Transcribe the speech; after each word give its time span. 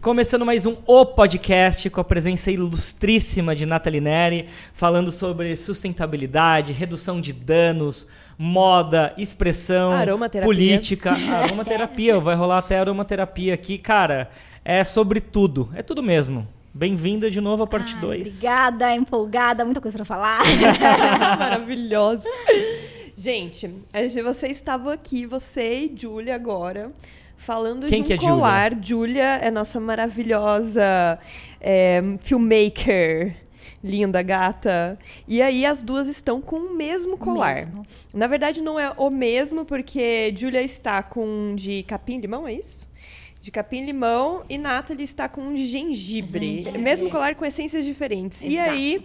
Começando 0.00 0.46
mais 0.46 0.64
um 0.64 0.76
O 0.86 1.04
Podcast 1.04 1.90
com 1.90 2.00
a 2.00 2.04
presença 2.04 2.50
ilustríssima 2.50 3.54
de 3.54 3.66
Nathalie 3.66 4.00
Neri, 4.00 4.48
falando 4.72 5.12
sobre 5.12 5.54
sustentabilidade, 5.56 6.72
redução 6.72 7.20
de 7.20 7.34
danos, 7.34 8.06
moda, 8.38 9.12
expressão, 9.18 9.92
Aromaterapia. 9.92 10.46
política, 10.48 11.12
aromaterapia. 11.44 12.18
Vai 12.18 12.34
rolar 12.34 12.58
até 12.58 12.78
aromaterapia 12.78 13.52
aqui. 13.52 13.76
Cara, 13.76 14.30
é 14.64 14.82
sobre 14.84 15.20
tudo. 15.20 15.68
É 15.74 15.82
tudo 15.82 16.02
mesmo. 16.02 16.48
Bem-vinda 16.72 17.30
de 17.30 17.40
novo 17.40 17.64
à 17.64 17.66
parte 17.66 17.94
2. 17.96 18.26
Obrigada, 18.38 18.94
empolgada, 18.94 19.64
muita 19.66 19.82
coisa 19.82 19.98
pra 19.98 20.04
falar. 20.06 20.40
Maravilhosa. 21.38 22.24
Gente- 23.14 23.70
você 24.24 24.46
estava 24.46 24.94
aqui, 24.94 25.26
você 25.26 25.80
e 25.80 25.92
Júlia 25.94 26.34
agora, 26.34 26.90
falando 27.40 27.86
Quem 27.88 28.02
de 28.02 28.14
um 28.14 28.18
que 28.18 28.24
é 28.24 28.28
colar. 28.28 28.72
Júlia 28.82 29.38
é 29.42 29.50
nossa 29.50 29.80
maravilhosa 29.80 31.18
é, 31.58 32.02
filmmaker. 32.20 33.34
Linda, 33.82 34.20
gata. 34.20 34.98
E 35.26 35.40
aí 35.40 35.64
as 35.64 35.82
duas 35.82 36.06
estão 36.06 36.40
com 36.40 36.56
o 36.56 36.76
mesmo 36.76 37.16
colar. 37.16 37.54
Mesmo. 37.54 37.86
Na 38.12 38.26
verdade, 38.26 38.60
não 38.60 38.78
é 38.78 38.92
o 38.94 39.08
mesmo, 39.08 39.64
porque 39.64 40.34
Júlia 40.36 40.62
está 40.62 41.02
com 41.02 41.24
um 41.24 41.54
de 41.54 41.82
capim-limão, 41.84 42.46
é 42.46 42.52
isso? 42.52 42.86
De 43.40 43.50
capim-limão 43.50 44.44
e 44.46 44.58
Nathalie 44.58 45.04
está 45.04 45.26
com 45.26 45.40
um 45.40 45.54
de 45.54 45.64
gengibre. 45.64 46.58
Gengibre. 46.58 46.78
Mesmo 46.78 47.08
colar 47.08 47.34
com 47.34 47.44
essências 47.44 47.86
diferentes. 47.86 48.42
E 48.42 48.56
Exato. 48.56 48.70
aí, 48.70 49.04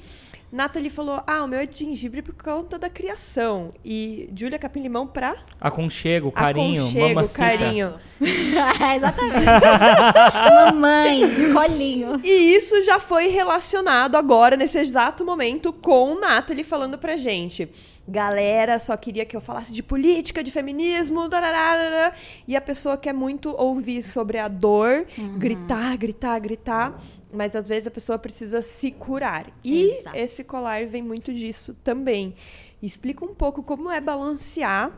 Nathalie 0.55 0.89
falou: 0.89 1.21
Ah, 1.27 1.43
o 1.43 1.47
meu 1.47 1.59
é 1.59 1.65
de 1.65 1.79
gengibre 1.79 2.21
por 2.21 2.33
conta 2.33 2.79
da 2.79 2.89
criação. 2.89 3.73
E 3.83 4.29
Júlia 4.33 4.57
capim-limão 4.57 5.05
pra 5.05 5.35
Aconchego, 5.59 6.31
carinho, 6.31 6.81
aconchego, 6.81 7.07
mamacita. 7.09 7.39
carinho. 7.39 7.93
Exatamente. 8.95 9.35
Mamãe, 10.71 11.21
colinho. 11.53 12.21
E 12.23 12.55
isso 12.55 12.83
já 12.85 12.99
foi 13.01 13.27
relacionado 13.27 14.15
agora, 14.15 14.55
nesse 14.55 14.77
exato 14.77 15.25
momento, 15.25 15.73
com 15.73 16.17
Nathalie 16.19 16.63
falando 16.63 16.97
pra 16.97 17.17
gente. 17.17 17.69
Galera, 18.07 18.77
só 18.77 18.95
queria 18.95 19.25
que 19.25 19.35
eu 19.35 19.41
falasse 19.41 19.73
de 19.73 19.81
política, 19.81 20.43
de 20.43 20.51
feminismo, 20.51 21.27
tararara. 21.27 22.13
e 22.47 22.55
a 22.55 22.61
pessoa 22.61 22.95
quer 22.97 23.13
muito 23.13 23.53
ouvir 23.57 24.03
sobre 24.03 24.37
a 24.37 24.47
dor, 24.47 25.07
gritar, 25.37 25.97
gritar, 25.97 26.39
gritar, 26.39 27.01
mas 27.35 27.55
às 27.55 27.67
vezes 27.67 27.87
a 27.87 27.91
pessoa 27.91 28.17
precisa 28.17 28.61
se 28.61 28.91
curar. 28.91 29.45
E 29.63 29.91
Exato. 29.99 30.17
esse 30.17 30.43
colar 30.43 30.85
vem 30.87 31.03
muito 31.03 31.33
disso 31.33 31.75
também. 31.83 32.33
Explica 32.81 33.23
um 33.25 33.33
pouco 33.33 33.61
como 33.63 33.91
é 33.91 33.99
balancear 34.01 34.91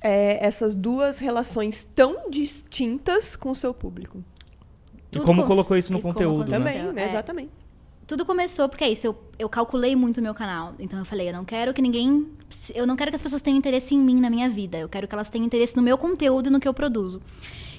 é, 0.00 0.44
essas 0.44 0.74
duas 0.74 1.18
relações 1.18 1.88
tão 1.94 2.30
distintas 2.30 3.36
com 3.36 3.50
o 3.50 3.54
seu 3.56 3.72
público. 3.74 4.22
E 5.08 5.12
Tudo 5.12 5.24
como 5.24 5.42
com- 5.42 5.48
colocou 5.48 5.76
isso 5.76 5.92
no 5.92 5.98
e 5.98 6.02
conteúdo, 6.02 6.50
né? 6.50 6.58
Também, 6.58 7.02
É. 7.02 7.04
exatamente. 7.04 7.50
Tudo 8.06 8.24
começou 8.24 8.68
porque 8.68 8.84
é 8.84 8.88
isso, 8.88 9.04
eu, 9.06 9.16
eu 9.36 9.48
calculei 9.48 9.96
muito 9.96 10.18
o 10.18 10.22
meu 10.22 10.32
canal. 10.32 10.74
Então 10.78 10.96
eu 10.98 11.04
falei, 11.04 11.28
eu 11.28 11.32
não 11.32 11.44
quero 11.44 11.74
que 11.74 11.82
ninguém. 11.82 12.28
Eu 12.72 12.86
não 12.86 12.94
quero 12.94 13.10
que 13.10 13.16
as 13.16 13.22
pessoas 13.22 13.42
tenham 13.42 13.58
interesse 13.58 13.96
em 13.96 13.98
mim 13.98 14.20
na 14.20 14.30
minha 14.30 14.48
vida. 14.48 14.78
Eu 14.78 14.88
quero 14.88 15.08
que 15.08 15.14
elas 15.14 15.28
tenham 15.28 15.44
interesse 15.44 15.76
no 15.76 15.82
meu 15.82 15.98
conteúdo 15.98 16.46
e 16.46 16.50
no 16.50 16.60
que 16.60 16.68
eu 16.68 16.74
produzo. 16.74 17.20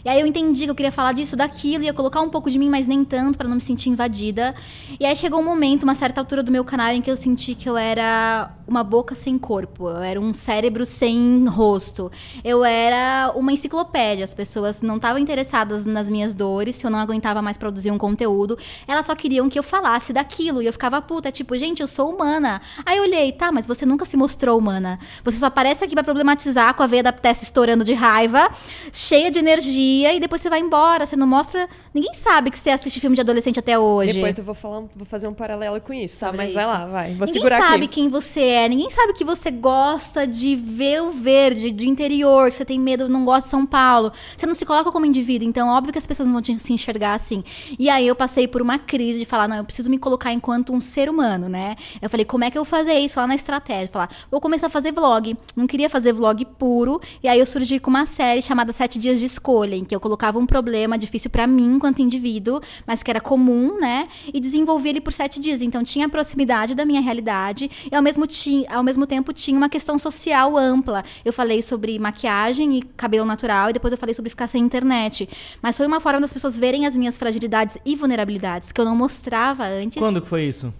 E 0.07 0.09
aí 0.09 0.21
eu 0.21 0.25
entendi 0.25 0.63
que 0.63 0.71
eu 0.71 0.75
queria 0.75 0.89
falar 0.89 1.11
disso, 1.11 1.35
daquilo, 1.35 1.83
ia 1.83 1.93
colocar 1.93 2.21
um 2.21 2.29
pouco 2.29 2.49
de 2.49 2.57
mim, 2.57 2.69
mas 2.69 2.87
nem 2.87 3.03
tanto, 3.03 3.37
pra 3.37 3.45
não 3.45 3.55
me 3.55 3.61
sentir 3.61 3.89
invadida. 3.89 4.55
E 4.97 5.05
aí 5.05 5.13
chegou 5.13 5.41
um 5.41 5.43
momento, 5.43 5.83
uma 5.83 5.95
certa 5.95 6.21
altura 6.21 6.41
do 6.41 6.49
meu 6.49 6.63
canal, 6.63 6.93
em 6.93 7.01
que 7.01 7.11
eu 7.11 7.17
senti 7.17 7.53
que 7.53 7.67
eu 7.67 7.75
era 7.75 8.53
uma 8.65 8.85
boca 8.85 9.13
sem 9.13 9.37
corpo, 9.37 9.89
eu 9.89 10.01
era 10.01 10.19
um 10.19 10.33
cérebro 10.33 10.85
sem 10.85 11.45
rosto. 11.47 12.09
Eu 12.41 12.63
era 12.63 13.33
uma 13.35 13.51
enciclopédia. 13.51 14.23
As 14.23 14.33
pessoas 14.33 14.81
não 14.81 14.95
estavam 14.95 15.21
interessadas 15.21 15.85
nas 15.85 16.09
minhas 16.09 16.33
dores, 16.33 16.77
se 16.77 16.87
eu 16.87 16.89
não 16.89 16.99
aguentava 16.99 17.41
mais 17.41 17.57
produzir 17.57 17.91
um 17.91 17.97
conteúdo. 17.97 18.57
Elas 18.87 19.07
só 19.07 19.13
queriam 19.13 19.49
que 19.49 19.59
eu 19.59 19.63
falasse 19.63 20.13
daquilo. 20.13 20.61
E 20.61 20.67
eu 20.67 20.71
ficava 20.71 21.01
puta, 21.01 21.33
tipo, 21.33 21.57
gente, 21.57 21.81
eu 21.81 21.87
sou 21.87 22.13
humana. 22.13 22.61
Aí 22.85 22.97
eu 22.97 23.03
olhei, 23.03 23.33
tá, 23.33 23.51
mas 23.51 23.67
você 23.67 23.85
nunca 23.85 24.05
se 24.05 24.15
mostrou 24.15 24.57
humana. 24.57 24.99
Você 25.25 25.37
só 25.37 25.47
aparece 25.47 25.83
aqui 25.83 25.95
pra 25.95 26.03
problematizar 26.03 26.73
com 26.75 26.83
a 26.83 26.87
veia 26.87 27.03
da 27.03 27.11
testa 27.11 27.43
estourando 27.43 27.83
de 27.83 27.93
raiva, 27.93 28.49
cheia 28.93 29.29
de 29.29 29.39
energia, 29.39 29.96
e 30.05 30.19
depois 30.19 30.41
você 30.41 30.49
vai 30.49 30.59
embora. 30.59 31.05
Você 31.05 31.15
não 31.15 31.27
mostra. 31.27 31.67
Ninguém 31.93 32.13
sabe 32.13 32.51
que 32.51 32.57
você 32.57 32.69
assiste 32.69 32.99
filme 32.99 33.15
de 33.15 33.21
adolescente 33.21 33.59
até 33.59 33.77
hoje. 33.77 34.13
Depois 34.13 34.37
eu 34.37 34.43
vou 34.43 34.55
falar, 34.55 34.81
vou 34.95 35.05
fazer 35.05 35.27
um 35.27 35.33
paralelo 35.33 35.79
com 35.81 35.93
isso, 35.93 36.19
tá? 36.19 36.31
Mas 36.31 36.53
vai 36.53 36.63
isso. 36.63 36.73
lá, 36.73 36.85
vai. 36.85 37.13
Vou 37.15 37.27
ninguém 37.27 37.47
sabe 37.47 37.85
aqui. 37.85 37.87
quem 37.87 38.09
você 38.09 38.41
é, 38.41 38.69
ninguém 38.69 38.89
sabe 38.89 39.13
que 39.13 39.23
você 39.23 39.51
gosta 39.51 40.25
de 40.27 40.55
ver 40.55 41.01
o 41.01 41.11
verde, 41.11 41.71
de 41.71 41.87
interior, 41.87 42.49
que 42.49 42.55
você 42.55 42.65
tem 42.65 42.79
medo, 42.79 43.07
não 43.07 43.23
gosta 43.23 43.43
de 43.43 43.51
São 43.51 43.65
Paulo. 43.65 44.11
Você 44.35 44.45
não 44.45 44.53
se 44.53 44.65
coloca 44.65 44.91
como 44.91 45.05
indivíduo, 45.05 45.47
então 45.47 45.69
óbvio 45.69 45.91
que 45.91 45.99
as 45.99 46.07
pessoas 46.07 46.27
não 46.27 46.33
vão 46.33 46.41
te, 46.41 46.57
se 46.59 46.73
enxergar 46.73 47.13
assim. 47.13 47.43
E 47.77 47.89
aí 47.89 48.07
eu 48.07 48.15
passei 48.15 48.47
por 48.47 48.61
uma 48.61 48.79
crise 48.79 49.19
de 49.19 49.25
falar, 49.25 49.47
não, 49.47 49.57
eu 49.57 49.63
preciso 49.63 49.89
me 49.89 49.97
colocar 49.97 50.33
enquanto 50.33 50.73
um 50.73 50.81
ser 50.81 51.09
humano, 51.09 51.47
né? 51.47 51.75
Eu 52.01 52.09
falei, 52.09 52.25
como 52.25 52.43
é 52.43 52.51
que 52.51 52.57
eu 52.57 52.63
vou 52.63 52.69
fazer 52.69 52.93
isso 52.99 53.19
lá 53.19 53.27
na 53.27 53.35
estratégia? 53.35 53.87
Falar, 53.87 54.09
vou 54.29 54.41
começar 54.41 54.67
a 54.67 54.69
fazer 54.69 54.91
vlog. 54.91 55.37
Não 55.55 55.67
queria 55.67 55.89
fazer 55.89 56.13
vlog 56.13 56.43
puro, 56.57 56.99
e 57.23 57.27
aí 57.27 57.39
eu 57.39 57.45
surgi 57.45 57.79
com 57.79 57.89
uma 57.89 58.05
série 58.05 58.41
chamada 58.41 58.71
Sete 58.73 58.99
Dias 58.99 59.19
de 59.19 59.25
Escolha, 59.25 59.75
em 59.77 59.85
que 59.85 59.95
eu 59.95 59.99
colocava 59.99 60.39
um 60.39 60.45
problema 60.45 60.97
difícil 60.97 61.29
pra 61.29 61.47
mim 61.47 61.75
enquanto 61.75 62.01
indivíduo, 62.01 62.59
mas 62.85 63.03
que 63.03 63.09
era 63.09 63.21
comum, 63.21 63.79
né? 63.79 64.07
E 64.33 64.39
desenvolvi 64.39 64.89
ele 64.89 65.01
por 65.01 65.13
sete 65.13 65.39
dias. 65.39 65.61
Então 65.61 65.83
tinha 65.83 66.05
a 66.05 66.09
proximidade 66.09 66.75
da 66.75 66.85
minha 66.85 67.01
realidade 67.01 67.69
e 67.91 67.95
ao 67.95 68.01
mesmo, 68.01 68.25
ao 68.69 68.83
mesmo 68.83 69.05
tempo 69.05 69.31
tinha 69.33 69.57
uma 69.57 69.69
questão 69.69 69.97
social 69.97 70.57
ampla. 70.57 71.03
Eu 71.23 71.31
falei 71.31 71.61
sobre 71.61 71.97
maquiagem 71.99 72.77
e 72.77 72.81
cabelo 72.81 73.25
natural 73.25 73.69
e 73.69 73.73
depois 73.73 73.91
eu 73.91 73.97
falei 73.97 74.13
sobre 74.13 74.29
ficar 74.29 74.47
sem 74.47 74.63
internet. 74.63 75.29
Mas 75.61 75.77
foi 75.77 75.85
uma 75.85 75.99
forma 75.99 76.21
das 76.21 76.33
pessoas 76.33 76.57
verem 76.57 76.85
as 76.85 76.95
minhas 76.95 77.17
fragilidades 77.17 77.77
e 77.85 77.95
vulnerabilidades 77.95 78.71
que 78.71 78.81
eu 78.81 78.85
não 78.85 78.95
mostrava 78.95 79.65
antes. 79.65 79.97
Quando 79.97 80.21
que 80.21 80.27
foi 80.27 80.43
isso? 80.43 80.73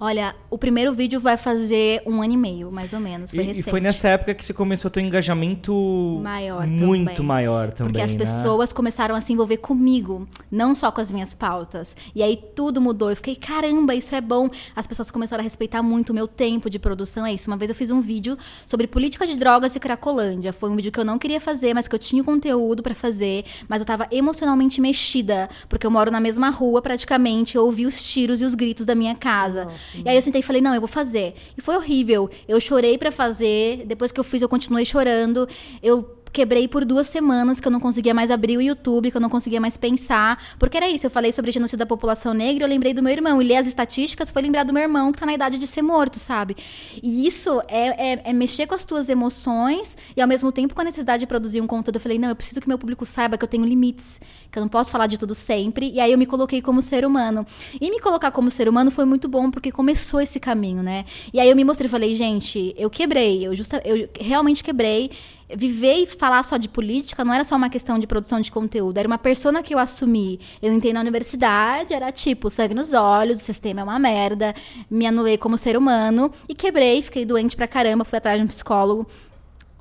Olha, 0.00 0.32
o 0.48 0.56
primeiro 0.56 0.92
vídeo 0.94 1.18
vai 1.18 1.36
fazer 1.36 2.00
um 2.06 2.22
ano 2.22 2.32
e 2.34 2.36
meio, 2.36 2.70
mais 2.70 2.92
ou 2.92 3.00
menos. 3.00 3.30
Foi 3.32 3.40
E, 3.40 3.42
e 3.42 3.46
recente. 3.48 3.68
foi 3.70 3.80
nessa 3.80 4.06
época 4.08 4.32
que 4.32 4.44
você 4.44 4.54
começou 4.54 4.88
a 4.88 4.92
ter 4.92 5.00
um 5.00 5.06
engajamento 5.06 6.20
Maior 6.22 6.66
muito 6.68 7.08
também. 7.14 7.26
maior 7.26 7.72
também, 7.72 7.92
Porque 7.92 8.04
as 8.04 8.12
né? 8.12 8.18
pessoas 8.20 8.72
começaram 8.72 9.16
a 9.16 9.20
se 9.20 9.32
envolver 9.32 9.56
comigo, 9.56 10.28
não 10.52 10.72
só 10.72 10.92
com 10.92 11.00
as 11.00 11.10
minhas 11.10 11.34
pautas. 11.34 11.96
E 12.14 12.22
aí 12.22 12.36
tudo 12.54 12.80
mudou. 12.80 13.10
Eu 13.10 13.16
fiquei, 13.16 13.34
caramba, 13.34 13.92
isso 13.92 14.14
é 14.14 14.20
bom. 14.20 14.48
As 14.76 14.86
pessoas 14.86 15.10
começaram 15.10 15.40
a 15.40 15.44
respeitar 15.44 15.82
muito 15.82 16.10
o 16.10 16.14
meu 16.14 16.28
tempo 16.28 16.70
de 16.70 16.78
produção. 16.78 17.26
É 17.26 17.32
isso. 17.34 17.50
Uma 17.50 17.56
vez 17.56 17.68
eu 17.68 17.74
fiz 17.74 17.90
um 17.90 18.00
vídeo 18.00 18.38
sobre 18.64 18.86
política 18.86 19.26
de 19.26 19.36
drogas 19.36 19.74
e 19.74 19.80
Cracolândia. 19.80 20.52
Foi 20.52 20.70
um 20.70 20.76
vídeo 20.76 20.92
que 20.92 21.00
eu 21.00 21.04
não 21.04 21.18
queria 21.18 21.40
fazer, 21.40 21.74
mas 21.74 21.88
que 21.88 21.94
eu 21.96 21.98
tinha 21.98 22.22
o 22.22 22.24
conteúdo 22.24 22.84
pra 22.84 22.94
fazer. 22.94 23.44
Mas 23.68 23.80
eu 23.80 23.86
tava 23.86 24.06
emocionalmente 24.12 24.80
mexida, 24.80 25.48
porque 25.68 25.84
eu 25.84 25.90
moro 25.90 26.08
na 26.10 26.20
mesma 26.20 26.50
rua 26.50 26.80
praticamente. 26.80 27.56
Eu 27.56 27.64
ouvi 27.64 27.84
os 27.84 28.00
tiros 28.04 28.40
e 28.40 28.44
os 28.44 28.54
gritos 28.54 28.86
da 28.86 28.94
minha 28.94 29.16
casa. 29.16 29.66
E 29.94 30.08
aí 30.08 30.16
eu 30.16 30.22
sentei 30.22 30.40
e 30.40 30.42
falei, 30.42 30.60
não, 30.60 30.74
eu 30.74 30.80
vou 30.80 30.88
fazer. 30.88 31.34
E 31.56 31.60
foi 31.60 31.76
horrível. 31.76 32.30
Eu 32.46 32.60
chorei 32.60 32.98
pra 32.98 33.10
fazer. 33.10 33.84
Depois 33.86 34.12
que 34.12 34.20
eu 34.20 34.24
fiz, 34.24 34.42
eu 34.42 34.48
continuei 34.48 34.84
chorando. 34.84 35.48
Eu 35.82 36.02
quebrei 36.32 36.68
por 36.68 36.84
duas 36.84 37.06
semanas 37.06 37.60
que 37.60 37.66
eu 37.66 37.72
não 37.72 37.80
conseguia 37.80 38.14
mais 38.14 38.30
abrir 38.30 38.56
o 38.56 38.62
YouTube, 38.62 39.10
que 39.10 39.16
eu 39.16 39.20
não 39.20 39.28
conseguia 39.30 39.60
mais 39.60 39.76
pensar. 39.76 40.42
Porque 40.58 40.76
era 40.76 40.88
isso, 40.88 41.06
eu 41.06 41.10
falei 41.10 41.32
sobre 41.32 41.50
genocídio 41.50 41.78
da 41.78 41.86
população 41.86 42.32
negra, 42.34 42.64
eu 42.64 42.68
lembrei 42.68 42.92
do 42.94 43.02
meu 43.02 43.12
irmão. 43.12 43.40
E 43.40 43.44
ler 43.44 43.56
as 43.56 43.66
estatísticas 43.66 44.30
foi 44.30 44.42
lembrar 44.42 44.64
do 44.64 44.72
meu 44.72 44.82
irmão, 44.82 45.12
que 45.12 45.18
tá 45.18 45.26
na 45.26 45.34
idade 45.34 45.58
de 45.58 45.66
ser 45.66 45.82
morto, 45.82 46.18
sabe? 46.18 46.56
E 47.02 47.26
isso 47.26 47.60
é, 47.68 48.12
é- 48.12 48.22
é 48.24 48.32
mexer 48.32 48.66
com 48.66 48.74
as 48.74 48.84
tuas 48.84 49.08
emoções 49.08 49.96
e 50.16 50.20
ao 50.20 50.28
mesmo 50.28 50.50
tempo 50.52 50.74
com 50.74 50.80
a 50.80 50.84
necessidade 50.84 51.20
de 51.20 51.26
produzir 51.26 51.60
um 51.60 51.66
conteúdo. 51.66 51.96
Eu 51.96 52.00
falei, 52.00 52.18
não, 52.18 52.28
eu 52.28 52.36
preciso 52.36 52.60
que 52.60 52.68
meu 52.68 52.78
público 52.78 53.04
saiba 53.04 53.36
que 53.36 53.44
eu 53.44 53.48
tenho 53.48 53.64
limites, 53.64 54.20
que 54.50 54.58
eu 54.58 54.60
não 54.60 54.68
posso 54.68 54.90
falar 54.90 55.06
de 55.06 55.18
tudo 55.18 55.34
sempre. 55.34 55.90
E 55.92 56.00
aí 56.00 56.12
eu 56.12 56.18
me 56.18 56.26
coloquei 56.26 56.60
como 56.62 56.82
ser 56.82 57.04
humano. 57.04 57.46
E 57.80 57.90
me 57.90 58.00
colocar 58.00 58.30
como 58.30 58.50
ser 58.50 58.68
humano 58.68 58.90
foi 58.90 59.04
muito 59.04 59.28
bom, 59.28 59.50
porque 59.50 59.70
começou 59.72 60.20
esse 60.20 60.38
caminho, 60.40 60.82
né? 60.82 61.04
E 61.32 61.40
aí 61.40 61.48
eu 61.48 61.56
me 61.56 61.64
mostrei 61.64 61.88
falei, 61.88 62.14
gente, 62.14 62.74
eu 62.76 62.90
quebrei, 62.90 63.46
eu, 63.46 63.54
justa, 63.54 63.80
eu 63.84 64.08
realmente 64.20 64.62
quebrei 64.62 65.10
viver 65.54 66.02
e 66.02 66.06
falar 66.06 66.42
só 66.42 66.56
de 66.56 66.68
política 66.68 67.24
não 67.24 67.32
era 67.32 67.44
só 67.44 67.56
uma 67.56 67.70
questão 67.70 67.98
de 67.98 68.06
produção 68.06 68.40
de 68.40 68.50
conteúdo, 68.50 68.98
era 68.98 69.08
uma 69.08 69.18
persona 69.18 69.62
que 69.62 69.74
eu 69.74 69.78
assumi. 69.78 70.40
Eu 70.60 70.72
entrei 70.72 70.92
na 70.92 71.00
universidade, 71.00 71.94
era 71.94 72.10
tipo 72.12 72.50
sangue 72.50 72.74
nos 72.74 72.92
olhos, 72.92 73.40
o 73.40 73.44
sistema 73.44 73.80
é 73.80 73.84
uma 73.84 73.98
merda, 73.98 74.54
me 74.90 75.06
anulei 75.06 75.38
como 75.38 75.56
ser 75.56 75.76
humano 75.76 76.32
e 76.48 76.54
quebrei, 76.54 77.00
fiquei 77.02 77.24
doente 77.24 77.56
pra 77.56 77.66
caramba, 77.66 78.04
fui 78.04 78.18
atrás 78.18 78.38
de 78.38 78.44
um 78.44 78.48
psicólogo. 78.48 79.06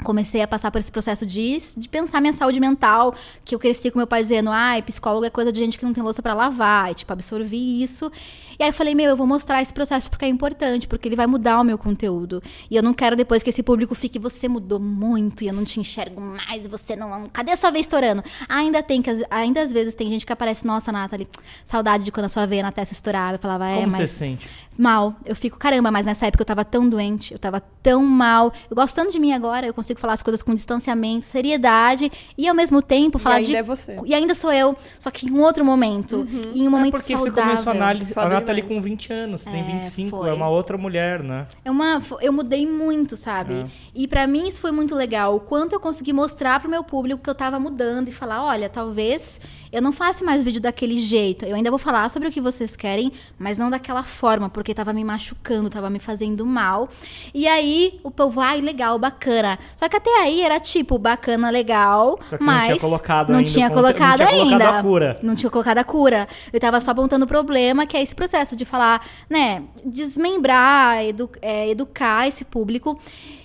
Comecei 0.03 0.43
a 0.43 0.47
passar 0.47 0.69
por 0.69 0.77
esse 0.77 0.91
processo 0.91 1.25
de, 1.25 1.57
de 1.75 1.89
pensar 1.89 2.21
minha 2.21 2.31
saúde 2.31 2.59
mental, 2.59 3.15
que 3.43 3.55
eu 3.55 3.59
cresci 3.59 3.89
com 3.89 3.97
meu 3.97 4.05
pai 4.05 4.21
dizendo, 4.21 4.51
ai, 4.51 4.79
psicólogo 4.83 5.25
é 5.25 5.29
coisa 5.31 5.51
de 5.51 5.57
gente 5.57 5.77
que 5.79 5.83
não 5.83 5.91
tem 5.91 6.03
louça 6.03 6.21
pra 6.21 6.35
lavar, 6.35 6.91
e, 6.91 6.93
tipo, 6.93 7.11
absorvi 7.11 7.81
isso. 7.81 8.11
E 8.59 8.63
aí 8.63 8.69
eu 8.69 8.73
falei, 8.73 8.95
meu, 8.95 9.05
eu 9.09 9.15
vou 9.15 9.27
mostrar 9.27 9.61
esse 9.61 9.73
processo 9.73 10.09
porque 10.09 10.25
é 10.25 10.27
importante, 10.27 10.87
porque 10.87 11.07
ele 11.07 11.15
vai 11.15 11.27
mudar 11.27 11.59
o 11.59 11.63
meu 11.63 11.77
conteúdo. 11.77 12.41
E 12.71 12.75
eu 12.75 12.81
não 12.83 12.93
quero 12.93 13.15
depois 13.15 13.43
que 13.43 13.49
esse 13.49 13.61
público 13.61 13.93
fique, 13.93 14.17
você 14.17 14.47
mudou 14.47 14.79
muito 14.79 15.43
e 15.43 15.47
eu 15.47 15.53
não 15.53 15.63
te 15.63 15.79
enxergo 15.79 16.19
mais, 16.19 16.65
e 16.65 16.67
você 16.67 16.95
não. 16.95 17.25
Cadê 17.27 17.51
a 17.51 17.57
sua 17.57 17.69
veia 17.71 17.81
estourando? 17.81 18.23
Ainda 18.49 18.81
tem 18.81 19.01
que, 19.01 19.09
ainda 19.29 19.61
às 19.61 19.71
vezes 19.71 19.93
tem 19.95 20.09
gente 20.09 20.25
que 20.25 20.33
aparece, 20.33 20.65
nossa, 20.65 20.91
Nathalie, 20.91 21.27
saudade 21.63 22.03
de 22.05 22.11
quando 22.11 22.25
a 22.25 22.29
sua 22.29 22.45
veia 22.47 22.63
na 22.63 22.71
testa 22.71 22.93
estourava. 22.93 23.35
Eu 23.35 23.39
falava, 23.39 23.67
é, 23.69 23.75
Como 23.75 23.91
você 23.91 23.97
mas. 24.01 24.09
se 24.11 24.15
sente? 24.17 24.49
Mal. 24.77 25.15
Eu 25.25 25.35
fico, 25.35 25.57
caramba, 25.57 25.89
mas 25.89 26.05
nessa 26.05 26.27
época 26.27 26.41
eu 26.43 26.45
tava 26.45 26.63
tão 26.63 26.87
doente, 26.87 27.33
eu 27.33 27.39
tava 27.39 27.59
tão 27.81 28.03
mal. 28.03 28.51
Eu 28.69 28.75
gosto 28.75 28.95
tanto 28.95 29.11
de 29.11 29.19
mim 29.19 29.33
agora, 29.33 29.65
eu 29.65 29.73
consigo 29.73 29.99
falar 29.99 30.13
as 30.13 30.21
coisas 30.21 30.41
com 30.43 30.53
distanciamento, 30.53 31.25
seriedade 31.25 32.11
e 32.37 32.47
ao 32.47 32.53
mesmo 32.55 32.81
tempo 32.81 33.17
falar 33.17 33.35
ainda 33.37 33.47
de 33.47 33.55
é 33.55 33.63
você. 33.63 33.97
e 34.05 34.13
ainda 34.13 34.35
sou 34.35 34.53
eu, 34.53 34.75
só 34.99 35.09
que 35.09 35.27
em 35.27 35.31
um 35.31 35.41
outro 35.41 35.65
momento, 35.65 36.27
em 36.53 36.61
um 36.63 36.67
É 36.67 36.69
momento 36.69 36.93
porque 36.93 37.13
saudável. 37.13 37.33
você 37.33 37.41
começou 37.41 37.71
a 37.71 37.75
análise, 37.75 38.13
a 38.15 38.37
Nathalie 38.47 38.61
demais. 38.63 38.77
com 38.83 38.89
20 38.89 39.13
anos, 39.13 39.43
tem 39.43 39.59
É, 39.59 39.63
25, 39.63 40.17
foi. 40.17 40.29
é 40.29 40.33
uma 40.33 40.47
outra 40.47 40.77
mulher, 40.77 41.21
né? 41.21 41.47
É 41.65 41.69
uma, 41.71 42.01
eu 42.21 42.31
mudei 42.31 42.65
muito, 42.65 43.15
sabe? 43.17 43.53
É. 43.53 43.65
E 43.93 44.07
pra 44.07 44.25
mim 44.25 44.47
isso 44.47 44.61
foi 44.61 44.71
muito 44.71 44.95
legal. 44.95 45.35
O 45.35 45.39
quanto 45.39 45.73
eu 45.73 45.79
consegui 45.79 46.13
mostrar 46.13 46.59
pro 46.59 46.69
meu 46.69 46.83
público 46.83 47.21
que 47.21 47.29
eu 47.29 47.35
tava 47.35 47.59
mudando 47.59 48.07
e 48.07 48.11
falar, 48.11 48.43
olha, 48.43 48.69
talvez 48.69 49.39
eu 49.71 49.81
não 49.81 49.91
faça 49.91 50.23
mais 50.23 50.43
vídeo 50.43 50.61
daquele 50.61 50.97
jeito. 50.97 51.45
Eu 51.45 51.55
ainda 51.55 51.69
vou 51.69 51.79
falar 51.79 52.09
sobre 52.09 52.27
o 52.27 52.31
que 52.31 52.39
vocês 52.41 52.75
querem, 52.75 53.11
mas 53.37 53.57
não 53.57 53.69
daquela 53.69 54.03
forma, 54.03 54.49
porque 54.49 54.73
tava 54.73 54.93
me 54.93 55.03
machucando, 55.03 55.69
tava 55.69 55.89
me 55.89 55.99
fazendo 55.99 56.45
mal. 56.45 56.89
E 57.33 57.47
aí 57.47 57.99
o 58.03 58.09
povo, 58.11 58.39
ai, 58.41 58.61
legal, 58.61 58.97
bacana. 58.97 59.57
Só 59.75 59.87
que 59.89 59.95
até 59.97 60.09
aí 60.21 60.41
era 60.41 60.59
tipo, 60.59 60.97
bacana, 60.97 61.49
legal, 61.49 62.17
Só 62.29 62.37
que 62.37 62.43
você 62.43 62.45
não 62.45 62.53
mas 62.53 62.65
tinha 62.67 62.79
colocado 62.79 63.29
não 63.29 63.37
ainda 63.39 63.49
tinha 63.49 63.67
o 63.67 63.69
contra- 63.69 63.81
não 63.81 63.93
colocado 63.93 64.17
tinha 64.17 64.27
colocado 64.29 64.61
ainda. 64.61 64.79
a 64.79 64.81
cura. 64.83 65.19
Não 65.23 65.35
tinha 65.35 65.49
colocado 65.49 65.77
a 65.77 65.83
cura. 65.83 66.27
Eu 66.53 66.59
tava 66.59 66.79
só 66.81 66.91
apontando 66.91 67.25
o 67.25 67.27
problema, 67.27 67.85
que 67.85 67.95
é 67.97 68.01
esse 68.01 68.15
processo 68.15 68.55
de 68.55 68.65
falar, 68.65 69.05
né, 69.29 69.63
desmembrar, 69.85 71.03
edu- 71.05 71.29
é, 71.41 71.69
educar 71.69 72.27
esse 72.27 72.43
público. 72.45 72.99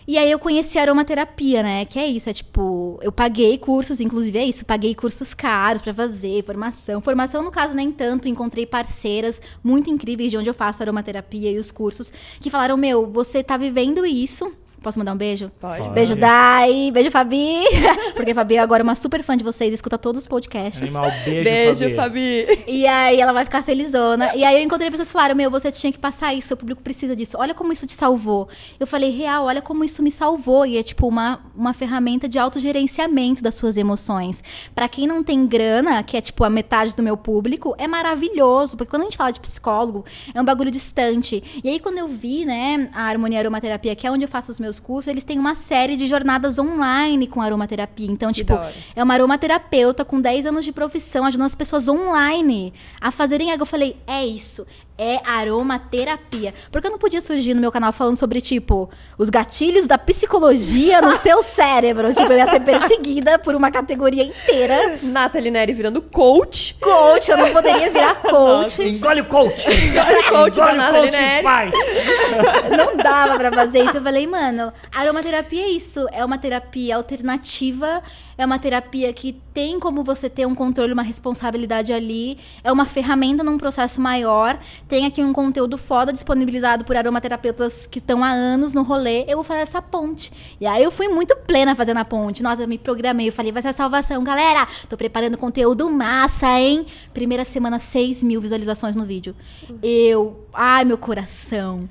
E 0.06 0.18
aí 0.18 0.30
eu 0.30 0.38
conheci 0.38 0.78
a 0.78 0.82
aromaterapia, 0.82 1.62
né? 1.62 1.84
Que 1.84 1.98
é 1.98 2.06
isso, 2.06 2.28
é 2.28 2.32
tipo, 2.32 2.98
eu 3.02 3.12
paguei 3.12 3.56
cursos, 3.56 4.00
inclusive 4.00 4.38
é 4.38 4.44
isso, 4.44 4.64
paguei 4.64 4.94
cursos 4.94 5.32
caros 5.32 5.80
pra 5.80 5.94
fazer, 5.94 6.42
formação. 6.44 7.00
Formação, 7.00 7.42
no 7.42 7.50
caso, 7.50 7.74
nem 7.74 7.92
tanto, 7.92 8.28
encontrei 8.28 8.66
parceiras 8.66 9.40
muito 9.62 9.90
incríveis 9.90 10.30
de 10.30 10.36
onde 10.36 10.50
eu 10.50 10.54
faço 10.54 10.82
aromaterapia 10.82 11.52
e 11.52 11.58
os 11.58 11.70
cursos, 11.70 12.12
que 12.40 12.50
falaram, 12.50 12.76
meu, 12.76 13.06
você 13.06 13.42
tá 13.42 13.56
vivendo 13.56 14.04
isso. 14.04 14.52
Posso 14.82 14.98
mandar 14.98 15.12
um 15.12 15.16
beijo? 15.16 15.50
Pode. 15.60 15.88
Beijo, 15.90 16.16
Dai. 16.16 16.90
Beijo, 16.92 17.10
Fabi. 17.10 17.62
Porque 18.14 18.32
a 18.32 18.34
Fabi 18.34 18.56
é 18.56 18.58
agora 18.58 18.82
uma 18.82 18.94
super 18.94 19.22
fã 19.22 19.36
de 19.36 19.44
vocês, 19.44 19.72
escuta 19.72 19.96
todos 19.96 20.22
os 20.22 20.28
podcasts. 20.28 20.82
Animal, 20.82 21.10
beijo, 21.24 21.44
Beijo, 21.44 21.94
Fabi. 21.94 22.46
Fabi. 22.46 22.64
E 22.66 22.86
aí 22.86 23.20
ela 23.20 23.32
vai 23.32 23.44
ficar 23.44 23.62
felizona. 23.62 24.34
E 24.34 24.44
aí 24.44 24.56
eu 24.56 24.62
encontrei 24.62 24.90
pessoas 24.90 25.08
que 25.08 25.12
falaram: 25.12 25.34
Meu, 25.34 25.50
você 25.50 25.70
tinha 25.70 25.92
que 25.92 25.98
passar 25.98 26.34
isso, 26.34 26.48
seu 26.48 26.56
público 26.56 26.82
precisa 26.82 27.14
disso. 27.14 27.36
Olha 27.38 27.54
como 27.54 27.72
isso 27.72 27.86
te 27.86 27.92
salvou. 27.92 28.48
Eu 28.78 28.86
falei, 28.86 29.10
real, 29.10 29.44
olha 29.44 29.62
como 29.62 29.84
isso 29.84 30.02
me 30.02 30.10
salvou. 30.10 30.66
E 30.66 30.76
é 30.76 30.82
tipo 30.82 31.06
uma, 31.06 31.40
uma 31.54 31.72
ferramenta 31.72 32.28
de 32.28 32.38
autogerenciamento 32.38 33.42
das 33.42 33.54
suas 33.54 33.76
emoções. 33.76 34.42
Pra 34.74 34.88
quem 34.88 35.06
não 35.06 35.22
tem 35.22 35.46
grana, 35.46 36.02
que 36.02 36.16
é 36.16 36.20
tipo 36.20 36.44
a 36.44 36.50
metade 36.50 36.94
do 36.94 37.02
meu 37.02 37.16
público, 37.16 37.74
é 37.78 37.86
maravilhoso. 37.86 38.76
Porque 38.76 38.90
quando 38.90 39.02
a 39.02 39.04
gente 39.04 39.16
fala 39.16 39.32
de 39.32 39.40
psicólogo, 39.40 40.04
é 40.34 40.40
um 40.40 40.44
bagulho 40.44 40.70
distante. 40.70 41.42
E 41.62 41.68
aí, 41.68 41.80
quando 41.80 41.98
eu 41.98 42.08
vi, 42.08 42.44
né, 42.44 42.90
a 42.92 43.02
Harmonia 43.02 43.38
Aromaterapia, 43.38 43.94
que 43.94 44.06
é 44.06 44.10
onde 44.10 44.24
eu 44.24 44.28
faço 44.28 44.50
os 44.50 44.60
meus 44.60 44.71
cursos, 44.78 45.08
eles 45.08 45.24
têm 45.24 45.38
uma 45.38 45.54
série 45.54 45.96
de 45.96 46.06
jornadas 46.06 46.58
online 46.58 47.26
com 47.26 47.40
aromaterapia. 47.40 48.10
Então, 48.10 48.32
tipo, 48.32 48.54
da 48.54 48.60
hora. 48.60 48.74
é 48.94 49.02
uma 49.02 49.14
aromaterapeuta 49.14 50.04
com 50.04 50.20
10 50.20 50.46
anos 50.46 50.64
de 50.64 50.72
profissão, 50.72 51.24
ajudando 51.24 51.46
as 51.46 51.54
pessoas 51.54 51.88
online 51.88 52.72
a 53.00 53.10
fazerem 53.10 53.50
algo. 53.50 53.62
Eu 53.62 53.66
falei, 53.66 53.96
é 54.06 54.24
isso. 54.24 54.66
É 55.02 55.20
aromaterapia. 55.26 56.54
Porque 56.70 56.86
eu 56.86 56.90
não 56.92 56.98
podia 56.98 57.20
surgir 57.20 57.54
no 57.54 57.60
meu 57.60 57.72
canal 57.72 57.92
falando 57.92 58.16
sobre, 58.16 58.40
tipo, 58.40 58.88
os 59.18 59.28
gatilhos 59.28 59.86
da 59.88 59.98
psicologia 59.98 61.00
no 61.00 61.16
seu 61.16 61.42
cérebro. 61.42 62.14
Tipo, 62.14 62.32
eu 62.32 62.38
ia 62.38 62.46
ser 62.46 62.60
perseguida 62.60 63.36
por 63.38 63.54
uma 63.56 63.70
categoria 63.70 64.22
inteira. 64.22 64.98
Nathalie 65.02 65.50
Neri 65.50 65.72
virando 65.72 66.00
coach. 66.00 66.74
Coach, 66.80 67.30
eu 67.30 67.36
não 67.36 67.50
poderia 67.50 67.90
virar 67.90 68.14
coach. 68.16 68.80
Engole 68.82 69.22
o 69.22 69.24
coach! 69.24 69.66
Engole 69.68 70.18
o 70.20 70.28
coach 70.30 70.56
da 70.56 70.72
Engole 70.72 70.74
o 70.74 70.76
Nathalie 70.76 71.10
coach 71.10 71.20
Neri. 71.20 71.42
faz! 71.42 71.72
Não 72.76 72.96
dava 72.96 73.36
pra 73.36 73.52
fazer 73.52 73.84
isso. 73.84 73.96
Eu 73.96 74.02
falei, 74.02 74.26
mano, 74.26 74.72
aromaterapia 74.94 75.62
é 75.64 75.68
isso. 75.68 76.06
É 76.12 76.24
uma 76.24 76.38
terapia 76.38 76.96
alternativa. 76.96 78.02
É 78.36 78.44
uma 78.46 78.58
terapia 78.58 79.12
que 79.12 79.32
tem 79.52 79.78
como 79.78 80.02
você 80.02 80.28
ter 80.28 80.46
um 80.46 80.54
controle, 80.54 80.92
uma 80.92 81.02
responsabilidade 81.02 81.92
ali. 81.92 82.38
É 82.64 82.72
uma 82.72 82.86
ferramenta 82.86 83.44
num 83.44 83.58
processo 83.58 84.00
maior. 84.00 84.58
Tem 84.88 85.06
aqui 85.06 85.22
um 85.22 85.32
conteúdo 85.32 85.76
foda 85.76 86.12
disponibilizado 86.12 86.84
por 86.84 86.96
aromaterapeutas 86.96 87.86
que 87.86 87.98
estão 87.98 88.24
há 88.24 88.30
anos 88.30 88.72
no 88.72 88.82
rolê. 88.82 89.24
Eu 89.28 89.36
vou 89.36 89.44
fazer 89.44 89.60
essa 89.60 89.82
ponte. 89.82 90.32
E 90.60 90.66
aí 90.66 90.82
eu 90.82 90.90
fui 90.90 91.08
muito 91.08 91.36
plena 91.36 91.74
fazendo 91.74 91.98
a 91.98 92.04
ponte. 92.04 92.42
Nossa, 92.42 92.62
eu 92.62 92.68
me 92.68 92.78
programei. 92.78 93.28
Eu 93.28 93.32
falei, 93.32 93.52
vai 93.52 93.62
ser 93.62 93.68
a 93.68 93.72
salvação. 93.72 94.24
Galera, 94.24 94.66
tô 94.88 94.96
preparando 94.96 95.36
conteúdo 95.36 95.90
massa, 95.90 96.46
hein? 96.58 96.86
Primeira 97.12 97.44
semana, 97.44 97.78
6 97.78 98.22
mil 98.22 98.40
visualizações 98.40 98.96
no 98.96 99.04
vídeo. 99.04 99.34
Eu. 99.82 100.46
Ai, 100.52 100.84
meu 100.84 100.98
coração. 100.98 101.88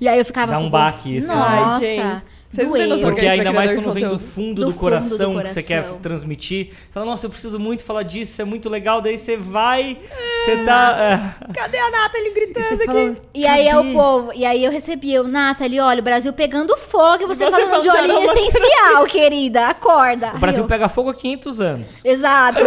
E 0.00 0.08
aí 0.08 0.18
eu 0.18 0.24
ficava. 0.24 0.52
Dá 0.52 0.58
um 0.58 0.70
baque 0.70 1.16
isso, 1.16 1.28
né? 1.28 1.34
Nossa. 1.34 1.74
Ai, 1.74 1.80
gente. 1.80 2.33
Vocês 2.54 2.66
não 2.68 2.74
têm 2.74 2.82
doeu. 2.84 2.88
noção 2.96 3.10
Porque 3.10 3.26
ainda 3.26 3.44
vai 3.44 3.52
mais 3.52 3.74
quando 3.74 3.92
vem 3.92 4.08
do 4.08 4.18
fundo 4.18 4.54
Do 4.54 4.60
do, 4.66 4.70
fundo 4.72 4.80
coração, 4.80 5.34
do 5.34 5.42
que 5.42 5.50
você 5.50 5.62
quer 5.62 5.82
coração. 5.82 6.00
transmitir. 6.00 6.68
Fala, 6.90 7.06
nossa, 7.06 7.26
eu 7.26 7.30
preciso 7.30 7.58
muito 7.58 7.84
falar 7.84 8.02
disso, 8.02 8.32
isso 8.32 8.42
é 8.42 8.44
muito 8.44 8.68
legal. 8.68 9.00
Daí 9.00 9.18
você 9.18 9.36
vai, 9.36 9.98
você 10.44 10.64
tá. 10.64 10.96
é, 11.48 11.52
Cadê 11.52 11.78
a 11.78 11.90
Nathalie 11.90 12.28
e 12.28 12.34
gritando 12.34 12.74
aqui? 12.74 12.84
fala, 12.84 13.16
E 13.34 13.46
aí 13.46 13.68
é 13.68 13.78
o 13.78 13.92
povo. 13.92 14.32
E 14.34 14.44
aí 14.44 14.64
eu 14.64 14.70
recebi, 14.70 15.12
eu, 15.12 15.26
Nathalie, 15.26 15.80
olha, 15.80 16.00
o 16.00 16.02
Brasil 16.04 16.32
pegando 16.32 16.76
fogo 16.76 17.24
e 17.24 17.26
você, 17.26 17.44
Você 17.44 17.50
falando 17.50 17.68
falando 17.70 17.82
de 17.82 17.88
óleo 17.90 18.18
essencial, 18.22 19.06
querida. 19.06 19.66
Acorda. 19.66 20.32
O 20.34 20.38
Brasil 20.38 20.62
eu, 20.64 20.68
pega 20.68 20.88
fogo 20.88 21.10
há 21.10 21.14
500 21.14 21.60
anos. 21.60 22.04
Exato. 22.04 22.58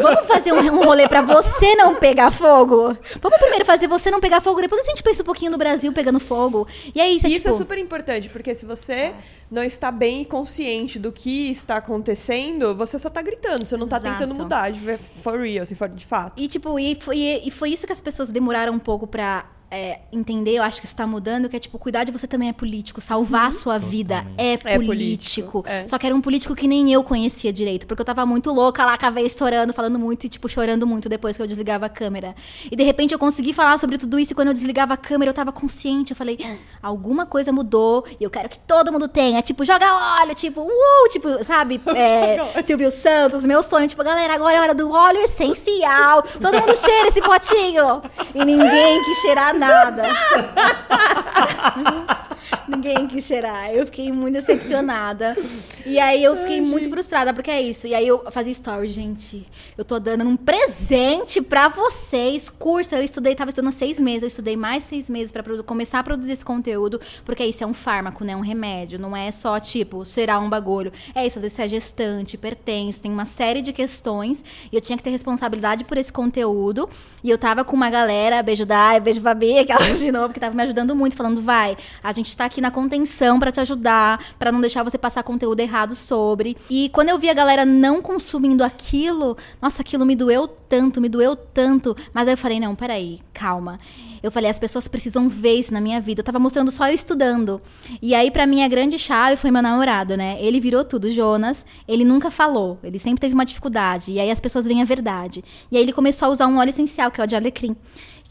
Vamos 0.00 0.26
fazer 0.26 0.52
um, 0.52 0.58
um 0.58 0.84
rolê 0.84 1.08
pra 1.08 1.22
você 1.22 1.74
não 1.76 1.94
pegar 1.94 2.30
fogo? 2.30 2.96
Vamos 3.20 3.38
primeiro 3.38 3.64
fazer 3.64 3.86
você 3.86 4.10
não 4.10 4.20
pegar 4.20 4.40
fogo, 4.40 4.60
depois 4.60 4.82
a 4.82 4.90
gente 4.90 5.02
pensa 5.02 5.22
um 5.22 5.26
pouquinho 5.26 5.50
no 5.50 5.58
Brasil 5.58 5.92
pegando 5.92 6.20
fogo. 6.20 6.66
E 6.94 7.00
aí, 7.00 7.20
você, 7.20 7.28
Isso 7.28 7.36
tipo, 7.38 7.48
é 7.50 7.52
super 7.52 7.78
importante, 7.78 8.28
porque 8.28 8.54
se 8.54 8.66
você 8.66 9.14
não 9.52 9.62
está 9.62 9.92
bem 9.92 10.22
e 10.22 10.24
consciente 10.24 10.98
do 10.98 11.12
que 11.12 11.50
está 11.50 11.76
acontecendo, 11.76 12.74
você 12.74 12.98
só 12.98 13.10
tá 13.10 13.20
gritando, 13.20 13.66
você 13.66 13.76
não 13.76 13.86
tá 13.86 13.98
Exato. 13.98 14.18
tentando 14.18 14.34
mudar, 14.34 14.70
de 14.70 14.80
for 14.96 15.38
real, 15.38 15.66
se 15.66 15.74
for 15.74 15.90
de 15.90 16.06
fato. 16.06 16.40
E, 16.40 16.48
tipo, 16.48 16.78
e 16.78 16.94
foi, 16.94 17.18
e 17.18 17.50
foi 17.50 17.68
isso 17.70 17.86
que 17.86 17.92
as 17.92 18.00
pessoas 18.00 18.32
demoraram 18.32 18.72
um 18.72 18.78
pouco 18.78 19.06
pra 19.06 19.44
é, 19.72 20.00
entender, 20.12 20.58
eu 20.58 20.62
acho 20.62 20.80
que 20.80 20.86
isso 20.86 20.94
tá 20.94 21.06
mudando, 21.06 21.48
que 21.48 21.56
é, 21.56 21.58
tipo, 21.58 21.78
cuidar 21.78 22.04
de 22.04 22.12
você 22.12 22.26
também 22.26 22.50
é 22.50 22.52
político, 22.52 23.00
salvar 23.00 23.46
a 23.46 23.50
sua 23.50 23.78
vida 23.78 24.26
é, 24.36 24.52
É 24.52 24.56
político. 24.58 24.86
político, 24.86 25.64
é. 25.66 25.86
Só 25.86 25.96
que 25.96 26.04
era 26.04 26.14
um 26.14 26.20
político 26.20 26.54
que 26.54 26.68
nem 26.68 26.92
eu 26.92 27.02
conhecia 27.02 27.50
direito, 27.50 27.86
porque 27.86 28.02
eu 28.02 28.04
tava 28.04 28.26
muito 28.26 28.52
louca 28.52 28.84
lá, 28.84 28.98
com 28.98 29.06
a 29.06 29.10
veia 29.10 29.26
estourando, 29.26 29.72
falando 29.72 29.98
muito 29.98 30.24
e, 30.24 30.28
tipo, 30.28 30.46
chorando 30.46 30.86
muito 30.86 31.08
depois 31.08 31.38
que 31.38 31.42
eu 31.42 31.46
desligava 31.46 31.86
a 31.86 31.88
câmera. 31.88 32.34
E, 32.70 32.76
de 32.76 32.84
repente, 32.84 33.12
eu 33.12 33.18
consegui 33.18 33.54
falar 33.54 33.78
sobre 33.78 33.96
tudo 33.96 34.18
isso 34.18 34.32
e 34.32 34.34
quando 34.34 34.48
eu 34.48 34.54
desligava 34.54 34.92
a 34.92 34.96
câmera, 34.98 35.30
eu 35.30 35.34
tava 35.34 35.50
consciente, 35.50 36.12
eu 36.12 36.16
falei, 36.16 36.38
alguma 36.82 37.24
coisa 37.24 37.50
mudou 37.50 38.04
e 38.20 38.24
eu 38.24 38.28
quero 38.30 38.50
que 38.50 38.58
todo 38.58 38.92
mundo 38.92 39.08
tenha, 39.08 39.40
tipo, 39.40 39.64
joga 39.64 39.86
óleo, 40.20 40.34
tipo, 40.34 40.60
uh, 40.60 41.08
tipo, 41.10 41.42
sabe, 41.42 41.80
é, 41.96 42.62
Silvio 42.62 42.90
Santos, 42.90 43.42
meu 43.46 43.62
sonho, 43.62 43.88
tipo, 43.88 44.04
galera, 44.04 44.34
agora 44.34 44.58
é 44.58 44.60
hora 44.60 44.74
do 44.74 44.90
óleo 44.90 45.20
essencial, 45.20 46.22
todo 46.22 46.60
mundo 46.60 46.76
cheira 46.76 47.08
esse 47.08 47.22
potinho 47.22 48.02
e 48.34 48.44
ninguém 48.44 49.02
quis 49.04 49.18
cheirar 49.18 49.54
nada. 49.66 50.02
Ninguém 52.68 53.06
quis 53.06 53.24
cheirar. 53.24 53.70
Eu 53.70 53.86
fiquei 53.86 54.10
muito 54.10 54.34
decepcionada. 54.34 55.36
E 55.84 55.98
aí 55.98 56.22
eu 56.22 56.36
fiquei 56.36 56.60
muito 56.60 56.88
frustrada, 56.88 57.32
porque 57.32 57.50
é 57.50 57.60
isso. 57.60 57.86
E 57.86 57.94
aí 57.94 58.06
eu 58.06 58.24
fazia 58.30 58.52
story, 58.52 58.88
gente. 58.88 59.46
Eu 59.76 59.84
tô 59.84 59.98
dando 59.98 60.24
um 60.24 60.36
presente 60.36 61.40
pra 61.40 61.68
vocês. 61.68 62.48
Curso, 62.48 62.94
eu 62.94 63.02
estudei, 63.02 63.34
tava 63.34 63.50
estudando 63.50 63.72
seis 63.72 63.98
meses. 63.98 64.22
Eu 64.22 64.28
estudei 64.28 64.56
mais 64.56 64.82
seis 64.84 65.08
meses 65.08 65.32
pra 65.32 65.42
começar 65.64 66.00
a 66.00 66.02
produzir 66.02 66.32
esse 66.32 66.44
conteúdo. 66.44 67.00
Porque 67.24 67.44
isso 67.44 67.64
é 67.64 67.66
um 67.66 67.74
fármaco, 67.74 68.24
né? 68.24 68.36
Um 68.36 68.40
remédio. 68.40 68.98
Não 68.98 69.16
é 69.16 69.30
só, 69.30 69.58
tipo, 69.60 70.04
será 70.04 70.38
um 70.38 70.48
bagulho. 70.48 70.92
É 71.14 71.26
isso, 71.26 71.38
às 71.38 71.42
vezes 71.42 71.56
você 71.56 71.62
é 71.62 71.68
gestante, 71.68 72.34
hipertenso, 72.34 73.02
tem 73.02 73.12
uma 73.12 73.24
série 73.24 73.60
de 73.60 73.72
questões. 73.72 74.44
E 74.70 74.76
eu 74.76 74.80
tinha 74.80 74.96
que 74.96 75.02
ter 75.02 75.10
responsabilidade 75.10 75.84
por 75.84 75.98
esse 75.98 76.12
conteúdo. 76.12 76.88
E 77.22 77.30
eu 77.30 77.38
tava 77.38 77.64
com 77.64 77.76
uma 77.76 77.90
galera, 77.90 78.42
beijo 78.42 78.66
Dai, 78.66 79.00
beijo 79.00 79.20
Aquelas 79.58 79.98
de 80.00 80.10
novo, 80.12 80.32
que 80.32 80.40
tava 80.40 80.54
me 80.54 80.62
ajudando 80.62 80.94
muito, 80.94 81.16
falando, 81.16 81.40
vai, 81.40 81.76
a 82.02 82.12
gente 82.12 82.36
tá 82.36 82.44
aqui 82.44 82.60
na 82.60 82.70
contenção 82.70 83.38
pra 83.38 83.50
te 83.50 83.60
ajudar, 83.60 84.22
pra 84.38 84.52
não 84.52 84.60
deixar 84.60 84.82
você 84.82 84.98
passar 84.98 85.22
conteúdo 85.22 85.60
errado 85.60 85.94
sobre. 85.94 86.56
E 86.70 86.88
quando 86.90 87.08
eu 87.08 87.18
vi 87.18 87.28
a 87.28 87.34
galera 87.34 87.64
não 87.64 88.00
consumindo 88.00 88.64
aquilo, 88.64 89.36
nossa, 89.60 89.82
aquilo 89.82 90.06
me 90.06 90.16
doeu 90.16 90.46
tanto, 90.46 91.00
me 91.00 91.08
doeu 91.08 91.36
tanto. 91.36 91.96
Mas 92.12 92.26
aí 92.26 92.34
eu 92.34 92.38
falei, 92.38 92.60
não, 92.60 92.74
peraí, 92.74 93.20
calma. 93.32 93.78
Eu 94.22 94.30
falei, 94.30 94.48
as 94.48 94.58
pessoas 94.58 94.86
precisam 94.86 95.28
ver 95.28 95.56
isso 95.56 95.74
na 95.74 95.80
minha 95.80 96.00
vida. 96.00 96.20
Eu 96.20 96.24
tava 96.24 96.38
mostrando 96.38 96.70
só 96.70 96.88
eu 96.88 96.94
estudando. 96.94 97.60
E 98.00 98.14
aí, 98.14 98.30
pra 98.30 98.46
mim, 98.46 98.62
a 98.62 98.68
grande 98.68 98.96
chave 98.96 99.36
foi 99.36 99.50
meu 99.50 99.60
namorado, 99.60 100.16
né? 100.16 100.36
Ele 100.38 100.60
virou 100.60 100.84
tudo, 100.84 101.10
Jonas. 101.10 101.66
Ele 101.88 102.04
nunca 102.04 102.30
falou. 102.30 102.78
Ele 102.84 103.00
sempre 103.00 103.20
teve 103.20 103.34
uma 103.34 103.44
dificuldade. 103.44 104.12
E 104.12 104.20
aí 104.20 104.30
as 104.30 104.38
pessoas 104.38 104.64
veem 104.64 104.80
a 104.80 104.84
verdade. 104.84 105.44
E 105.72 105.76
aí 105.76 105.82
ele 105.82 105.92
começou 105.92 106.28
a 106.28 106.30
usar 106.30 106.46
um 106.46 106.58
óleo 106.58 106.70
essencial, 106.70 107.10
que 107.10 107.20
é 107.20 107.24
o 107.24 107.26
de 107.26 107.34
alecrim. 107.34 107.76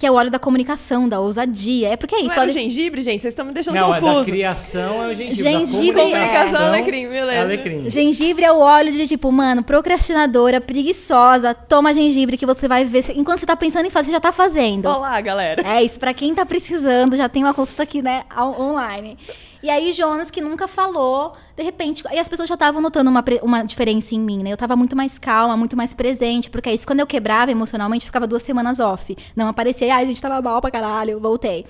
Que 0.01 0.07
é 0.07 0.09
o 0.09 0.15
óleo 0.15 0.31
da 0.31 0.39
comunicação, 0.39 1.07
da 1.07 1.19
ousadia. 1.19 1.89
É 1.89 1.95
porque 1.95 2.15
é 2.15 2.17
Não 2.17 2.25
isso. 2.25 2.31
era 2.33 2.41
o 2.41 2.43
óleo- 2.45 2.53
gengibre, 2.53 3.01
gente? 3.03 3.21
Vocês 3.21 3.33
estão 3.33 3.45
me 3.45 3.53
deixando 3.53 3.75
Não, 3.75 3.93
é 3.93 4.01
da 4.01 4.07
confuso. 4.07 4.31
criação 4.31 5.03
é 5.03 5.07
o 5.09 5.13
gengibre. 5.13 5.43
Gengibre, 5.51 5.91
da 5.93 6.01
comunicação, 6.09 6.61
alecrim, 6.65 7.07
beleza. 7.07 7.41
Alecrim. 7.41 7.87
Gengibre 7.87 8.43
é 8.43 8.51
o 8.51 8.57
óleo 8.61 8.91
de 8.91 9.05
tipo, 9.07 9.31
mano, 9.31 9.61
procrastinadora, 9.61 10.59
preguiçosa. 10.59 11.53
Toma 11.53 11.93
gengibre 11.93 12.35
que 12.35 12.47
você 12.47 12.67
vai 12.67 12.83
ver. 12.83 13.05
Enquanto 13.15 13.41
você 13.41 13.45
tá 13.45 13.55
pensando 13.55 13.85
em 13.85 13.91
fazer, 13.91 14.07
você 14.07 14.13
já 14.13 14.19
tá 14.19 14.31
fazendo. 14.31 14.87
Olá, 14.87 15.21
galera. 15.21 15.61
É 15.63 15.83
isso, 15.83 15.99
pra 15.99 16.15
quem 16.15 16.33
tá 16.33 16.47
precisando, 16.47 17.15
já 17.15 17.29
tem 17.29 17.43
uma 17.43 17.53
consulta 17.53 17.83
aqui, 17.83 18.01
né, 18.01 18.23
on- 18.35 18.59
online. 18.71 19.19
E 19.63 19.69
aí, 19.69 19.93
Jonas, 19.93 20.31
que 20.31 20.41
nunca 20.41 20.67
falou, 20.67 21.33
de 21.55 21.63
repente. 21.63 22.03
E 22.11 22.19
as 22.19 22.27
pessoas 22.27 22.49
já 22.49 22.55
estavam 22.55 22.81
notando 22.81 23.09
uma, 23.09 23.23
uma 23.43 23.63
diferença 23.63 24.15
em 24.15 24.19
mim, 24.19 24.41
né? 24.43 24.51
Eu 24.51 24.57
tava 24.57 24.75
muito 24.75 24.95
mais 24.95 25.19
calma, 25.19 25.55
muito 25.55 25.77
mais 25.77 25.93
presente, 25.93 26.49
porque 26.49 26.69
é 26.69 26.73
isso, 26.73 26.87
quando 26.87 26.99
eu 26.99 27.07
quebrava 27.07 27.51
emocionalmente, 27.51 28.05
eu 28.05 28.07
ficava 28.07 28.25
duas 28.25 28.41
semanas 28.41 28.79
off. 28.79 29.15
Não 29.35 29.47
aparecia, 29.47 29.93
ai, 29.93 30.03
a 30.03 30.05
gente 30.05 30.21
tava 30.21 30.41
mal 30.41 30.59
pra 30.61 30.71
caralho, 30.71 31.19
voltei. 31.19 31.65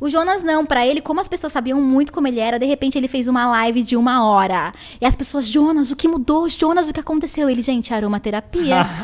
O 0.00 0.08
Jonas 0.08 0.42
não, 0.42 0.64
pra 0.64 0.86
ele, 0.86 1.00
como 1.00 1.20
as 1.20 1.28
pessoas 1.28 1.52
sabiam 1.52 1.80
muito 1.80 2.12
como 2.12 2.26
ele 2.26 2.40
era, 2.40 2.58
de 2.58 2.66
repente 2.66 2.96
ele 2.96 3.08
fez 3.08 3.28
uma 3.28 3.46
live 3.50 3.82
de 3.82 3.96
uma 3.96 4.26
hora. 4.26 4.72
E 5.00 5.06
as 5.06 5.14
pessoas, 5.14 5.46
Jonas, 5.46 5.90
o 5.90 5.96
que 5.96 6.08
mudou? 6.08 6.48
Jonas, 6.48 6.88
o 6.88 6.92
que 6.92 7.00
aconteceu? 7.00 7.48
Ele, 7.48 7.62
gente, 7.62 7.92
aromaterapia. 7.92 8.80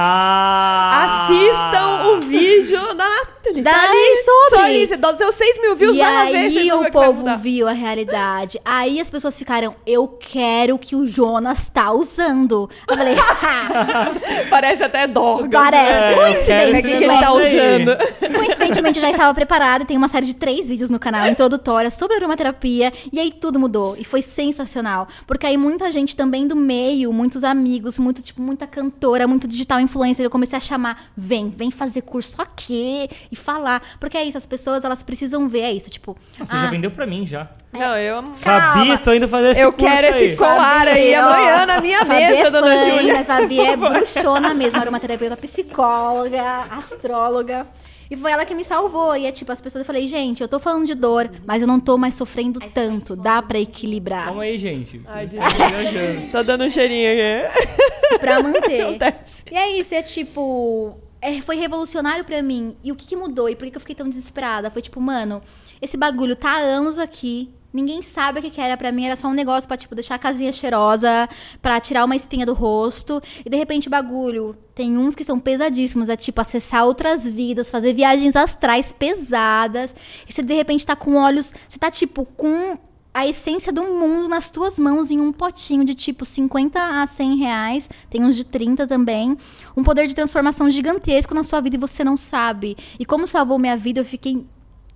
Assistam 0.92 2.04
o 2.06 2.20
vídeo 2.20 2.80
da 2.94 3.04
Nathalie. 3.09 3.62
Da 3.62 3.73
tá 3.73 3.82
ali, 3.82 4.16
sobre. 4.16 4.50
Só 4.50 4.64
ali. 4.64 4.85
Os 4.85 5.18
seus 5.18 5.35
6 5.35 5.61
mil 5.61 5.76
views, 5.76 5.97
e 5.97 6.00
vai 6.00 6.12
lá 6.12 6.25
ver. 6.25 6.37
aí 6.37 6.68
vão 6.68 6.82
ver 6.82 6.88
o 6.88 6.92
povo 6.92 7.18
mudar. 7.20 7.37
viu 7.37 7.68
a 7.68 7.73
realidade. 7.73 8.30
Aí 8.65 9.01
as 9.01 9.11
pessoas 9.11 9.39
ficaram, 9.39 9.75
eu 9.87 10.09
quero 10.09 10.79
que 10.79 10.95
o 10.95 11.07
Jonas 11.07 11.69
tá 11.69 11.93
usando. 11.93 12.69
Eu 12.89 12.97
falei, 12.97 13.17
Parece 14.51 14.83
até 14.83 15.07
Dorgas. 15.07 15.51
Parece. 15.51 16.53
É, 16.53 16.71
O 16.71 16.75
que, 16.75 16.83
que 16.83 17.05
ele 17.05 17.19
tá 17.19 17.33
usando? 17.33 17.97
Coincidentemente, 18.39 18.99
eu 18.99 19.03
já 19.03 19.11
estava 19.11 19.35
preparada. 19.35 19.85
Tem 19.85 19.97
uma 19.97 20.09
série 20.09 20.27
de 20.27 20.35
três 20.35 20.69
vídeos 20.69 20.91
no 20.91 20.99
canal 20.99 21.27
introdutória 21.29 21.91
sobre 21.91 22.17
aromaterapia. 22.17 22.93
E 23.13 23.19
aí 23.19 23.33
tudo 23.33 23.59
mudou. 23.59 23.97
E 23.99 24.05
foi 24.05 24.23
sensacional. 24.23 25.09
Porque 25.27 25.47
aí 25.47 25.57
muita 25.57 25.91
gente 25.91 26.17
também 26.17 26.47
do 26.47 26.57
meio, 26.57 27.13
muitos 27.13 27.45
amigos, 27.45 27.99
muito, 27.99 28.23
tipo, 28.23 28.43
muita 28.43 28.67
cantora, 28.67 29.27
muito 29.27 29.47
digital 29.47 29.81
influencer. 29.81 30.25
Eu 30.25 30.31
comecei 30.31 30.57
a 30.57 30.61
chamar, 30.61 31.11
vem, 31.17 31.49
vem 31.49 31.71
fazer 31.71 32.03
curso 32.03 32.41
aqui 32.41 33.09
e 33.31 33.37
falar. 33.37 33.83
Porque 33.99 34.17
é 34.17 34.25
isso, 34.25 34.39
as 34.39 34.47
pessoas, 34.47 34.85
elas 34.85 35.03
precisam 35.03 35.49
ver, 35.49 35.61
é 35.61 35.73
isso. 35.73 35.91
Tipo, 35.91 36.17
Você 36.39 36.55
ah, 36.57 36.61
já 36.63 36.71
vendeu 36.71 36.91
pra 36.91 37.07
mim 37.07 37.27
já. 37.27 37.49
Não, 37.73 37.97
eu... 37.97 38.17
Calma. 38.17 38.37
Fabi, 38.37 38.99
tô 38.99 39.15
indo 39.15 39.29
fazer 39.29 39.50
esse 39.50 39.61
Eu 39.61 39.73
curso 39.73 39.87
quero 39.95 40.15
aí. 40.15 40.27
esse 40.27 40.37
colar 40.37 40.89
aí 40.89 41.15
ó, 41.15 41.21
amanhã 41.25 41.67
na 41.67 41.81
minha 41.81 41.99
Fabi 42.00 42.11
mesa, 42.15 42.49
é 42.49 42.50
dona 42.50 42.67
fã, 42.67 42.91
Júlia. 42.91 43.15
Mas 43.15 43.27
Fabi 43.27 43.61
é 43.61 43.77
bruxona 43.77 44.55
mesmo, 44.55 44.81
aromaterapeuta, 44.81 45.37
psicóloga, 45.37 46.43
astróloga. 46.73 47.67
E 48.11 48.17
foi 48.17 48.33
ela 48.33 48.45
que 48.45 48.57
me 48.57 48.65
salvou. 48.65 49.17
E 49.17 49.25
é 49.25 49.31
tipo, 49.31 49.53
as 49.53 49.61
pessoas, 49.61 49.83
eu 49.83 49.87
falei, 49.87 50.05
gente, 50.09 50.41
eu 50.43 50.49
tô 50.49 50.59
falando 50.59 50.85
de 50.85 50.97
dor, 50.97 51.31
mas 51.47 51.62
eu 51.62 51.69
não 51.69 51.79
tô 51.79 51.97
mais 51.97 52.15
sofrendo 52.17 52.59
tanto. 52.75 53.15
Dá 53.15 53.41
pra 53.41 53.61
equilibrar. 53.61 54.25
Calma 54.25 54.43
aí, 54.43 54.59
gente. 54.59 55.00
Ai, 55.07 55.29
gente. 55.29 56.31
Tô 56.33 56.43
dando 56.43 56.65
um 56.65 56.71
cheirinho 56.71 57.09
aqui. 57.12 58.19
Pra 58.19 58.43
manter. 58.43 58.81
Acontece. 58.83 59.45
E 59.49 59.57
é 59.57 59.79
isso, 59.79 59.95
é 59.95 60.03
tipo. 60.03 60.97
é, 61.23 61.41
foi 61.41 61.55
revolucionário 61.55 62.25
pra 62.25 62.43
mim. 62.43 62.75
E 62.83 62.91
o 62.91 62.97
que, 62.97 63.07
que 63.07 63.15
mudou? 63.15 63.49
E 63.49 63.55
por 63.55 63.65
que, 63.65 63.71
que 63.71 63.77
eu 63.77 63.81
fiquei 63.81 63.95
tão 63.95 64.09
desesperada? 64.09 64.73
Foi 64.73 64.83
tipo, 64.83 65.00
mano, 65.00 65.41
esse 65.81 65.97
bagulho 65.97 66.35
tá 66.35 66.50
há 66.50 66.59
anos 66.59 66.99
aqui. 66.99 67.49
Ninguém 67.73 68.03
sabe 68.03 68.41
o 68.41 68.43
que, 68.43 68.50
que 68.50 68.61
era 68.61 68.77
pra 68.77 68.91
mim. 68.91 69.07
Era 69.07 69.17
só 69.17 69.29
um 69.29 69.33
negócio 69.33 69.69
pra, 69.69 69.77
tipo, 69.77 69.95
deixar 69.95 70.17
a 70.17 70.19
casinha 70.19 70.53
cheirosa, 70.53 71.29
pra 71.62 71.81
tirar 71.81 72.05
uma 72.05 72.17
espinha 72.17 72.45
do 72.45 72.53
rosto. 72.53 73.21
E 73.45 73.49
de 73.49 73.57
repente 73.57 73.89
o 73.89 73.91
bagulho. 73.91 74.57
Tem 74.75 74.97
uns 74.97 75.15
que 75.15 75.25
são 75.25 75.39
pesadíssimos. 75.39 76.09
É 76.09 76.17
tipo 76.17 76.41
acessar 76.41 76.85
outras 76.85 77.29
vidas, 77.29 77.71
fazer 77.71 77.95
viagens 77.95 78.37
astrais 78.37 78.93
pesadas. 78.93 79.95
E 80.29 80.33
você 80.33 80.43
de 80.43 80.55
repente 80.55 80.85
tá 80.85 80.97
com 80.97 81.17
olhos. 81.17 81.55
Você 81.69 81.79
tá, 81.79 81.91
tipo, 81.91 82.25
com 82.25 82.79
a 83.12 83.27
essência 83.27 83.73
do 83.73 83.83
mundo 83.83 84.29
nas 84.29 84.50
tuas 84.50 84.79
mãos 84.79 85.11
em 85.11 85.21
um 85.21 85.33
potinho 85.33 85.85
de 85.85 85.95
tipo 85.95 86.25
50 86.25 87.03
a 87.03 87.07
100 87.07 87.37
reais. 87.37 87.91
Tem 88.09 88.25
uns 88.25 88.37
de 88.37 88.45
30 88.45 88.87
também. 88.87 89.37
Um 89.77 89.83
poder 89.83 90.07
de 90.07 90.15
transformação 90.15 90.71
gigantesco 90.71 91.35
na 91.35 91.43
sua 91.43 91.61
vida 91.61 91.77
e 91.77 91.79
você 91.79 92.05
não 92.05 92.17
sabe. 92.17 92.77
E 92.99 93.05
como 93.05 93.27
salvou 93.27 93.59
minha 93.59 93.77
vida, 93.77 94.00
eu 94.00 94.05
fiquei. 94.05 94.47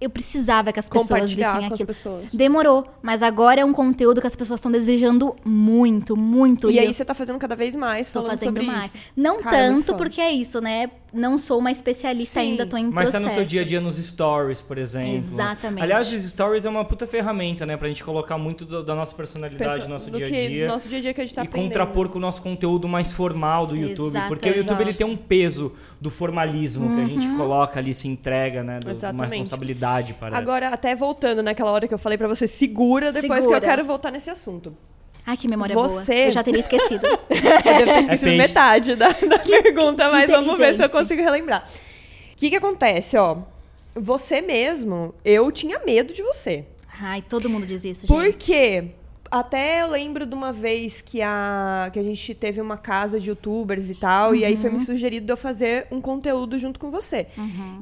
Eu 0.04 0.10
precisava 0.10 0.70
que 0.70 0.78
as 0.78 0.86
pessoas 0.86 1.32
vissem 1.32 1.66
aquilo. 1.66 1.86
pessoas. 1.86 2.30
Demorou, 2.34 2.86
mas 3.00 3.22
agora 3.22 3.62
é 3.62 3.64
um 3.64 3.72
conteúdo 3.72 4.20
que 4.20 4.26
as 4.26 4.36
pessoas 4.36 4.58
estão 4.58 4.70
desejando 4.70 5.34
muito, 5.42 6.14
muito. 6.14 6.70
E 6.70 6.78
aí 6.78 6.86
eu 6.86 6.92
você 6.92 7.06
tá 7.06 7.14
fazendo 7.14 7.38
cada 7.38 7.56
vez 7.56 7.74
mais 7.74 8.10
tô 8.10 8.20
falando 8.20 8.32
fazendo 8.32 8.48
sobre 8.58 8.66
mais. 8.66 8.94
isso. 8.94 8.96
Não 9.16 9.40
Cara, 9.40 9.70
muito 9.70 9.86
tanto, 9.86 9.92
fã. 9.92 9.96
porque 9.96 10.20
é 10.20 10.30
isso, 10.30 10.60
né? 10.60 10.90
Não 11.14 11.38
sou 11.38 11.58
uma 11.60 11.70
especialista 11.70 12.40
Sim. 12.40 12.50
ainda, 12.50 12.66
tô 12.66 12.76
em 12.76 12.90
Mas 12.90 13.04
processo. 13.10 13.24
tá 13.24 13.28
no 13.30 13.34
seu 13.34 13.44
dia 13.44 13.62
a 13.62 13.64
dia 13.64 13.80
nos 13.80 13.96
stories, 13.96 14.60
por 14.60 14.78
exemplo. 14.78 15.14
Exatamente. 15.14 15.82
Aliás, 15.82 16.12
os 16.12 16.22
stories 16.30 16.64
é 16.64 16.68
uma 16.68 16.84
puta 16.84 17.06
ferramenta, 17.06 17.64
né? 17.64 17.76
Pra 17.76 17.86
gente 17.88 18.02
colocar 18.02 18.36
muito 18.36 18.64
do- 18.64 18.82
da 18.82 18.94
nossa 18.94 19.14
personalidade 19.14 19.70
Perso- 19.72 19.88
no 19.88 19.94
nosso 19.94 20.10
do 20.10 20.16
dia 20.18 20.26
a 20.26 20.48
dia. 20.48 20.68
nosso 20.68 20.88
dia 20.88 20.98
a 20.98 21.00
dia 21.00 21.14
que 21.14 21.20
a 21.20 21.24
gente 21.24 21.34
tá 21.34 21.42
e 21.42 21.46
aprendendo. 21.46 21.68
contrapor 21.70 22.08
com 22.08 22.18
o 22.18 22.20
nosso 22.20 22.42
conteúdo 22.42 22.88
mais 22.88 23.12
formal 23.12 23.66
do 23.66 23.76
YouTube. 23.76 24.08
Exato, 24.16 24.26
porque 24.28 24.50
o 24.50 24.56
YouTube 24.56 24.80
ele 24.80 24.92
tem 24.92 25.06
um 25.06 25.16
peso 25.16 25.72
do 26.00 26.10
formalismo 26.10 26.94
que 26.96 27.02
a 27.02 27.04
gente 27.04 27.26
Uhum. 27.26 27.36
coloca 27.36 27.78
ali, 27.78 27.94
se 27.94 28.08
entrega, 28.08 28.62
né? 28.64 28.80
Do, 28.80 28.86
uma 28.88 28.92
Exatamente. 28.92 29.30
responsabilidade, 29.30 30.14
parece. 30.14 30.36
Agora, 30.40 30.68
até 30.70 30.94
voltando 30.94 31.42
naquela 31.42 31.70
hora 31.70 31.86
que 31.86 31.94
eu 31.94 31.98
falei 31.98 32.18
pra 32.18 32.26
você, 32.26 32.48
segura 32.48 33.12
depois 33.12 33.40
Segura. 33.42 33.60
que 33.60 33.66
eu 33.66 33.70
quero 33.70 33.84
voltar 33.84 34.10
nesse 34.10 34.30
assunto. 34.30 34.76
Ai, 35.26 35.36
que 35.36 35.48
memória 35.48 35.74
Você- 35.74 36.14
boa. 36.14 36.26
Eu 36.26 36.30
já 36.30 36.42
teria 36.42 36.60
esquecido. 36.60 37.06
Eu 37.06 37.86
devo 37.86 37.92
ter 37.92 38.02
esquecido 38.02 38.36
metade 38.36 38.94
da, 38.96 39.08
da 39.08 39.38
pergunta, 39.38 40.10
mas 40.10 40.30
vamos 40.30 40.58
ver 40.58 40.76
se 40.76 40.84
eu 40.84 40.90
consigo 40.90 41.22
relembrar. 41.22 41.66
O 42.32 42.36
que 42.36 42.50
que 42.50 42.56
acontece, 42.56 43.16
ó? 43.16 43.38
Você 43.94 44.40
mesmo, 44.40 45.14
eu 45.24 45.50
tinha 45.52 45.78
medo 45.80 46.12
de 46.12 46.22
você. 46.22 46.64
Ai, 47.00 47.22
todo 47.22 47.48
mundo 47.48 47.64
diz 47.66 47.84
isso, 47.84 48.06
gente. 48.06 48.08
Por 48.08 48.32
quê? 48.34 48.90
Até 49.34 49.82
eu 49.82 49.90
lembro 49.90 50.24
de 50.26 50.32
uma 50.32 50.52
vez 50.52 51.02
que 51.02 51.20
a, 51.20 51.90
que 51.92 51.98
a 51.98 52.02
gente 52.04 52.32
teve 52.34 52.60
uma 52.60 52.76
casa 52.76 53.18
de 53.18 53.30
youtubers 53.30 53.90
e 53.90 53.96
tal, 53.96 54.32
e 54.32 54.44
aí 54.44 54.56
foi 54.56 54.70
me 54.70 54.76
Uhum. 54.76 54.84
sugerido 54.84 55.26
de 55.26 55.32
eu 55.32 55.36
fazer 55.36 55.88
um 55.90 56.00
conteúdo 56.00 56.56
junto 56.56 56.78
com 56.78 56.88
você. 56.88 57.26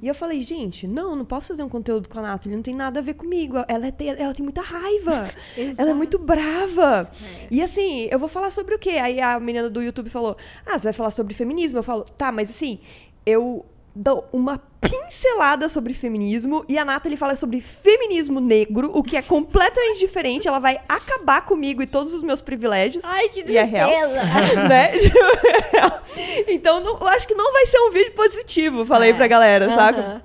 E 0.00 0.08
eu 0.08 0.14
falei, 0.14 0.42
gente, 0.42 0.86
não, 0.86 1.14
não 1.14 1.26
posso 1.26 1.48
fazer 1.48 1.62
um 1.62 1.68
conteúdo 1.68 2.08
com 2.08 2.18
a 2.20 2.22
Nathalie, 2.22 2.56
não 2.56 2.62
tem 2.62 2.74
nada 2.74 3.00
a 3.00 3.02
ver 3.02 3.12
comigo. 3.12 3.56
Ela, 3.68 3.86
é 3.86 3.92
ela 4.18 4.32
tem 4.32 4.42
muita 4.42 4.62
raiva. 4.62 5.30
ela 5.76 5.90
é 5.90 5.94
muito 5.94 6.18
brava. 6.18 7.10
E 7.50 7.60
assim, 7.62 8.08
eu 8.10 8.18
vou 8.18 8.30
falar 8.30 8.48
sobre 8.48 8.74
o 8.74 8.78
quê? 8.78 8.92
Aí 8.92 9.20
a 9.20 9.38
menina 9.38 9.68
do 9.68 9.82
YouTube 9.82 10.08
falou: 10.08 10.38
Ah, 10.64 10.78
você 10.78 10.84
vai 10.84 10.92
falar 10.94 11.10
sobre 11.10 11.34
feminismo? 11.34 11.76
Eu 11.78 11.82
falo, 11.82 12.04
tá, 12.16 12.32
mas 12.32 12.48
assim, 12.48 12.78
eu 13.26 13.66
dou 13.94 14.26
uma 14.32 14.58
pincelada 14.82 15.68
sobre 15.68 15.94
feminismo 15.94 16.64
e 16.68 16.76
a 16.76 16.84
Nathalie 16.84 17.16
fala 17.16 17.34
sobre 17.36 17.60
feminismo 17.60 18.40
negro, 18.40 18.90
o 18.92 19.02
que 19.02 19.16
é 19.16 19.22
completamente 19.22 20.00
diferente. 20.00 20.48
Ela 20.48 20.58
vai 20.58 20.78
acabar 20.88 21.40
comigo 21.42 21.82
e 21.82 21.86
todos 21.86 22.12
os 22.12 22.22
meus 22.22 22.42
privilégios. 22.42 23.04
Ai, 23.04 23.28
que 23.28 23.44
E 23.48 23.56
é 23.56 23.62
real. 23.62 23.88
né? 24.68 24.90
então, 26.48 26.80
não- 26.80 26.98
eu 27.00 27.08
acho 27.08 27.26
que 27.26 27.34
não 27.34 27.52
vai 27.52 27.66
ser 27.66 27.78
um 27.78 27.90
vídeo 27.92 28.12
positivo, 28.12 28.84
falei 28.84 29.10
É. 29.10 29.14
pra 29.14 29.26
galera, 29.26 29.72
saca? 29.74 30.00
Aham. 30.00 30.22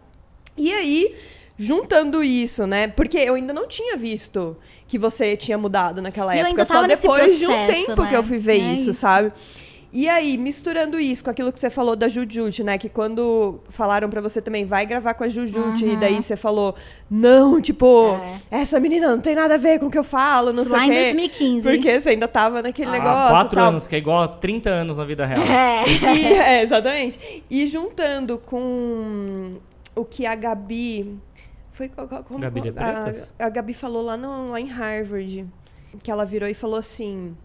E 0.58 0.74
aí, 0.74 1.16
juntando 1.56 2.24
isso, 2.24 2.66
né? 2.66 2.88
Porque 2.88 3.18
eu 3.20 3.36
ainda 3.36 3.54
não 3.54 3.68
tinha 3.68 3.96
visto 3.96 4.58
que 4.88 4.98
você 4.98 5.38
tinha 5.38 5.58
mudado 5.58 6.02
naquela 6.02 6.36
eu 6.36 6.46
época. 6.48 6.66
Só 6.66 6.82
depois 6.84 7.38
de 7.38 7.46
um 7.46 7.50
processo, 7.50 7.86
tempo 7.88 8.02
né? 8.02 8.10
que 8.10 8.16
eu 8.16 8.24
fui 8.24 8.40
ver 8.40 8.54
É 8.54 8.74
isso, 8.74 8.90
isso. 8.90 8.94
sabe? 9.02 9.32
E 9.92 10.08
aí, 10.10 10.38
misturando 10.38 11.00
isso 11.00 11.24
com 11.24 11.30
aquilo 11.30 11.52
que 11.52 11.60
você 11.60 11.70
falou 11.70 11.96
da 11.96 12.08
Jujute, 12.10 12.62
né? 12.64 12.78
Que 12.78 12.90
quando 12.90 13.60
falaram 13.70 14.10
pra 14.10 14.20
você 14.20 14.42
também, 14.42 14.66
vai 14.66 14.86
gravar 14.86 15.14
com 15.14 15.24
a 15.24 15.30
Jujute, 15.30 15.86
e 15.86 15.96
daí 15.96 16.22
você 16.22 16.36
falou, 16.36 16.76
não, 17.10 17.62
tipo, 17.62 17.86
Uhum. 18.12 18.40
É. 18.52 18.62
essa 18.62 18.80
menina 18.80 19.08
não 19.10 19.20
tem 19.22 19.34
nada 19.34 19.56
a 19.56 19.58
ver 19.58 19.80
com 19.80 19.86
o 19.88 19.92
que 19.92 19.98
eu 19.98 20.04
falo, 20.04 20.52
não 20.52 20.62
Isso 20.64 20.72
sei 20.72 20.80
lá 20.80 20.86
o 20.86 20.88
em 20.88 20.92
quê. 20.92 21.02
2015. 21.04 21.70
Porque 21.70 22.02
você 22.02 22.10
ainda 22.10 22.28
tava 22.28 22.62
naquele 22.62 22.90
Há 22.90 22.94
negócio. 22.94 23.30
quatro 23.30 23.56
tal. 23.60 23.70
anos, 23.70 23.88
que 23.88 23.96
é 23.96 23.98
igual 23.98 24.24
a 24.24 24.28
30 24.28 24.70
anos 24.70 24.98
na 24.98 25.06
vida 25.06 25.26
real. 25.26 25.42
É. 25.42 25.84
E- 26.18 26.34
é, 26.34 26.64
exatamente. 26.64 27.44
E 27.50 27.66
juntando 27.66 28.38
com 28.38 29.56
o 29.96 30.04
que 30.06 30.26
a 30.26 30.36
Gabi. 30.36 31.18
Foi 31.72 31.88
co- 31.90 32.08
co- 32.08 32.24
como, 32.24 32.40
Gabi 32.40 32.74
a, 33.40 33.46
a 33.46 33.50
Gabi 33.50 33.74
falou 33.74 34.02
lá, 34.04 34.18
no, 34.18 34.52
lá 34.52 34.60
em 34.60 34.68
Harvard. 34.68 35.46
Que 36.04 36.12
ela 36.12 36.26
virou 36.26 36.50
e 36.50 36.54
falou 36.54 36.78
assim. 36.78 37.36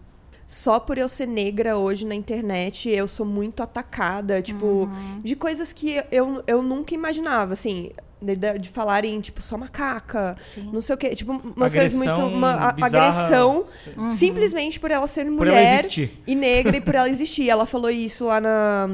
Só 0.47 0.79
por 0.79 0.97
eu 0.97 1.07
ser 1.09 1.27
negra 1.27 1.77
hoje 1.77 2.05
na 2.05 2.13
internet, 2.15 2.89
eu 2.89 3.07
sou 3.07 3.25
muito 3.25 3.63
atacada, 3.63 4.41
tipo, 4.41 4.65
Uhum. 4.65 5.21
de 5.23 5.35
coisas 5.35 5.71
que 5.73 6.03
eu, 6.11 6.43
eu 6.45 6.61
nunca 6.61 6.93
imaginava, 6.93 7.53
assim, 7.53 7.91
de, 8.21 8.35
de- 8.59 8.69
falarem, 8.69 9.19
tipo, 9.19 9.41
só 9.41 9.57
macaca, 9.57 10.35
Sim. 10.53 10.69
não 10.71 10.79
sei 10.81 10.95
o 10.95 10.97
quê, 10.97 11.15
tipo, 11.15 11.31
umas 11.31 11.73
coisas 11.73 11.93
muito, 11.95 12.09
Agressão 12.11 12.33
uma 12.33 12.71
bizarra. 12.73 13.07
agressão, 13.07 13.65
Uhum. 13.97 14.07
simplesmente 14.07 14.79
por 14.79 14.91
ela 14.91 15.07
ser 15.07 15.25
mulher 15.25 15.63
ela 15.65 15.75
existir. 15.79 16.11
e 16.27 16.35
negra 16.35 16.77
e 16.77 16.81
por 16.81 16.93
ela 16.95 17.09
existir. 17.09 17.49
Ela 17.49 17.65
falou 17.65 17.89
isso 17.89 18.25
lá 18.25 18.39
na, 18.39 18.87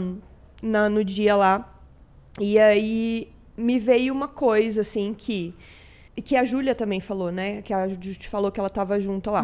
na- 0.61 0.89
no 0.89 1.03
dia 1.03 1.35
lá. 1.35 1.75
E 2.39 2.57
aí 2.57 3.27
me 3.57 3.77
veio 3.79 4.13
uma 4.13 4.27
coisa, 4.27 4.81
assim, 4.81 5.13
que. 5.13 5.53
Que 6.23 6.35
a 6.35 6.43
Júlia 6.43 6.75
também 6.75 6.99
falou, 6.99 7.31
né? 7.31 7.61
Que 7.61 7.73
a 7.73 7.87
Júlia 7.87 8.15
falou 8.29 8.51
que 8.51 8.59
ela 8.59 8.69
tava 8.69 8.99
junto 8.99 9.31
lá. 9.31 9.43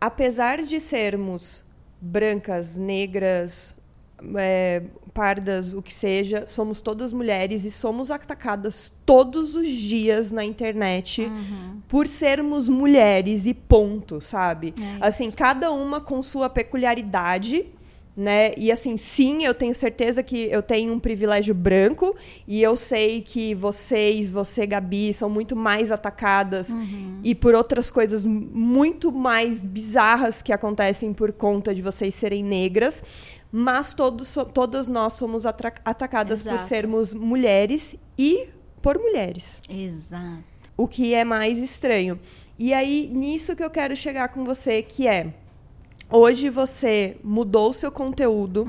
Apesar 0.00 0.62
de 0.62 0.80
sermos 0.80 1.64
brancas, 2.00 2.76
negras, 2.76 3.74
é, 4.36 4.82
pardas, 5.12 5.72
o 5.72 5.82
que 5.82 5.92
seja, 5.92 6.46
somos 6.46 6.80
todas 6.80 7.12
mulheres 7.12 7.64
e 7.64 7.70
somos 7.72 8.10
atacadas 8.10 8.92
todos 9.04 9.56
os 9.56 9.68
dias 9.68 10.30
na 10.30 10.44
internet 10.44 11.30
por 11.88 12.06
sermos 12.06 12.68
mulheres 12.68 13.46
e 13.46 13.54
ponto, 13.54 14.20
sabe? 14.20 14.74
É 15.00 15.06
assim, 15.06 15.30
cada 15.30 15.72
uma 15.72 16.00
com 16.00 16.22
sua 16.22 16.48
peculiaridade, 16.48 17.66
né? 18.20 18.50
E 18.56 18.72
assim, 18.72 18.96
sim, 18.96 19.44
eu 19.44 19.54
tenho 19.54 19.72
certeza 19.72 20.24
que 20.24 20.46
eu 20.50 20.60
tenho 20.60 20.92
um 20.92 20.98
privilégio 20.98 21.54
branco 21.54 22.16
e 22.48 22.60
eu 22.60 22.74
sei 22.76 23.22
que 23.22 23.54
vocês, 23.54 24.28
você, 24.28 24.66
Gabi, 24.66 25.14
são 25.14 25.30
muito 25.30 25.54
mais 25.54 25.92
atacadas 25.92 26.70
Uhum. 26.70 27.20
e 27.22 27.32
por 27.32 27.54
outras 27.54 27.92
coisas 27.92 28.26
muito 28.26 29.12
mais 29.12 29.60
bizarras 29.60 30.42
que 30.42 30.52
acontecem 30.52 31.12
por 31.12 31.30
conta 31.32 31.72
de 31.72 31.80
vocês 31.80 32.12
serem 32.12 32.42
negras. 32.42 33.04
Mas 33.52 33.92
todos, 33.92 34.36
todas 34.52 34.88
nós 34.88 35.12
somos 35.12 35.46
atacadas 35.46 36.42
por 36.42 36.54
Exato. 36.54 36.68
sermos 36.68 37.14
mulheres 37.14 37.94
e 38.18 38.48
por 38.82 38.98
mulheres 38.98 39.60
Exato. 39.70 40.42
o 40.76 40.88
que 40.88 41.14
é 41.14 41.22
mais 41.22 41.60
estranho. 41.60 42.18
E 42.58 42.74
aí, 42.74 43.08
nisso 43.14 43.54
que 43.54 43.62
eu 43.62 43.70
quero 43.70 43.96
chegar 43.96 44.28
com 44.30 44.44
você, 44.44 44.82
que 44.82 45.06
é 45.06 45.32
hoje 46.10 46.50
você 46.50 47.16
mudou 47.22 47.70
o 47.70 47.72
seu 47.72 47.90
conteúdo 47.92 48.66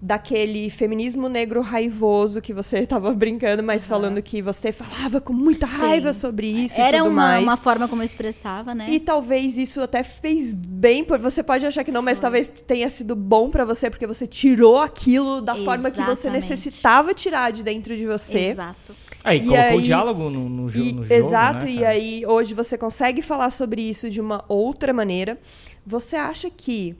daquele 0.00 0.70
feminismo 0.70 1.28
negro 1.28 1.60
raivoso 1.60 2.40
que 2.40 2.54
você 2.54 2.78
estava 2.86 3.12
brincando, 3.12 3.64
mas 3.64 3.84
falando 3.88 4.22
que 4.22 4.40
você 4.40 4.70
falava 4.70 5.20
com 5.20 5.32
muita 5.32 5.66
raiva 5.66 6.12
Sim. 6.12 6.20
sobre 6.20 6.46
isso 6.46 6.78
e 6.78 6.80
Era 6.80 6.98
tudo 6.98 7.08
uma, 7.10 7.14
mais. 7.22 7.42
uma 7.42 7.56
forma 7.56 7.88
como 7.88 8.02
eu 8.02 8.06
expressava, 8.06 8.76
né? 8.76 8.86
E 8.88 9.00
talvez 9.00 9.58
isso 9.58 9.80
até 9.80 10.04
fez 10.04 10.52
bem, 10.52 11.02
por 11.02 11.18
você 11.18 11.42
pode 11.42 11.66
achar 11.66 11.82
que 11.82 11.90
não, 11.90 12.00
mas 12.00 12.18
Foi. 12.18 12.22
talvez 12.22 12.46
tenha 12.48 12.88
sido 12.88 13.16
bom 13.16 13.50
pra 13.50 13.64
você 13.64 13.90
porque 13.90 14.06
você 14.06 14.24
tirou 14.24 14.78
aquilo 14.78 15.40
da 15.40 15.56
forma 15.56 15.90
que 15.90 15.96
você 16.00 16.28
Exatamente. 16.28 16.48
necessitava 16.50 17.12
tirar 17.12 17.50
de 17.50 17.64
dentro 17.64 17.96
de 17.96 18.06
você. 18.06 18.38
Exato. 18.38 18.94
Aí, 19.24 19.38
E 19.38 19.46
colocou 19.46 19.64
aí- 19.64 19.76
o 19.78 19.82
diálogo 19.82 20.30
no, 20.30 20.48
no, 20.48 20.68
jo 20.70 20.78
E- 20.78 20.92
no 20.92 21.02
jogo, 21.02 21.12
exato, 21.12 21.64
né, 21.66 21.72
e 21.72 21.84
aí 21.84 22.24
hoje 22.24 22.54
você 22.54 22.78
consegue 22.78 23.20
falar 23.20 23.50
sobre 23.50 23.82
isso 23.82 24.08
de 24.08 24.20
uma 24.20 24.44
outra 24.48 24.92
maneira. 24.92 25.36
Você 25.88 26.16
acha 26.16 26.50
que. 26.50 26.94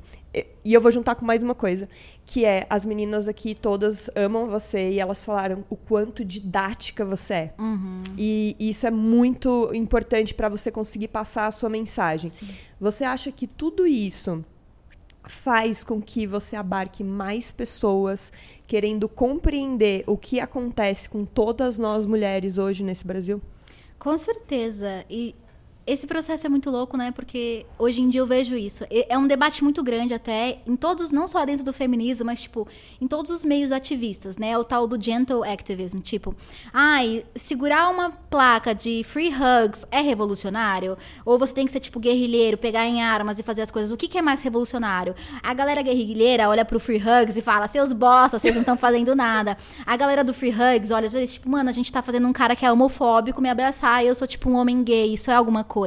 E 0.64 0.73
eu 0.73 0.80
vou 0.80 0.90
juntar 0.90 1.14
com 1.14 1.25
mais 1.25 1.42
uma 1.42 1.54
coisa, 1.54 1.87
que 2.25 2.45
é 2.45 2.66
as 2.71 2.85
meninas 2.85 3.28
aqui 3.28 3.54
todas 3.54 4.11
amam 4.14 4.47
você 4.47 4.90
e 4.90 5.00
elas 5.00 5.25
falaram 5.25 5.64
o 5.68 5.76
quanto 5.76 6.25
didática 6.25 7.04
você 7.04 7.35
é. 7.35 7.54
Uhum. 7.59 8.02
E 8.16 8.57
isso 8.59 8.87
é 8.87 8.90
muito 8.90 9.71
importante 9.75 10.35
para 10.35 10.49
você 10.49 10.71
conseguir 10.71 11.09
passar 11.09 11.47
a 11.47 11.50
sua 11.50 11.68
mensagem. 11.68 12.30
Você 12.80 13.04
acha 13.04 13.33
que 13.33 13.47
tudo 13.47 13.87
isso 13.87 14.45
faz 15.25 15.85
com 15.85 16.00
que 16.00 16.26
você 16.26 16.57
abarque 16.57 17.04
mais 17.04 17.50
pessoas 17.50 18.33
querendo 18.66 19.09
compreender 19.09 20.04
o 20.07 20.16
que 20.16 20.40
acontece 20.40 21.09
com 21.09 21.25
todas 21.25 21.78
nós 21.78 22.07
mulheres 22.07 22.59
hoje 22.59 22.83
nesse 22.85 23.07
Brasil? 23.07 23.40
Com 23.99 24.16
certeza. 24.16 25.04
E 25.11 25.35
esse 25.88 26.07
processo 26.07 26.47
é 26.47 26.50
muito 26.50 26.71
louco, 26.71 26.97
né? 26.97 27.11
Porque 27.11 27.64
hoje 27.78 28.02
em 28.02 28.09
dia 28.09 28.21
eu 28.21 28.26
vejo 28.26 28.54
isso. 28.57 28.85
É 28.90 29.16
um 29.16 29.26
debate 29.26 29.64
muito 29.64 29.83
grande 29.83 30.12
até 30.12 30.59
em 30.66 30.76
todos, 30.76 31.11
não 31.12 31.26
só 31.26 31.45
dentro 31.45 31.64
do 31.64 31.73
feminismo, 31.73 32.26
mas 32.26 32.42
tipo, 32.42 32.68
em 33.00 33.09
todos 33.09 33.30
os 33.30 33.45
meios 33.45 33.73
ativistas, 33.73 34.37
né? 34.37 34.57
O 34.59 34.64
tal 34.64 34.87
do 34.87 35.02
gentle 35.02 35.42
activism, 35.42 36.00
tipo, 36.00 36.37
ai, 36.73 37.25
segurar 37.35 37.88
uma 37.88 38.11
placa 38.11 38.75
de 38.75 39.02
free 39.04 39.30
hugs 39.30 39.87
é 39.90 40.00
revolucionário? 40.00 40.97
Ou 41.25 41.38
você 41.38 41.54
tem 41.54 41.64
que 41.64 41.73
ser 41.73 41.80
tipo 41.80 41.99
guerrilheiro, 41.99 42.59
pegar 42.59 42.85
em 42.85 43.02
armas 43.02 43.38
e 43.38 43.42
fazer 43.42 43.62
as 43.62 43.71
coisas. 43.71 43.90
O 43.90 43.97
que, 43.97 44.09
que 44.09 44.18
é 44.18 44.23
mais 44.23 44.42
revolucionário? 44.42 45.14
A 45.42 45.54
galera 45.54 45.80
guerrilheira 45.83 46.49
olha 46.49 46.64
pro 46.64 46.78
free 46.78 46.99
hugs 46.99 47.37
e 47.37 47.40
fala: 47.40 47.66
"Seus 47.66 47.92
bosta, 47.92 48.38
vocês 48.38 48.54
não 48.54 48.62
estão 48.62 48.76
fazendo 48.76 49.16
nada". 49.16 49.57
A 49.87 49.97
galera 49.97 50.23
do 50.23 50.35
free 50.35 50.52
hugs 50.52 50.90
olha 50.90 51.09
eles 51.12 51.33
tipo, 51.33 51.49
mano, 51.49 51.71
a 51.71 51.73
gente 51.73 51.90
tá 51.90 52.02
fazendo 52.02 52.28
um 52.28 52.33
cara 52.33 52.54
que 52.54 52.66
é 52.66 52.71
homofóbico 52.71 53.40
me 53.40 53.49
abraçar 53.49 54.04
e 54.04 54.09
eu 54.09 54.14
sou 54.14 54.26
tipo 54.28 54.50
um 54.50 54.57
homem 54.57 54.83
gay, 54.83 55.14
isso 55.14 55.30
é 55.30 55.35
alguma 55.35 55.64
coisa. 55.64 55.77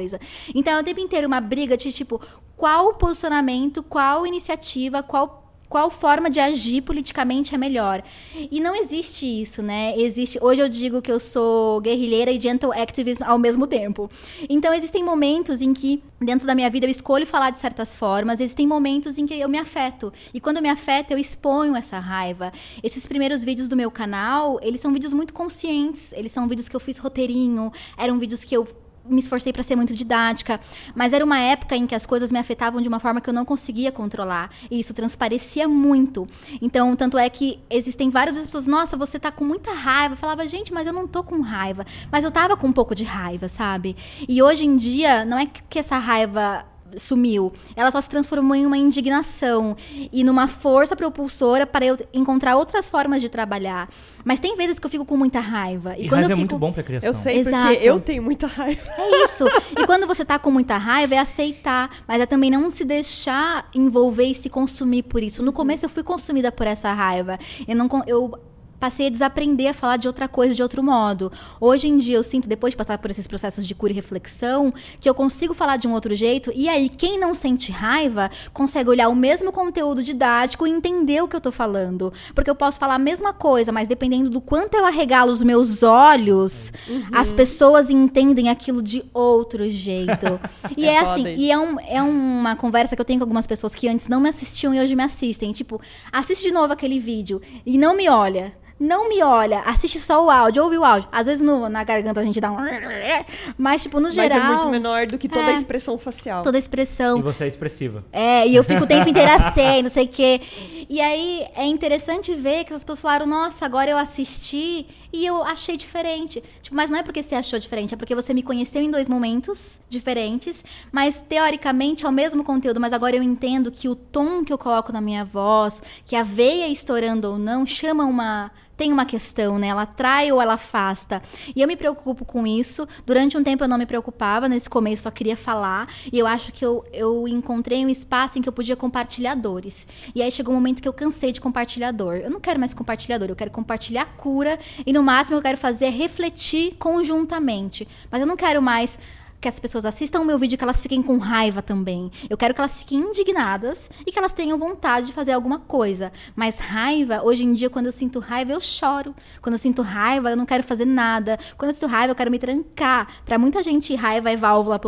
Então 0.54 0.74
é 0.74 0.80
o 0.80 0.84
tempo 0.84 1.00
inteiro 1.00 1.28
uma 1.28 1.42
briga 1.42 1.76
de 1.76 1.92
tipo, 1.92 2.22
qual 2.56 2.94
posicionamento, 2.94 3.84
qual 3.84 4.26
iniciativa, 4.26 5.02
qual 5.02 5.42
qual 5.72 5.90
forma 5.90 6.30
de 6.30 6.42
agir 6.42 6.82
politicamente 6.82 7.56
é 7.56 7.58
melhor. 7.58 8.04
E 8.52 8.60
não 8.60 8.76
existe 8.76 9.26
isso, 9.26 9.64
né? 9.64 9.98
Existe. 9.98 10.38
Hoje 10.42 10.60
eu 10.60 10.68
digo 10.68 11.02
que 11.02 11.10
eu 11.10 11.18
sou 11.18 11.80
guerrilheira 11.80 12.30
e 12.30 12.38
gentle 12.38 12.74
activism 12.74 13.24
ao 13.24 13.40
mesmo 13.40 13.66
tempo. 13.66 14.12
Então 14.50 14.74
existem 14.74 15.02
momentos 15.02 15.62
em 15.62 15.74
que 15.74 16.04
dentro 16.20 16.46
da 16.46 16.54
minha 16.54 16.70
vida 16.70 16.86
eu 16.86 16.90
escolho 16.90 17.26
falar 17.26 17.52
de 17.52 17.60
certas 17.60 17.96
formas, 17.96 18.42
existem 18.42 18.68
momentos 18.68 19.18
em 19.18 19.26
que 19.26 19.40
eu 19.40 19.48
me 19.48 19.58
afeto. 19.58 20.12
E 20.34 20.42
quando 20.42 20.58
eu 20.58 20.62
me 20.62 20.70
afeto, 20.70 21.12
eu 21.12 21.18
exponho 21.18 21.74
essa 21.74 22.00
raiva. 22.00 22.52
Esses 22.84 23.08
primeiros 23.08 23.42
vídeos 23.42 23.70
do 23.70 23.78
meu 23.78 23.90
canal, 23.90 24.60
eles 24.62 24.82
são 24.82 24.92
vídeos 24.92 25.14
muito 25.14 25.34
conscientes, 25.34 26.12
eles 26.12 26.34
são 26.34 26.50
vídeos 26.50 26.68
que 26.68 26.76
eu 26.76 26.82
fiz 26.82 26.98
roteirinho, 26.98 27.72
eram 27.98 28.20
vídeos 28.20 28.44
que 28.44 28.58
eu 28.58 28.68
me 29.12 29.20
esforcei 29.20 29.52
para 29.52 29.64
ser 29.64 29.76
muito 29.76 29.96
didática, 29.96 30.60
mas 30.96 31.14
era 31.14 31.24
uma 31.24 31.40
época 31.40 31.76
em 31.76 31.86
que 31.86 31.94
as 31.94 32.06
coisas 32.06 32.32
me 32.32 32.40
afetavam 32.40 32.82
de 32.82 32.88
uma 32.88 33.00
forma 33.00 33.22
que 33.22 33.30
eu 33.30 33.34
não 33.34 33.46
conseguia 33.46 33.92
controlar, 33.92 34.50
e 34.70 34.80
isso 34.80 34.94
transparecia 34.94 35.68
muito. 35.68 36.28
Então, 36.62 36.96
tanto 36.96 37.18
é 37.18 37.30
que 37.30 37.60
existem 37.70 38.10
várias 38.10 38.38
pessoas, 38.38 38.68
nossa, 38.68 38.98
você 38.98 39.20
tá 39.20 39.32
com 39.32 39.44
muita 39.44 39.72
raiva. 39.74 40.14
Eu 40.14 40.18
falava, 40.18 40.48
gente, 40.48 40.74
mas 40.74 40.88
eu 40.88 40.94
não 40.94 41.08
tô 41.08 41.24
com 41.24 41.42
raiva, 41.42 41.86
mas 42.12 42.24
eu 42.24 42.32
tava 42.32 42.56
com 42.56 42.68
um 42.68 42.74
pouco 42.74 42.96
de 42.96 43.04
raiva, 43.04 43.50
sabe? 43.50 43.96
E 44.28 44.42
hoje 44.42 44.66
em 44.66 44.78
dia, 44.78 45.26
não 45.26 45.38
é 45.38 45.46
que 45.46 45.80
essa 45.80 45.98
raiva 45.98 46.66
sumiu. 46.98 47.52
Ela 47.76 47.92
só 47.92 48.00
se 48.02 48.10
transformou 48.10 48.56
em 48.56 48.66
uma 48.66 48.78
indignação 48.78 49.76
e 50.12 50.24
numa 50.24 50.48
força 50.48 50.96
propulsora 50.96 51.66
para 51.66 51.86
eu 51.86 51.98
encontrar 52.14 52.56
outras 52.56 52.90
formas 52.90 53.22
de 53.22 53.30
trabalhar. 53.30 53.90
Mas 54.24 54.40
tem 54.40 54.56
vezes 54.56 54.80
que 54.80 54.86
eu 54.86 54.90
fico 54.90 55.06
com 55.06 55.18
muita 55.18 55.40
raiva. 55.40 55.96
E, 55.98 56.08
quando 56.08 56.22
raiva 56.22 56.22
eu 56.22 56.26
é 56.26 56.28
fico... 56.30 56.38
muito 56.38 56.58
bom 56.58 56.72
pra 56.72 56.84
criação. 56.84 57.10
Eu 57.10 57.14
sei 57.14 57.40
Exato. 57.40 57.68
porque 57.70 57.88
eu 57.88 58.00
tenho 58.00 58.24
muita 58.24 58.48
raiva. 58.48 58.92
É 58.98 59.26
isso. 59.26 59.46
E 59.78 59.86
quando 59.86 60.06
você 60.06 60.24
tá 60.24 60.38
com 60.38 60.52
muita 60.52 60.78
raiva, 60.78 61.16
é 61.16 61.18
aceitar. 61.18 61.90
Mas 62.08 62.22
é 62.22 62.26
também 62.26 62.52
não 62.52 62.70
se 62.70 62.86
deixar 62.86 63.70
envolver 63.74 64.26
e 64.26 64.36
se 64.36 64.50
consumir 64.50 65.04
por 65.04 65.24
isso. 65.24 65.44
No 65.44 65.52
começo 65.52 65.86
eu 65.86 65.90
fui 65.90 66.04
consumida 66.04 66.52
por 66.52 66.68
essa 66.68 66.94
raiva. 66.94 67.40
Eu 67.68 67.76
não. 67.76 67.90
Eu 68.06 68.40
passei 68.82 69.06
a 69.08 69.10
desaprender 69.10 69.70
a 69.70 69.74
falar 69.74 69.98
de 69.98 70.08
outra 70.08 70.28
coisa, 70.28 70.56
de 70.56 70.64
outro 70.64 70.82
modo. 70.84 71.32
Hoje 71.60 71.88
em 71.88 71.98
dia 71.98 72.18
eu 72.18 72.24
sinto, 72.24 72.50
depois 72.50 72.72
de 72.74 72.78
passar 72.78 72.98
por 72.98 73.12
esses 73.12 73.28
processos 73.28 73.68
de 73.68 73.76
cura 73.76 73.94
e 73.94 73.96
reflexão, 73.96 74.74
que 75.00 75.08
eu 75.08 75.14
consigo 75.14 75.54
falar 75.54 75.78
de 75.78 75.88
um 75.88 75.94
outro 75.94 76.16
jeito. 76.16 76.52
E 76.56 76.68
aí, 76.68 76.90
quem 76.90 77.20
não 77.20 77.34
sente 77.36 77.72
raiva 77.72 78.30
consegue 78.52 78.90
olhar 78.90 79.08
o 79.08 79.16
mesmo 79.16 79.52
conteúdo 79.52 80.02
didático 80.04 80.66
e 80.66 80.72
entender 80.72 81.22
o 81.22 81.28
que 81.28 81.36
eu 81.36 81.42
tô 81.42 81.52
falando. 81.52 82.12
Porque 82.34 82.50
eu 82.50 82.56
posso 82.56 82.80
falar 82.80 82.96
a 82.96 83.00
mesma 83.00 83.32
coisa, 83.34 83.72
mas 83.72 83.88
dependendo 83.88 84.30
do 84.32 84.42
quanto 84.42 84.74
eu 84.76 84.86
arregalo 84.86 85.32
os 85.32 85.44
meus 85.44 85.84
olhos, 85.84 86.74
as 87.14 87.32
pessoas 87.32 87.90
entendem 87.92 88.50
aquilo 88.50 88.82
de 88.82 89.04
outro 89.14 89.70
jeito. 89.70 90.40
E 90.76 90.86
é, 90.86 90.94
É 90.96 91.00
assim, 91.00 91.28
isso. 91.34 91.42
e 91.44 91.52
é, 91.52 91.58
um- 91.60 91.80
é 91.82 92.02
uma 92.02 92.56
conversa 92.56 92.96
que 92.96 93.02
eu 93.02 93.06
tenho 93.06 93.20
com 93.20 93.24
algumas 93.26 93.46
pessoas 93.46 93.76
que 93.76 93.88
antes 93.88 94.08
não 94.08 94.20
me 94.20 94.30
assistiam 94.30 94.74
e 94.74 94.80
hoje 94.80 94.96
me 94.96 95.04
assistem. 95.04 95.52
Tipo, 95.52 95.80
assiste 96.12 96.44
de 96.48 96.52
novo 96.52 96.74
aquele 96.74 96.98
vídeo 96.98 97.40
e 97.66 97.78
não 97.78 97.96
me 97.96 98.10
olha. 98.10 98.54
Não 98.84 99.08
me 99.10 99.22
olha, 99.22 99.60
assiste 99.62 100.00
só 100.00 100.26
o 100.26 100.30
áudio, 100.32 100.64
ouve 100.64 100.76
o 100.76 100.84
áudio. 100.84 101.08
Às 101.12 101.28
vezes 101.28 101.40
no- 101.42 101.70
na 101.70 101.84
garganta 101.84 102.20
a 102.20 102.24
gente 102.24 102.42
dá 102.42 102.52
um. 102.52 102.58
Mas, 103.56 103.84
tipo, 103.84 104.00
no 104.00 104.10
geral. 104.10 104.40
Mas 104.40 104.50
é 104.50 104.54
muito 104.56 104.70
menor 104.70 105.06
do 105.06 105.20
que 105.20 105.30
toda 105.30 105.46
a 105.46 105.52
É. 105.52 105.58
expressão 105.58 106.00
facial. 106.00 106.42
Toda 106.42 106.58
a 106.58 106.60
expressão. 106.60 107.20
E 107.20 107.22
você 107.22 107.44
é 107.44 107.48
expressiva. 107.48 108.04
É, 108.12 108.48
e 108.48 108.56
eu 108.56 108.64
fico 108.64 108.84
o 108.84 108.88
tempo 108.88 109.08
inteiro 109.08 109.30
assim, 109.38 109.84
não 109.84 109.90
sei 109.90 110.06
o 110.06 110.08
quê. 110.08 110.42
E 110.90 111.00
aí 111.00 111.46
é 111.56 111.64
interessante 111.66 112.34
ver 112.34 112.66
que 112.66 112.74
as 112.74 112.84
pessoas 112.84 113.00
falaram, 113.02 113.28
nossa, 113.28 113.66
agora 113.66 113.92
eu 113.92 113.98
assisti 114.00 114.88
e 115.14 115.26
eu 115.26 115.44
achei 115.44 115.78
diferente. 115.78 116.44
Tipo, 116.62 116.76
mas 116.76 116.90
não 116.90 116.98
é 116.98 117.04
porque 117.04 117.22
você 117.22 117.36
achou 117.36 117.60
diferente, 117.60 117.94
é 117.94 117.98
porque 117.98 118.16
você 118.16 118.34
me 118.34 118.42
conheceu 118.42 118.82
em 118.82 118.90
dois 118.90 119.08
momentos 119.08 119.80
diferentes, 119.90 120.66
mas 120.92 121.22
teoricamente 121.22 122.04
é 122.06 122.10
o 122.10 122.12
mesmo 122.12 122.44
conteúdo, 122.44 122.80
mas 122.80 122.94
agora 122.94 123.16
eu 123.16 123.22
entendo 123.22 123.70
que 123.70 123.88
o 123.88 123.96
tom 123.96 124.44
que 124.44 124.52
eu 124.52 124.58
coloco 124.58 124.92
na 124.92 125.02
minha 125.02 125.24
voz, 125.24 125.84
que 126.06 126.16
a 126.16 126.24
veia 126.24 126.68
estourando 126.68 127.30
ou 127.30 127.38
não, 127.38 127.64
chama 127.66 128.04
uma 128.06 128.50
tem 128.82 128.92
uma 128.92 129.06
questão, 129.06 129.60
né? 129.60 129.68
Ela 129.68 129.84
atrai 129.84 130.32
ou 130.32 130.42
ela 130.42 130.56
afasta. 130.56 131.22
E 131.56 131.62
eu 131.62 131.68
me 131.68 131.76
preocupo 131.76 132.26
com 132.26 132.48
isso. 132.48 132.88
Durante 133.06 133.38
um 133.38 133.44
tempo 133.44 133.64
eu 133.64 133.68
não 133.68 133.78
me 133.78 133.86
preocupava, 133.86 134.50
nesse 134.50 134.68
começo 134.68 135.04
só 135.04 135.12
queria 135.12 135.38
falar. 135.38 135.88
E 136.12 136.18
eu 136.18 136.26
acho 136.26 136.52
que 136.52 136.66
eu, 136.66 136.84
eu 136.92 137.28
encontrei 137.28 137.86
um 137.86 137.90
espaço 137.90 138.40
em 138.40 138.42
que 138.42 138.50
eu 138.50 138.54
podia 138.54 138.76
compartilhar 138.76 139.36
dores. 139.36 139.88
E 140.16 140.24
aí 140.24 140.32
chegou 140.32 140.52
um 140.52 140.58
momento 140.58 140.82
que 140.82 140.88
eu 140.88 140.94
cansei 140.94 141.32
de 141.32 141.40
compartilhar 141.40 141.92
dor. 141.92 142.16
Eu 142.16 142.32
não 142.32 142.40
quero 142.40 142.60
mais 142.60 142.74
compartilhar 142.74 143.20
dor, 143.20 143.30
eu 143.30 143.36
quero 143.36 143.52
compartilhar 143.52 144.04
cura. 144.18 144.58
E 144.84 144.92
no 144.92 145.04
máximo 145.04 145.38
eu 145.38 145.44
quero 145.44 145.60
fazer 145.60 145.86
é 145.86 145.90
refletir 145.92 146.76
conjuntamente. 146.80 147.88
Mas 148.10 148.20
eu 148.20 148.26
não 148.26 148.36
quero 148.36 148.64
mais 148.64 148.98
que 149.42 149.48
as 149.48 149.60
pessoas 149.60 149.86
assistam 149.86 150.22
o 150.22 150.26
meu 150.26 150.38
vídeo 150.38 150.54
e 150.54 150.58
que 150.58 150.64
elas 150.64 150.82
fiquem 150.82 151.02
com 151.02 151.18
raiva 151.18 151.64
também. 151.64 152.12
Eu 152.30 152.38
quero 152.38 152.54
que 152.54 152.62
elas 152.62 152.80
fiquem 152.80 153.00
indignadas 153.00 153.90
e 154.06 154.12
que 154.12 154.20
elas 154.20 154.32
tenham 154.32 154.58
vontade 154.58 155.08
de 155.08 155.14
fazer 155.14 155.32
alguma 155.32 155.60
coisa. 155.60 156.14
Mas 156.36 156.60
raiva, 156.60 157.24
hoje 157.24 157.44
em 157.44 157.54
dia, 157.54 157.70
quando 157.70 157.88
eu 157.88 157.92
sinto 157.92 158.20
raiva, 158.20 158.52
eu 158.52 158.62
choro. 158.62 159.16
Quando 159.42 159.54
eu 159.54 159.60
sinto 159.60 159.82
raiva, 159.82 160.30
eu 160.30 160.38
não 160.38 160.46
quero 160.46 160.62
fazer 160.62 160.86
nada. 160.86 161.40
Quando 161.58 161.72
eu 161.72 161.74
sinto 161.74 161.88
raiva, 161.88 162.12
eu 162.12 162.16
quero 162.16 162.30
me 162.30 162.38
trancar. 162.38 163.08
Pra 163.26 163.40
muita 163.40 163.64
gente, 163.64 163.96
raiva 163.96 164.30
é 164.30 164.38
válvula 164.38 164.80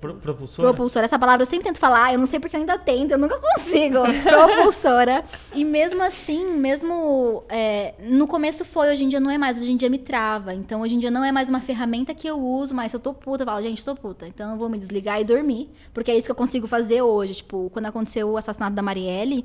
pro- 0.00 0.14
propulsora? 0.14 0.68
Propulsora. 0.68 1.04
Essa 1.06 1.18
palavra 1.18 1.42
eu 1.42 1.46
sempre 1.46 1.64
tento 1.66 1.78
falar, 1.78 2.12
eu 2.12 2.18
não 2.18 2.26
sei 2.26 2.38
porque 2.38 2.54
eu 2.56 2.60
ainda 2.60 2.78
tento, 2.78 3.10
eu 3.12 3.18
nunca 3.18 3.38
consigo. 3.38 3.98
Propulsora. 4.22 5.24
E 5.54 5.64
mesmo 5.64 6.02
assim, 6.02 6.56
mesmo. 6.56 7.42
é, 7.48 7.94
no 8.00 8.26
começo 8.26 8.64
foi, 8.64 8.90
hoje 8.92 9.04
em 9.04 9.08
dia 9.08 9.20
não 9.20 9.30
é 9.30 9.36
mais, 9.38 9.58
hoje 9.60 9.72
em 9.72 9.76
dia 9.76 9.90
me 9.90 9.98
trava. 9.98 10.54
Então 10.54 10.80
hoje 10.82 10.94
em 10.94 10.98
dia 10.98 11.10
não 11.10 11.24
é 11.24 11.32
mais 11.32 11.48
uma 11.48 11.60
ferramenta 11.60 12.14
que 12.14 12.26
eu 12.28 12.38
uso, 12.38 12.74
mas 12.74 12.92
se 12.92 12.96
eu 12.96 13.00
tô 13.00 13.12
puta, 13.12 13.42
eu 13.42 13.46
falo, 13.46 13.62
gente, 13.62 13.84
tô 13.84 13.94
puta. 13.96 14.26
Então 14.26 14.52
eu 14.52 14.56
vou 14.58 14.68
me 14.68 14.78
desligar 14.78 15.20
e 15.20 15.24
dormir. 15.24 15.70
Porque 15.92 16.10
é 16.10 16.16
isso 16.16 16.26
que 16.26 16.30
eu 16.32 16.36
consigo 16.36 16.66
fazer 16.66 17.02
hoje. 17.02 17.34
Tipo, 17.34 17.68
quando 17.72 17.86
aconteceu 17.86 18.30
o 18.30 18.36
assassinato 18.36 18.74
da 18.76 18.82
Marielle. 18.82 19.44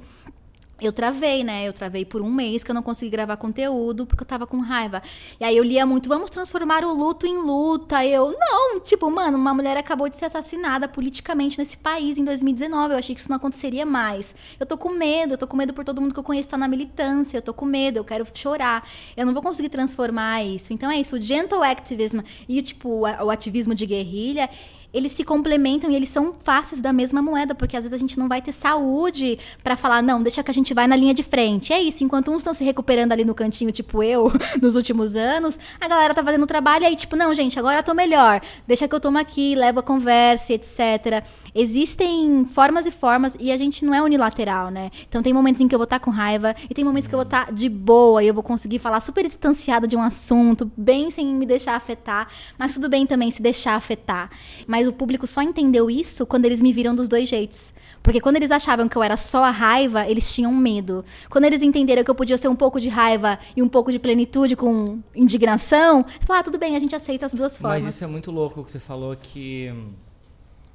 Eu 0.82 0.92
travei, 0.92 1.44
né? 1.44 1.68
Eu 1.68 1.74
travei 1.74 2.04
por 2.04 2.24
um 2.24 2.32
mês 2.32 2.64
que 2.64 2.72
eu 2.72 2.74
não 2.74 2.82
consegui 2.82 3.12
gravar 3.12 3.38
conteúdo 3.38 4.08
porque 4.08 4.24
eu 4.24 4.28
tava 4.28 4.48
com 4.48 4.58
raiva. 4.60 5.04
E 5.40 5.46
aí 5.46 5.56
eu 5.56 5.64
lia 5.64 5.86
muito, 5.86 6.10
vamos 6.10 6.32
transformar 6.32 6.84
o 6.84 6.92
luto 6.92 7.28
em 7.28 7.38
luta. 7.38 8.04
Eu, 8.04 8.36
não, 8.36 8.80
tipo, 8.80 9.10
mano, 9.12 9.38
uma 9.38 9.54
mulher 9.54 9.78
acabou 9.78 10.10
de 10.10 10.18
ser 10.18 10.26
assassinada 10.26 10.88
politicamente 10.88 11.60
nesse 11.60 11.78
país 11.78 12.18
em 12.18 12.26
2019. 12.26 12.96
Eu 12.96 12.98
achei 12.98 13.14
que 13.14 13.22
isso 13.22 13.30
não 13.30 13.38
aconteceria 13.38 13.86
mais. 13.86 14.34
Eu 14.60 14.66
tô 14.66 14.76
com 14.76 14.90
medo, 14.90 15.36
eu 15.36 15.38
tô 15.38 15.46
com 15.46 15.56
medo 15.56 15.72
por 15.72 15.86
todo 15.86 16.02
mundo 16.02 16.16
que 16.16 16.20
eu 16.20 16.24
conheço 16.24 16.48
estar 16.48 16.58
na 16.58 16.68
militância. 16.68 17.38
Eu 17.38 17.44
tô 17.44 17.54
com 17.54 17.66
medo, 17.66 17.98
eu 17.98 18.04
quero 18.04 18.26
chorar. 18.34 18.88
Eu 19.16 19.24
não 19.24 19.34
vou 19.34 19.44
conseguir 19.44 19.70
transformar 19.70 20.44
isso. 20.44 20.74
Então 20.74 20.90
é 20.90 21.00
isso, 21.00 21.16
o 21.16 21.22
gentle 21.22 21.62
activism 21.62 22.22
e 22.50 22.60
tipo, 22.64 23.02
o 23.02 23.30
ativismo 23.30 23.76
de 23.76 23.86
guerrilha 23.86 24.50
eles 24.94 25.12
se 25.12 25.24
complementam 25.24 25.90
e 25.90 25.96
eles 25.96 26.10
são 26.10 26.34
faces 26.34 26.82
da 26.82 26.92
mesma 26.92 27.22
moeda, 27.22 27.56
porque 27.56 27.78
às 27.78 27.84
vezes 27.84 27.94
a 27.94 27.98
gente 27.98 28.20
não 28.20 28.28
vai 28.28 28.42
ter 28.42 28.52
saúde 28.52 29.40
para 29.64 29.76
falar, 29.76 30.02
não, 30.02 30.22
deixa 30.22 30.44
que 30.44 30.52
a 30.52 30.54
gente 30.54 30.74
vai 30.74 30.88
na 30.88 30.96
linha 30.96 31.14
de 31.14 31.24
frente. 31.24 31.72
É 31.72 31.82
isso, 31.82 32.04
enquanto 32.04 32.32
uns 32.32 32.38
estão 32.38 32.54
se 32.54 32.64
recuperando 32.64 33.12
ali 33.12 33.24
no 33.24 33.34
cantinho, 33.34 33.72
tipo 33.72 34.04
eu, 34.04 34.32
nos 34.62 34.76
últimos 34.76 35.16
anos, 35.16 35.60
a 35.80 35.88
galera 35.88 36.14
tá 36.14 36.24
fazendo 36.24 36.46
trabalho 36.46 36.84
e 36.84 36.88
aí, 36.88 36.96
tipo, 36.96 37.16
não, 37.16 37.34
gente, 37.34 37.58
agora 37.58 37.80
eu 37.80 37.84
tô 37.84 37.94
melhor, 37.94 38.42
deixa 38.68 38.88
que 38.88 38.96
eu 38.96 39.00
tomo 39.00 39.18
aqui, 39.18 39.56
levo 39.56 39.80
a 39.80 39.84
conversa, 39.84 40.54
etc. 40.54 41.24
Existem 41.56 42.46
formas 42.46 42.86
e 42.86 42.92
formas 42.92 43.38
e 43.40 43.52
a 43.52 43.58
gente 43.58 43.86
não 43.86 43.94
é 43.94 44.02
unilateral, 44.02 44.70
né? 44.70 44.92
Então 45.08 45.22
tem 45.22 45.34
momentos 45.34 45.62
em 45.62 45.68
que 45.68 45.76
eu 45.76 45.80
vou 45.80 45.86
estar 45.86 46.00
com 46.00 46.12
raiva 46.12 46.56
e 46.70 46.74
tem 46.74 46.84
momentos 46.84 47.08
que 47.08 47.16
eu 47.16 47.18
vou 47.18 47.26
estar 47.26 47.52
de 47.52 47.70
boa 47.70 48.24
e 48.24 48.28
eu 48.28 48.34
vou 48.34 48.44
conseguir 48.44 48.80
falar 48.80 49.02
super 49.02 49.24
distanciada 49.24 49.88
de 49.88 49.96
um 49.96 50.02
assunto, 50.02 50.72
bem 50.76 51.10
sem 51.12 51.28
me 51.34 51.46
deixar 51.46 51.76
afetar, 51.76 52.28
mas 52.58 52.74
tudo 52.74 52.90
bem 52.90 53.06
também 53.06 53.32
se 53.32 53.42
deixar 53.42 53.76
afetar. 53.76 54.30
Mas 54.68 54.81
o 54.88 54.94
público 54.94 55.28
só 55.28 55.42
entendeu 55.42 55.90
isso 55.90 56.26
quando 56.26 56.46
eles 56.46 56.62
me 56.62 56.72
viram 56.72 56.96
dos 56.96 57.10
dois 57.10 57.28
jeitos. 57.28 57.74
Porque 58.04 58.20
quando 58.20 58.38
eles 58.38 58.52
achavam 58.52 58.88
que 58.90 58.96
eu 58.96 59.04
era 59.04 59.16
só 59.16 59.44
a 59.44 59.52
raiva, 59.52 60.08
eles 60.08 60.34
tinham 60.34 60.52
medo. 60.54 61.06
Quando 61.30 61.46
eles 61.46 61.62
entenderam 61.62 62.04
que 62.04 62.10
eu 62.10 62.16
podia 62.16 62.38
ser 62.38 62.48
um 62.48 62.56
pouco 62.56 62.80
de 62.80 62.90
raiva 62.90 63.38
e 63.56 63.62
um 63.62 63.70
pouco 63.70 63.92
de 63.92 64.00
plenitude 64.00 64.56
com 64.56 65.00
indignação, 65.16 66.00
eles 66.00 66.26
falaram, 66.26 66.42
ah, 66.42 66.44
tudo 66.44 66.58
bem, 66.58 66.76
a 66.76 66.80
gente 66.80 66.96
aceita 66.96 67.26
as 67.26 67.34
duas 67.34 67.58
formas. 67.58 67.84
Mas 67.84 67.96
isso 67.96 68.04
é 68.04 68.08
muito 68.08 68.32
louco 68.32 68.64
que 68.64 68.72
você 68.72 68.80
falou 68.80 69.16
que 69.16 69.72
hum, 69.72 69.92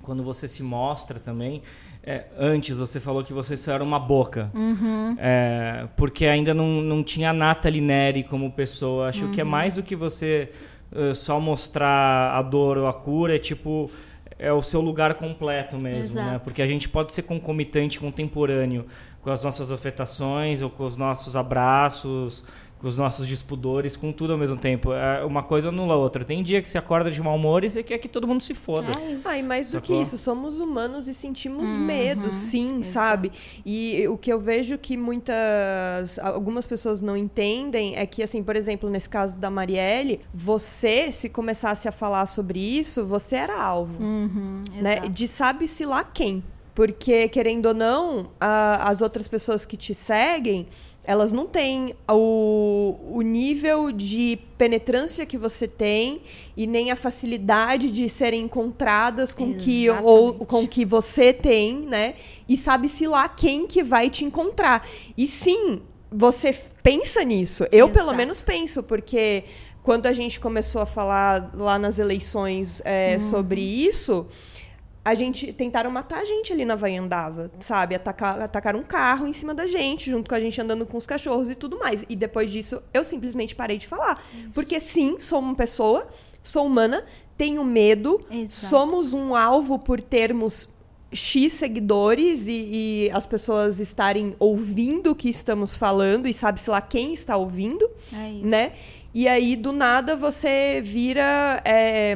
quando 0.02 0.22
você 0.22 0.46
se 0.46 0.62
mostra 0.62 1.18
também. 1.18 1.62
é, 2.04 2.26
antes 2.38 2.78
você 2.78 3.00
falou 3.00 3.24
que 3.24 3.32
você 3.32 3.56
só 3.56 3.72
era 3.72 3.82
uma 3.82 3.98
boca. 3.98 4.52
É, 5.18 5.88
porque 5.96 6.26
ainda 6.26 6.54
não, 6.54 6.80
não 6.80 7.02
tinha 7.02 7.30
a 7.30 7.32
Nathalie 7.32 7.80
Neri 7.80 8.22
como 8.22 8.52
pessoa. 8.52 9.08
Acho 9.08 9.28
que 9.30 9.40
é 9.40 9.44
mais 9.44 9.74
do 9.74 9.82
que 9.82 9.96
você 9.96 10.52
eh, 10.94 11.14
só 11.14 11.40
mostrar 11.40 12.34
a 12.34 12.42
dor 12.42 12.78
ou 12.78 12.86
a 12.86 12.94
cura. 12.94 13.36
É 13.36 13.38
tipo. 13.38 13.90
É 14.38 14.52
o 14.52 14.60
seu 14.60 14.82
lugar 14.82 15.14
completo 15.14 15.82
mesmo, 15.82 16.20
né? 16.20 16.38
Porque 16.44 16.60
a 16.60 16.66
gente 16.66 16.90
pode 16.90 17.10
ser 17.14 17.22
concomitante, 17.22 17.98
contemporâneo 17.98 18.84
com 19.22 19.30
as 19.30 19.42
nossas 19.42 19.72
afetações 19.72 20.60
ou 20.60 20.68
com 20.68 20.84
os 20.84 20.96
nossos 20.96 21.34
abraços, 21.34 22.44
com 22.78 22.86
os 22.88 22.96
nossos 22.96 23.26
dispudores, 23.26 23.96
com 23.96 24.12
tudo 24.12 24.34
ao 24.34 24.38
mesmo 24.38 24.56
tempo. 24.56 24.92
É, 24.92 25.24
uma 25.24 25.42
coisa 25.42 25.70
anula 25.70 25.94
a 25.94 25.96
outra. 25.96 26.24
Tem 26.24 26.42
dia 26.42 26.60
que 26.60 26.68
você 26.68 26.76
acorda 26.76 27.10
de 27.10 27.22
mau 27.22 27.34
humor 27.36 27.64
e 27.64 27.70
você 27.70 27.82
quer 27.82 27.96
que 27.96 28.06
todo 28.06 28.26
mundo 28.26 28.42
se 28.42 28.52
foda. 28.52 28.92
Ai, 28.94 29.18
Ai, 29.24 29.42
mais 29.42 29.70
do 29.70 29.80
que 29.80 29.88
Sacou? 29.88 30.02
isso, 30.02 30.18
somos 30.18 30.60
humanos 30.60 31.08
e 31.08 31.14
sentimos 31.14 31.70
Uhum, 31.70 31.78
medo, 31.78 32.30
sim, 32.30 32.82
sabe? 32.82 33.32
E 33.64 34.06
o 34.08 34.18
que 34.18 34.30
eu 34.30 34.38
vejo 34.38 34.76
que 34.76 34.94
muitas. 34.96 36.18
algumas 36.20 36.66
pessoas 36.66 37.00
não 37.00 37.16
entendem 37.16 37.96
é 37.96 38.04
que, 38.06 38.22
assim, 38.22 38.42
por 38.42 38.56
exemplo, 38.56 38.88
nesse 38.90 39.08
caso 39.08 39.40
da 39.40 39.50
Marielle, 39.50 40.20
você, 40.34 41.10
se 41.12 41.28
começasse 41.28 41.88
a 41.88 41.92
falar 41.92 42.26
sobre 42.26 42.58
isso, 42.58 43.04
você 43.06 43.36
era 43.36 43.58
alvo. 43.60 44.02
Uhum, 44.02 44.62
né? 44.80 44.92
exato. 44.94 45.08
De 45.08 45.28
sabe-se 45.28 45.84
lá 45.86 46.04
quem. 46.04 46.42
Porque, 46.74 47.26
querendo 47.30 47.66
ou 47.66 47.74
não, 47.74 48.28
a- 48.38 48.90
as 48.90 49.00
outras 49.00 49.26
pessoas 49.26 49.64
que 49.64 49.78
te 49.78 49.94
seguem, 49.94 50.66
elas 51.06 51.32
não 51.32 51.46
têm 51.46 51.94
o, 52.10 52.96
o 53.12 53.22
nível 53.22 53.92
de 53.92 54.38
penetrância 54.58 55.24
que 55.24 55.38
você 55.38 55.68
tem 55.68 56.20
e 56.56 56.66
nem 56.66 56.90
a 56.90 56.96
facilidade 56.96 57.90
de 57.90 58.08
serem 58.08 58.42
encontradas 58.42 59.32
com 59.32 59.54
que 59.54 59.88
ou 59.88 60.34
com 60.34 60.66
que 60.66 60.84
você 60.84 61.32
tem, 61.32 61.80
né? 61.82 62.14
E 62.48 62.56
sabe-se 62.56 63.06
lá 63.06 63.28
quem 63.28 63.66
que 63.66 63.82
vai 63.82 64.10
te 64.10 64.24
encontrar. 64.24 64.86
E 65.16 65.26
sim, 65.26 65.80
você 66.10 66.52
pensa 66.82 67.22
nisso. 67.22 67.64
Eu, 67.70 67.88
pelo 67.88 68.06
Exato. 68.06 68.16
menos, 68.16 68.42
penso, 68.42 68.82
porque 68.82 69.44
quando 69.82 70.06
a 70.06 70.12
gente 70.12 70.40
começou 70.40 70.82
a 70.82 70.86
falar 70.86 71.52
lá 71.54 71.78
nas 71.78 71.98
eleições 72.00 72.82
é, 72.84 73.16
Uhum. 73.20 73.30
sobre 73.30 73.60
isso, 73.60 74.26
a 75.06 75.14
gente 75.14 75.52
tentaram 75.52 75.88
matar 75.88 76.18
a 76.18 76.24
gente 76.24 76.52
ali 76.52 76.64
na 76.64 76.74
Vaiandava, 76.74 77.48
sabe? 77.60 77.94
Atacar, 77.94 78.42
atacaram 78.42 78.80
um 78.80 78.82
carro 78.82 79.28
em 79.28 79.32
cima 79.32 79.54
da 79.54 79.64
gente, 79.64 80.10
junto 80.10 80.28
com 80.28 80.34
a 80.34 80.40
gente 80.40 80.60
andando 80.60 80.84
com 80.84 80.96
os 80.96 81.06
cachorros 81.06 81.48
e 81.48 81.54
tudo 81.54 81.78
mais. 81.78 82.04
E 82.08 82.16
depois 82.16 82.50
disso, 82.50 82.82
eu 82.92 83.04
simplesmente 83.04 83.54
parei 83.54 83.76
de 83.76 83.86
falar. 83.86 84.20
Porque 84.52 84.80
sim, 84.80 85.20
sou 85.20 85.38
uma 85.38 85.54
pessoa, 85.54 86.08
sou 86.42 86.66
humana, 86.66 87.04
tenho 87.38 87.64
medo, 87.64 88.20
Exato. 88.28 88.68
somos 88.68 89.14
um 89.14 89.36
alvo 89.36 89.78
por 89.78 90.02
termos 90.02 90.68
X 91.12 91.52
seguidores 91.52 92.48
e, 92.48 93.06
e 93.06 93.10
as 93.12 93.28
pessoas 93.28 93.78
estarem 93.78 94.34
ouvindo 94.40 95.12
o 95.12 95.14
que 95.14 95.28
estamos 95.28 95.76
falando 95.76 96.26
e 96.26 96.32
sabe-se 96.32 96.68
lá 96.68 96.80
quem 96.80 97.14
está 97.14 97.36
ouvindo 97.36 97.88
É 98.12 98.30
né? 98.42 98.72
E 99.14 99.28
aí, 99.28 99.54
do 99.56 99.72
nada, 99.72 100.14
você 100.14 100.80
vira. 100.84 101.62
é, 101.64 102.14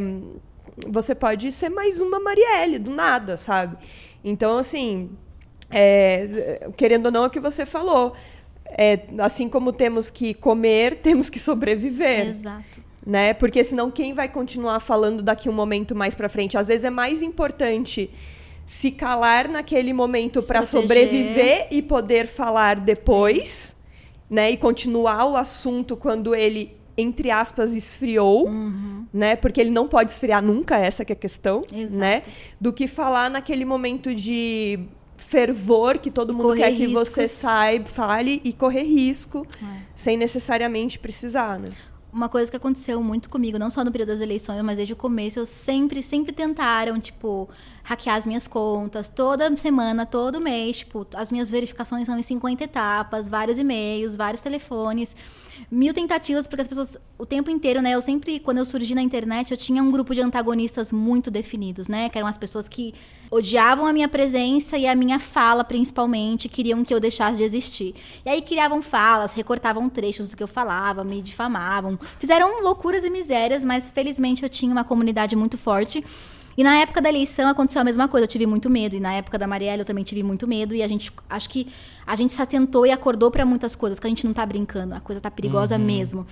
você 0.89 1.15
pode 1.15 1.53
ser 1.53 1.69
mais 1.69 2.01
uma 2.01 2.21
Marielle, 2.21 2.79
do 2.79 2.91
nada, 2.91 3.37
sabe? 3.37 3.77
Então, 4.25 4.59
assim, 4.59 5.11
é, 5.71 6.69
querendo 6.77 7.07
ou 7.07 7.13
não, 7.13 7.25
é 7.25 7.27
o 7.29 7.31
que 7.31 7.41
você 7.41 7.65
falou. 7.65 8.13
É, 8.67 9.01
assim 9.19 9.49
como 9.49 9.73
temos 9.73 10.11
que 10.11 10.35
comer, 10.35 10.97
temos 11.03 11.29
que 11.29 11.39
sobreviver 11.39 12.29
Exato. 12.29 12.81
né? 13.05 13.35
Porque 13.35 13.65
senão 13.65 13.91
quem 13.91 14.13
vai 14.13 14.29
continuar 14.29 14.79
falando 14.81 15.23
daqui 15.23 15.49
um 15.49 15.53
momento 15.53 15.95
mais 15.95 16.15
pra 16.15 16.29
frente? 16.29 16.57
Às 16.57 16.69
vezes 16.69 16.85
é 16.85 16.91
mais 16.91 17.21
importante 17.23 18.11
se 18.65 18.93
calar 18.93 19.49
naquele 19.49 19.93
momento 19.93 20.41
Proteger. 20.43 20.83
sobreviver 20.83 21.67
e 21.73 21.83
poder 21.83 22.29
falar 22.29 22.79
depois, 22.79 23.75
né? 24.29 24.53
E 24.53 24.57
continuar 24.57 25.25
o 25.25 25.37
assunto 25.37 25.97
quando 25.97 26.35
ele 26.35 26.80
entre 27.01 27.31
aspas 27.31 27.73
esfriou, 27.75 28.47
Uhum. 28.49 29.07
né? 29.13 29.37
Porque 29.37 29.61
ele 29.61 29.71
não 29.71 29.89
pode 29.89 30.11
esfriar 30.13 30.43
nunca, 30.43 30.77
essa 30.77 31.05
que 31.05 31.13
é 31.13 31.15
a 31.15 31.19
questão, 31.19 31.65
Exato. 31.73 31.99
né? 31.99 32.23
Do 32.61 32.73
que 32.73 32.87
falar 32.87 33.29
naquele 33.31 33.65
momento 33.65 34.15
de 34.15 34.79
fervor 35.17 35.99
que 35.99 36.11
todo 36.11 36.33
mundo 36.33 36.49
correr 36.49 36.61
quer 36.63 36.73
que 36.75 36.87
riscos. 36.87 37.09
você 37.09 37.29
saiba, 37.29 37.87
fale 37.87 38.41
e 38.43 38.53
correr 38.53 38.83
risco, 38.85 39.47
É. 39.63 39.67
sem 39.95 40.17
necessariamente 40.17 40.99
precisar, 40.99 41.59
né? 41.59 41.69
Uma 42.13 42.29
coisa 42.29 42.51
que 42.51 42.57
aconteceu 42.57 43.01
muito 43.01 43.31
comigo, 43.31 43.57
não 43.57 43.71
só 43.71 43.85
no 43.85 43.93
período 43.93 44.09
das 44.09 44.21
eleições, 44.21 44.61
mas 44.63 44.79
desde 44.79 44.95
o 44.95 44.97
começo, 44.97 45.39
eu 45.39 45.47
sempre, 45.47 46.03
sempre 46.03 46.33
tentaram, 46.33 46.99
tipo, 46.99 47.49
hackear 47.85 48.17
as 48.17 48.27
minhas 48.27 48.49
contas. 48.49 49.09
Toda 49.09 49.55
semana, 49.57 50.05
todo 50.05 50.41
mês, 50.41 50.79
tipo, 50.79 51.07
as 51.15 51.31
minhas 51.31 51.49
verificações 51.51 52.07
são 52.07 52.19
em 52.19 52.23
50 52.23 52.65
etapas, 52.65 53.29
vários 53.29 53.59
e-mails, 53.59 54.17
vários 54.17 54.41
telefones, 54.41 55.15
mil 55.71 55.93
tentativas, 55.93 56.47
porque 56.47 56.63
as 56.63 56.69
pessoas, 56.69 56.97
o 57.19 57.27
tempo 57.27 57.51
inteiro, 57.51 57.83
né? 57.83 57.95
Eu 57.95 58.03
sempre, 58.03 58.39
quando 58.39 58.59
eu 58.59 58.65
surgi 58.65 58.95
na 58.95 59.03
internet, 59.03 59.51
eu 59.51 59.57
tinha 59.57 59.83
um 59.83 59.91
grupo 59.91 60.15
de 60.15 60.21
antagonistas 60.21 60.93
muito 60.93 61.31
definidos, 61.31 61.89
né? 61.89 62.09
Que 62.09 62.19
eram 62.19 62.29
as 62.29 62.39
pessoas 62.39 62.69
que 62.69 62.95
odiavam 63.31 63.87
a 63.87 63.93
minha 63.93 64.09
presença 64.09 64.77
e 64.77 64.87
a 64.87 64.95
minha 64.95 65.19
fala, 65.19 65.65
principalmente, 65.65 66.49
queriam 66.49 66.83
que 66.83 66.93
eu 66.93 67.01
deixasse 67.01 67.39
de 67.39 67.45
existir. 67.45 67.95
E 68.25 68.29
aí 68.29 68.43
criavam 68.43 68.83
falas, 68.83 69.33
recortavam 69.33 69.89
trechos 69.89 70.31
do 70.31 70.37
que 70.37 70.43
eu 70.43 70.49
falava, 70.49 71.05
me 71.05 71.23
difamavam, 71.23 71.99
fizeram 72.19 72.63
loucuras 72.63 73.05
e 73.05 73.11
misérias, 73.11 73.65
mas 73.65 73.91
felizmente 73.91 74.43
eu 74.43 74.49
tinha 74.49 74.73
uma 74.73 74.85
comunidade 74.85 75.37
muito 75.37 75.57
forte. 75.57 76.05
E 76.57 76.65
na 76.65 76.77
época 76.77 77.01
da 77.01 77.09
eleição 77.09 77.49
aconteceu 77.49 77.81
a 77.81 77.85
mesma 77.85 78.09
coisa, 78.09 78.25
eu 78.25 78.29
tive 78.29 78.47
muito 78.47 78.69
medo. 78.69 78.97
E 78.97 79.01
na 79.01 79.13
época 79.13 79.39
da 79.39 79.47
Marielle 79.47 79.83
eu 79.83 79.87
também 79.87 80.05
tive 80.05 80.23
muito 80.23 80.47
medo. 80.47 80.75
E 80.75 80.83
a 80.83 80.89
gente, 80.89 81.13
acho 81.29 81.49
que 81.49 81.67
a 82.07 82.15
gente 82.17 82.33
se 82.33 82.43
atentou 82.43 82.85
e 82.87 82.91
acordou 82.91 83.31
pra 83.31 83.45
muitas 83.45 83.75
coisas, 83.75 83.99
que 83.99 84.07
a 84.07 84.11
gente 84.11 84.27
não 84.27 84.33
tá 84.33 84.45
brincando, 84.45 84.95
a 84.95 85.01
coisa 85.01 85.21
tá 85.21 85.31
perigosa 85.31 85.79
mesmo. 85.79 86.27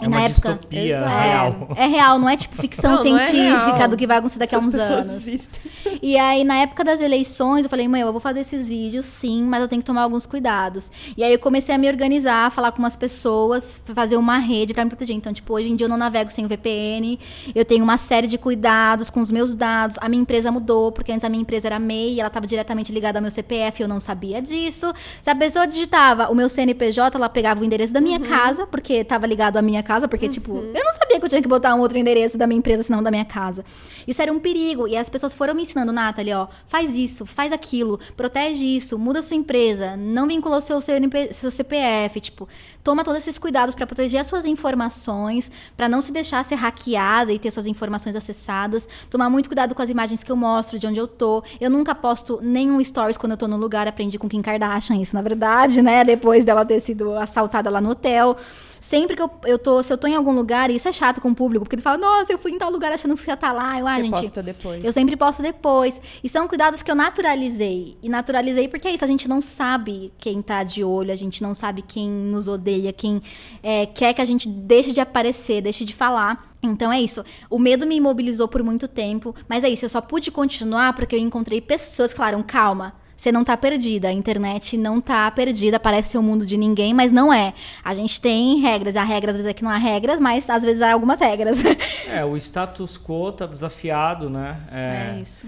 É 0.00 0.08
uma 0.08 0.28
distopia 0.28 0.96
Exato. 0.96 1.10
real. 1.10 1.68
É, 1.76 1.84
é 1.84 1.86
real, 1.86 2.18
não 2.18 2.28
é 2.28 2.36
tipo 2.36 2.56
ficção 2.56 2.96
Não, 2.96 3.04
não 3.04 3.18
é 3.18 3.24
científica 3.24 3.88
do 3.88 3.96
que 3.96 4.06
vai 4.06 4.18
acontecer 4.18 4.38
daqui 4.40 4.54
a 4.54 4.58
uns 4.58 4.74
anos. 4.74 5.06
existem. 5.12 5.70
E 6.02 6.18
aí, 6.18 6.42
na 6.42 6.56
época 6.56 6.82
das 6.82 7.00
eleições, 7.00 7.64
eu 7.64 7.70
falei, 7.70 7.86
mãe, 7.86 8.00
eu 8.00 8.10
vou 8.10 8.20
fazer 8.20 8.40
esses 8.40 8.68
vídeos, 8.68 9.06
sim, 9.06 9.44
mas 9.44 9.62
eu 9.62 9.68
tenho 9.68 9.80
que 9.80 9.86
tomar 9.86 10.02
alguns 10.02 10.26
cuidados. 10.26 10.90
E 11.16 11.22
aí 11.22 11.32
eu 11.32 11.38
comecei 11.38 11.74
a 11.74 11.78
me 11.78 11.88
organizar, 11.88 12.50
falar 12.50 12.72
com 12.72 12.80
umas 12.80 12.96
pessoas, 12.96 13.80
fazer 13.94 14.16
uma 14.16 14.38
rede 14.38 14.74
pra 14.74 14.84
me 14.84 14.90
proteger. 14.90 15.14
Então, 15.14 15.32
tipo, 15.32 15.54
hoje 15.54 15.70
em 15.70 15.76
dia 15.76 15.84
eu 15.84 15.88
não 15.88 15.96
navego 15.96 16.30
sem 16.30 16.44
o 16.44 16.48
VPN, 16.48 17.18
eu 17.54 17.64
tenho 17.64 17.84
uma 17.84 17.96
série 17.96 18.26
de 18.26 18.36
cuidados 18.36 19.10
com 19.10 19.20
os 19.20 19.30
meus 19.30 19.54
dados. 19.54 19.96
A 20.00 20.08
minha 20.08 20.20
empresa 20.22 20.50
mudou, 20.50 20.90
porque 20.90 21.12
antes 21.12 21.24
a 21.24 21.28
minha 21.28 21.40
empresa 21.40 21.68
era 21.68 21.78
MEI, 21.78 22.18
ela 22.18 22.26
estava 22.26 22.46
diretamente 22.46 22.92
ligada 22.92 23.18
ao 23.18 23.22
meu 23.22 23.30
CPF, 23.30 23.82
eu 23.82 23.88
não 23.88 24.00
sabia 24.00 24.42
disso. 24.42 24.92
Se 25.22 25.30
a 25.30 25.36
pessoa 25.36 25.66
digitava 25.66 26.30
o 26.30 26.34
meu 26.34 26.48
CNPJ, 26.48 27.16
ela 27.16 27.28
pegava 27.28 27.60
o 27.60 27.64
endereço 27.64 27.94
da 27.94 28.00
minha 28.00 28.18
casa, 28.18 28.66
porque 28.66 28.94
estava 28.94 29.26
ligado 29.26 29.56
à 29.56 29.62
minha 29.62 29.83
casa, 29.84 30.08
porque, 30.08 30.28
tipo, 30.28 30.56
eu 30.56 30.84
não 30.84 30.92
sabia 30.92 31.20
que 31.20 31.24
eu 31.24 31.28
tinha 31.28 31.42
que 31.42 31.48
botar 31.48 31.74
um 31.74 31.80
outro 31.80 31.96
endereço 31.96 32.36
da 32.36 32.46
minha 32.46 32.58
empresa, 32.58 32.82
senão 32.82 33.02
da 33.02 33.10
minha 33.10 33.24
casa. 33.24 33.64
Isso 34.06 34.20
era 34.20 34.32
um 34.32 34.40
perigo. 34.40 34.88
E 34.88 34.96
as 34.96 35.08
pessoas 35.08 35.34
foram 35.34 35.54
me 35.54 35.62
ensinando, 35.62 35.92
Nathalie, 35.92 36.34
ó, 36.34 36.48
faz 36.66 36.94
isso, 36.94 37.24
faz 37.24 37.52
aquilo, 37.52 38.00
protege 38.16 38.64
isso, 38.64 38.98
muda 38.98 39.22
sua 39.22 39.36
empresa, 39.36 39.96
não 39.96 40.26
vincula 40.26 40.56
o 40.56 40.60
seu, 40.60 40.80
CNP 40.80 41.32
seu 41.32 41.50
CPF, 41.50 42.20
tipo, 42.20 42.48
toma 42.82 43.04
todos 43.04 43.20
esses 43.20 43.38
cuidados 43.38 43.74
para 43.74 43.86
proteger 43.86 44.20
as 44.20 44.26
suas 44.26 44.44
informações, 44.44 45.50
para 45.76 45.88
não 45.88 46.00
se 46.00 46.12
deixar 46.12 46.44
ser 46.44 46.56
hackeada 46.56 47.32
e 47.32 47.38
ter 47.38 47.50
suas 47.50 47.66
informações 47.66 48.16
acessadas, 48.16 48.88
tomar 49.08 49.30
muito 49.30 49.48
cuidado 49.48 49.74
com 49.74 49.82
as 49.82 49.88
imagens 49.88 50.22
que 50.22 50.30
eu 50.30 50.36
mostro, 50.36 50.78
de 50.78 50.86
onde 50.86 50.98
eu 50.98 51.08
tô. 51.08 51.42
Eu 51.60 51.70
nunca 51.70 51.94
posto 51.94 52.40
nenhum 52.42 52.82
stories 52.82 53.16
quando 53.16 53.32
eu 53.32 53.38
tô 53.38 53.48
no 53.48 53.56
lugar, 53.56 53.88
aprendi 53.88 54.18
com 54.18 54.28
Kim 54.28 54.42
Kardashian 54.42 54.96
isso, 54.96 55.14
na 55.14 55.22
verdade, 55.22 55.80
né? 55.82 56.04
Depois 56.04 56.44
dela 56.44 56.64
ter 56.64 56.80
sido 56.80 57.14
assaltada 57.16 57.70
lá 57.70 57.80
no 57.80 57.90
hotel. 57.90 58.36
Sempre 58.84 59.16
que 59.16 59.22
eu, 59.22 59.30
eu 59.46 59.58
tô, 59.58 59.82
se 59.82 59.90
eu 59.90 59.96
tô 59.96 60.06
em 60.06 60.14
algum 60.14 60.32
lugar, 60.32 60.70
e 60.70 60.76
isso 60.76 60.86
é 60.86 60.92
chato 60.92 61.18
com 61.18 61.30
o 61.30 61.34
público, 61.34 61.64
porque 61.64 61.74
ele 61.74 61.80
fala, 61.82 61.96
nossa, 61.96 62.30
eu 62.30 62.36
fui 62.36 62.50
em 62.50 62.58
tal 62.58 62.70
lugar 62.70 62.92
achando 62.92 63.16
que 63.16 63.22
você 63.22 63.30
ia 63.30 63.34
estar 63.34 63.50
lá. 63.50 63.80
Eu, 63.80 63.88
ah, 63.88 63.94
Você 63.94 64.02
gente, 64.02 64.12
posta 64.12 64.42
depois. 64.42 64.84
eu 64.84 64.92
sempre 64.92 65.16
posto 65.16 65.40
depois. 65.40 65.98
E 66.22 66.28
são 66.28 66.46
cuidados 66.46 66.82
que 66.82 66.90
eu 66.90 66.94
naturalizei. 66.94 67.96
E 68.02 68.10
naturalizei 68.10 68.68
porque 68.68 68.86
é 68.86 68.92
isso, 68.92 69.02
a 69.02 69.06
gente 69.06 69.26
não 69.26 69.40
sabe 69.40 70.12
quem 70.18 70.42
tá 70.42 70.62
de 70.62 70.84
olho, 70.84 71.10
a 71.10 71.16
gente 71.16 71.42
não 71.42 71.54
sabe 71.54 71.80
quem 71.80 72.10
nos 72.10 72.46
odeia, 72.46 72.92
quem 72.92 73.22
é, 73.62 73.86
quer 73.86 74.12
que 74.12 74.20
a 74.20 74.26
gente 74.26 74.50
deixe 74.50 74.92
de 74.92 75.00
aparecer, 75.00 75.62
deixe 75.62 75.82
de 75.82 75.94
falar. 75.94 76.52
Então 76.62 76.92
é 76.92 77.00
isso. 77.00 77.24
O 77.48 77.58
medo 77.58 77.86
me 77.86 77.96
imobilizou 77.96 78.48
por 78.48 78.62
muito 78.62 78.86
tempo, 78.86 79.34
mas 79.48 79.64
é 79.64 79.70
isso, 79.70 79.86
eu 79.86 79.88
só 79.88 80.02
pude 80.02 80.30
continuar 80.30 80.92
porque 80.92 81.16
eu 81.16 81.20
encontrei 81.20 81.58
pessoas 81.58 82.10
que 82.10 82.18
falaram, 82.18 82.42
calma. 82.42 82.92
Você 83.16 83.30
não 83.30 83.44
tá 83.44 83.56
perdida, 83.56 84.08
a 84.08 84.12
internet 84.12 84.76
não 84.76 85.00
tá 85.00 85.30
perdida, 85.30 85.78
parece 85.78 86.10
ser 86.10 86.18
o 86.18 86.22
mundo 86.22 86.44
de 86.44 86.56
ninguém, 86.56 86.92
mas 86.92 87.12
não 87.12 87.32
é. 87.32 87.54
A 87.84 87.94
gente 87.94 88.20
tem 88.20 88.60
regras, 88.60 88.96
há 88.96 89.04
regras, 89.04 89.36
às 89.36 89.42
vezes 89.42 89.50
aqui 89.50 89.62
não 89.62 89.70
há 89.70 89.78
regras, 89.78 90.18
mas 90.20 90.48
às 90.50 90.62
vezes 90.62 90.82
há 90.82 90.92
algumas 90.92 91.20
regras. 91.20 91.62
É, 92.06 92.24
o 92.24 92.36
status 92.36 92.98
quo 92.98 93.32
tá 93.32 93.46
desafiado, 93.46 94.28
né? 94.28 94.60
É, 94.70 95.20
isso. 95.20 95.46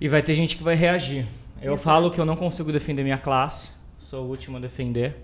E 0.00 0.08
vai 0.08 0.22
ter 0.22 0.34
gente 0.34 0.56
que 0.56 0.62
vai 0.62 0.74
reagir. 0.74 1.26
Eu 1.60 1.76
falo 1.76 2.10
que 2.10 2.18
eu 2.18 2.24
não 2.24 2.36
consigo 2.36 2.72
defender 2.72 3.02
minha 3.02 3.18
classe, 3.18 3.70
sou 3.98 4.24
o 4.24 4.28
último 4.28 4.56
a 4.56 4.60
defender, 4.60 5.16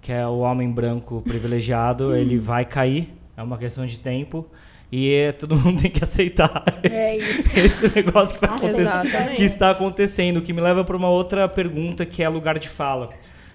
que 0.00 0.12
é 0.12 0.26
o 0.26 0.38
homem 0.38 0.70
branco 0.70 1.22
privilegiado, 1.22 2.16
ele 2.16 2.38
vai 2.38 2.64
cair, 2.64 3.12
é 3.36 3.42
uma 3.42 3.56
questão 3.56 3.86
de 3.86 3.98
tempo. 3.98 4.46
E 4.90 5.12
é- 5.12 5.32
todo 5.32 5.54
mundo 5.56 5.82
tem 5.82 5.90
que 5.90 6.02
aceitar 6.02 6.64
É 6.82 7.16
esse, 7.16 7.40
isso. 7.40 7.84
esse 7.86 7.96
negócio 7.96 8.34
que 8.38 8.40
vai 8.46 8.54
acontecer, 8.56 8.80
Exatamente. 8.82 9.36
que 9.36 9.42
está 9.42 9.70
acontecendo, 9.70 10.40
que 10.40 10.52
me 10.52 10.60
leva 10.60 10.82
para 10.84 10.96
uma 10.96 11.08
outra 11.10 11.46
pergunta 11.48 12.06
que 12.06 12.22
é 12.22 12.28
lugar 12.28 12.58
de 12.58 12.68
fala. 12.68 13.10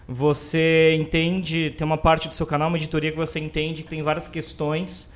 Você 0.07 0.95
entende, 0.99 1.73
tem 1.77 1.85
uma 1.85 1.97
parte 1.97 2.27
do 2.27 2.35
seu 2.35 2.45
canal, 2.45 2.67
uma 2.67 2.77
editoria 2.77 3.09
que 3.11 3.17
você 3.17 3.39
entende 3.39 3.83
que 3.83 3.89
tem 3.89 4.03
várias 4.03 4.27
questões 4.27 5.09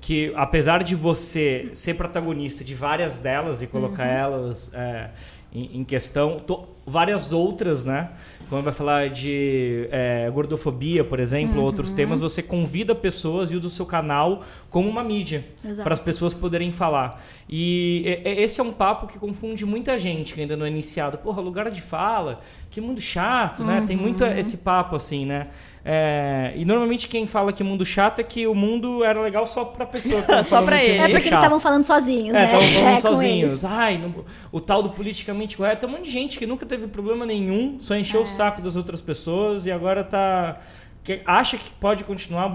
que, 0.00 0.30
apesar 0.36 0.84
de 0.84 0.94
você 0.94 1.68
ser 1.72 1.94
protagonista 1.94 2.62
de 2.62 2.74
várias 2.74 3.18
delas 3.18 3.62
e 3.62 3.66
colocar 3.66 4.04
elas 4.06 4.70
é, 4.74 5.08
em, 5.52 5.80
em 5.80 5.84
questão, 5.84 6.38
to- 6.38 6.64
várias 6.86 7.32
outras, 7.32 7.84
né? 7.84 8.10
Quando 8.48 8.62
vai 8.62 8.72
falar 8.72 9.08
de 9.10 9.88
é, 9.90 10.30
gordofobia, 10.32 11.02
por 11.02 11.18
exemplo, 11.18 11.60
outros 11.60 11.90
temas, 11.92 12.20
você 12.20 12.40
convida 12.42 12.94
pessoas 12.94 13.50
e 13.50 13.56
usa 13.56 13.66
o 13.66 13.70
seu 13.70 13.84
canal 13.84 14.42
como 14.70 14.88
uma 14.88 15.02
mídia 15.02 15.44
para 15.82 15.92
as 15.94 16.00
pessoas 16.00 16.32
poderem 16.32 16.70
falar. 16.70 17.20
E 17.48 18.04
esse 18.24 18.60
é 18.60 18.62
um 18.62 18.72
papo 18.72 19.06
que 19.08 19.18
confunde 19.18 19.66
muita 19.66 19.98
gente 19.98 20.32
que 20.34 20.40
ainda 20.40 20.56
não 20.56 20.64
é 20.64 20.68
iniciado. 20.70 21.18
Porra, 21.18 21.42
lugar 21.42 21.70
de 21.70 21.80
fala, 21.82 22.38
que 22.70 22.80
mundo 22.80 23.00
chato, 23.00 23.64
né? 23.64 23.82
Tem 23.86 23.96
muito 23.96 24.24
Uhum. 24.24 24.38
esse 24.38 24.58
papo 24.58 24.94
assim, 24.94 25.26
né? 25.26 25.48
É, 25.88 26.52
e 26.56 26.64
normalmente 26.64 27.06
quem 27.06 27.26
fala 27.28 27.52
que 27.52 27.62
mundo 27.62 27.84
chato 27.84 28.18
é 28.18 28.24
que 28.24 28.44
o 28.44 28.54
mundo 28.56 29.04
era 29.04 29.20
legal 29.20 29.46
só 29.46 29.64
pra 29.64 29.86
pessoa. 29.86 30.20
Só 30.42 30.60
pra 30.62 30.76
que 30.78 30.84
ele. 30.84 30.94
É 30.98 31.02
porque 31.02 31.12
eles 31.14 31.24
chato. 31.28 31.34
estavam 31.34 31.60
falando 31.60 31.84
sozinhos, 31.84 32.34
É, 32.36 32.40
né? 32.40 32.44
estavam 32.46 32.66
falando 32.68 32.90
É, 32.96 33.00
sozinhos. 33.00 33.50
eles. 33.52 33.64
Ai, 33.64 33.96
não- 33.98 34.24
o 34.50 34.58
tal 34.60 34.82
do 34.82 34.90
politicamente 34.90 35.56
correto. 35.56 35.82
Tem 35.82 35.88
um 35.88 35.92
monte 35.92 36.06
de 36.06 36.10
gente 36.10 36.38
que 36.40 36.46
nunca 36.46 36.66
teve 36.66 36.88
problema 36.88 37.24
nenhum, 37.24 37.76
só 37.80 37.94
encheu 37.94 38.20
É. 38.20 38.22
o 38.24 38.26
saco 38.26 38.60
das 38.60 38.74
outras 38.76 39.00
pessoas 39.00 39.64
e 39.64 39.70
agora 39.70 40.02
tá. 40.02 40.58
Que 41.06 41.20
acha 41.24 41.56
que 41.56 41.70
pode 41.74 42.02
continuar, 42.02 42.50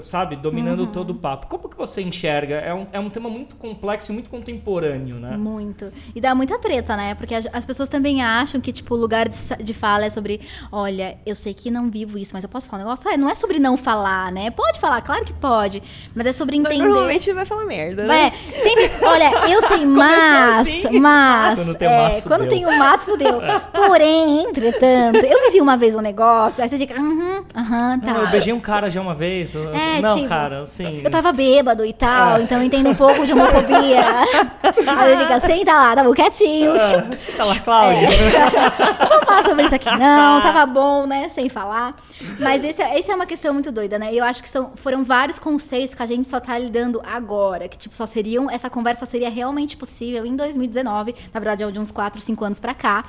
sabe, 0.00 0.34
dominando 0.34 0.80
Uhum. 0.80 0.86
todo 0.86 1.10
o 1.10 1.14
papo. 1.14 1.46
Como 1.46 1.68
que 1.68 1.76
você 1.76 2.00
enxerga? 2.00 2.54
É 2.56 2.72
um, 2.72 2.86
é 2.92 2.98
um 2.98 3.10
tema 3.10 3.28
muito 3.28 3.56
complexo 3.56 4.10
e 4.10 4.14
muito 4.14 4.30
contemporâneo, 4.30 5.16
né? 5.16 5.36
Muito. 5.36 5.92
E 6.14 6.20
dá 6.20 6.34
muita 6.34 6.58
treta, 6.58 6.96
né? 6.96 7.14
Porque 7.14 7.34
as, 7.34 7.46
as 7.52 7.66
pessoas 7.66 7.90
também 7.90 8.22
acham 8.22 8.58
que, 8.58 8.72
tipo, 8.72 8.94
o 8.94 8.98
lugar 8.98 9.28
de, 9.28 9.36
de 9.62 9.74
fala 9.74 10.06
é 10.06 10.10
sobre, 10.10 10.40
olha, 10.72 11.18
eu 11.26 11.34
sei 11.34 11.52
que 11.52 11.70
não 11.70 11.90
vivo 11.90 12.16
isso, 12.16 12.30
mas 12.32 12.42
eu 12.42 12.48
posso 12.48 12.66
falar 12.68 12.82
um 12.82 12.86
negócio? 12.86 13.10
É, 13.10 13.18
não 13.18 13.28
é 13.28 13.34
sobre 13.34 13.58
não 13.58 13.76
falar, 13.76 14.32
né? 14.32 14.50
Pode 14.50 14.80
falar, 14.80 15.02
claro 15.02 15.22
que 15.22 15.34
pode. 15.34 15.82
Mas 16.14 16.26
é 16.26 16.32
sobre 16.32 16.56
entender. 16.56 16.78
Normalmente 16.78 17.28
ele 17.28 17.36
vai 17.36 17.44
falar 17.44 17.66
merda, 17.66 18.06
né? 18.06 18.28
É, 18.28 18.30
sempre. 18.30 18.90
Olha, 19.06 19.52
eu 19.52 19.60
sei, 19.60 19.84
mas. 19.84 20.58
assim. 20.68 20.98
Mas. 21.00 21.60
Quando 21.60 21.74
tem 21.76 21.88
é, 21.88 21.96
mas, 22.02 22.24
quando 22.24 22.48
tem 22.48 22.64
o 22.64 22.78
mas, 22.78 23.04
fudeu. 23.04 23.40
Porém, 23.74 24.44
entretanto, 24.48 25.16
eu 25.22 25.42
vivi 25.46 25.60
uma 25.60 25.76
vez 25.76 25.94
um 25.94 26.00
negócio, 26.00 26.62
aí 26.62 26.68
você 26.68 26.78
fica, 26.78 26.94
aham, 26.94 27.44
aham, 27.54 27.89
tá. 27.98 28.12
Não, 28.14 28.20
eu 28.22 28.28
beijei 28.28 28.52
um 28.52 28.60
cara 28.60 28.90
já 28.90 29.00
uma 29.00 29.14
vez. 29.14 29.54
É, 29.54 30.00
não, 30.00 30.16
tipo, 30.16 30.28
cara, 30.28 30.62
assim. 30.62 31.00
Eu 31.04 31.10
tava 31.10 31.32
bêbado 31.32 31.84
e 31.84 31.92
tal, 31.92 32.34
Ah. 32.36 32.40
então 32.42 32.58
eu 32.58 32.64
entendo 32.64 32.90
um 32.90 32.94
pouco 32.94 33.24
de 33.26 33.32
homofobia. 33.32 34.00
Aí 34.98 35.12
ele 35.12 35.22
fica, 35.22 35.40
senta 35.40 35.72
lá, 35.72 35.94
tava 35.94 36.14
quietinho. 36.14 36.72
Tá 36.74 37.44
lá, 37.44 37.58
Cláudia. 37.60 38.08
Não 39.00 39.08
vamos 39.08 39.24
falar 39.24 39.42
sobre 39.42 39.62
isso 39.64 39.74
aqui, 39.74 39.90
não. 39.98 40.40
Tava 40.42 40.66
bom, 40.66 41.06
né? 41.06 41.28
Sem 41.28 41.48
falar. 41.48 41.94
Mas 42.38 42.62
esse, 42.64 42.82
é- 42.82 42.98
esse 42.98 43.10
é 43.10 43.14
uma 43.14 43.26
questão 43.26 43.52
muito 43.54 43.70
doida, 43.72 43.98
né? 43.98 44.12
E 44.12 44.18
eu 44.18 44.24
acho 44.24 44.42
que 44.42 44.48
são, 44.48 44.72
foram 44.76 45.02
vários 45.04 45.38
conceitos 45.38 45.94
que 45.94 46.02
a 46.02 46.06
gente 46.06 46.28
só 46.28 46.38
tá 46.40 46.58
lidando 46.58 47.00
agora. 47.04 47.68
Que, 47.68 47.76
tipo, 47.78 47.94
só 47.96 48.06
seriam. 48.06 48.50
Essa 48.50 48.68
conversa 48.70 49.06
seria 49.06 49.30
realmente 49.30 49.76
possível 49.76 50.24
em 50.26 50.34
2019. 50.36 51.14
Na 51.32 51.40
verdade, 51.40 51.64
é 51.64 51.70
de 51.70 51.78
uns 51.78 51.90
4, 51.90 52.20
5 52.20 52.44
anos 52.44 52.58
pra 52.58 52.74
cá. 52.74 53.04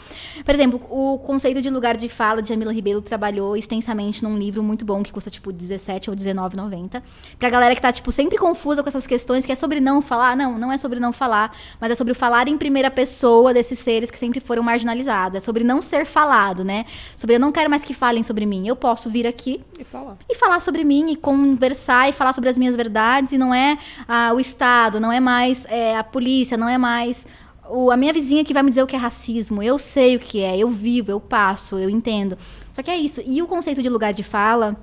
Por 0.46 0.54
exemplo, 0.54 0.82
o 0.90 1.18
conceito 1.20 1.62
de 1.62 1.70
lugar 1.70 1.98
de 1.98 2.08
fala 2.10 2.42
de 2.42 2.50
Jamila 2.50 2.72
Ribeiro 2.74 3.02
trabalhou 3.02 3.56
extensamente 3.58 4.24
num 4.24 4.38
livro 4.38 4.62
muito 4.72 4.86
bom 4.86 5.04
que 5.04 5.12
custa, 5.12 5.30
tipo, 5.30 5.52
17 5.52 6.10
ou 6.10 6.16
19,90. 6.16 7.04
Pra 7.38 7.50
galera 7.50 7.76
que 7.76 7.82
tá, 7.82 7.92
tipo, 7.92 8.12
sempre 8.12 8.38
confusa 8.38 8.82
com 8.82 8.90
essas 8.90 9.06
questões, 9.06 9.46
que 9.46 9.52
é 9.52 9.56
sobre 9.56 9.80
não 9.82 10.02
falar. 10.02 10.36
Não, 10.36 10.58
não 10.58 10.72
é 10.72 10.78
sobre 10.78 11.00
não 11.00 11.12
falar, 11.12 11.56
mas 11.80 11.92
é 11.92 11.96
sobre 11.96 12.14
o 12.14 12.16
falar 12.16 12.48
em 12.48 12.58
primeira 12.58 12.90
pessoa 12.90 13.54
desses 13.54 13.78
seres 13.80 14.10
que 14.10 14.18
sempre 14.18 14.40
foram 14.40 14.64
marginalizados. 14.64 15.36
É 15.36 15.40
sobre 15.40 15.64
não 15.64 15.82
ser 15.82 16.06
falado, 16.06 16.64
né? 16.64 16.86
Sobre 17.16 17.36
eu 17.36 17.40
não 17.40 17.52
quero 17.52 17.70
mais 17.70 17.84
que 17.84 17.94
falem 17.94 18.24
sobre 18.24 18.46
mim. 18.46 18.68
Eu 18.68 18.76
posso 18.76 19.10
vir 19.10 19.28
aqui 19.28 19.62
E 19.78 19.84
falar. 19.84 20.18
e 20.30 20.36
falar 20.36 20.62
sobre 20.62 20.84
mim 20.84 21.12
e 21.12 21.16
conversar 21.16 22.10
e 22.10 22.14
falar 22.14 22.34
sobre 22.34 22.50
as 22.50 22.58
minhas 22.58 22.76
verdades 22.76 23.34
e 23.34 23.38
não 23.38 23.54
é 23.54 23.78
ah, 24.08 24.32
o 24.34 24.40
Estado, 24.40 25.00
não 25.00 25.12
é 25.12 25.20
mais 25.20 25.66
é, 25.66 25.98
a 25.98 26.04
polícia, 26.04 26.58
não 26.58 26.70
é 26.70 26.78
mais 26.78 27.28
o- 27.72 27.92
a 27.92 27.98
minha 27.98 28.12
vizinha 28.14 28.44
que 28.44 28.54
vai 28.54 28.64
me 28.64 28.70
dizer 28.70 28.84
o 28.84 28.88
que 28.88 28.96
é 28.96 29.00
racismo. 29.00 29.62
Eu 29.64 29.80
sei 29.80 30.16
o 30.16 30.20
que 30.20 30.42
é, 30.42 30.58
eu 30.58 30.68
vivo, 30.68 31.12
eu 31.12 31.20
passo, 31.20 31.78
eu 31.78 31.90
entendo. 31.90 32.38
Só 32.74 32.82
que 32.84 32.92
é 32.92 32.98
isso. 32.98 33.22
E 33.26 33.42
o 33.42 33.48
conceito 33.48 33.82
de 33.82 33.90
lugar 33.90 34.14
de 34.14 34.24
fala. 34.24 34.76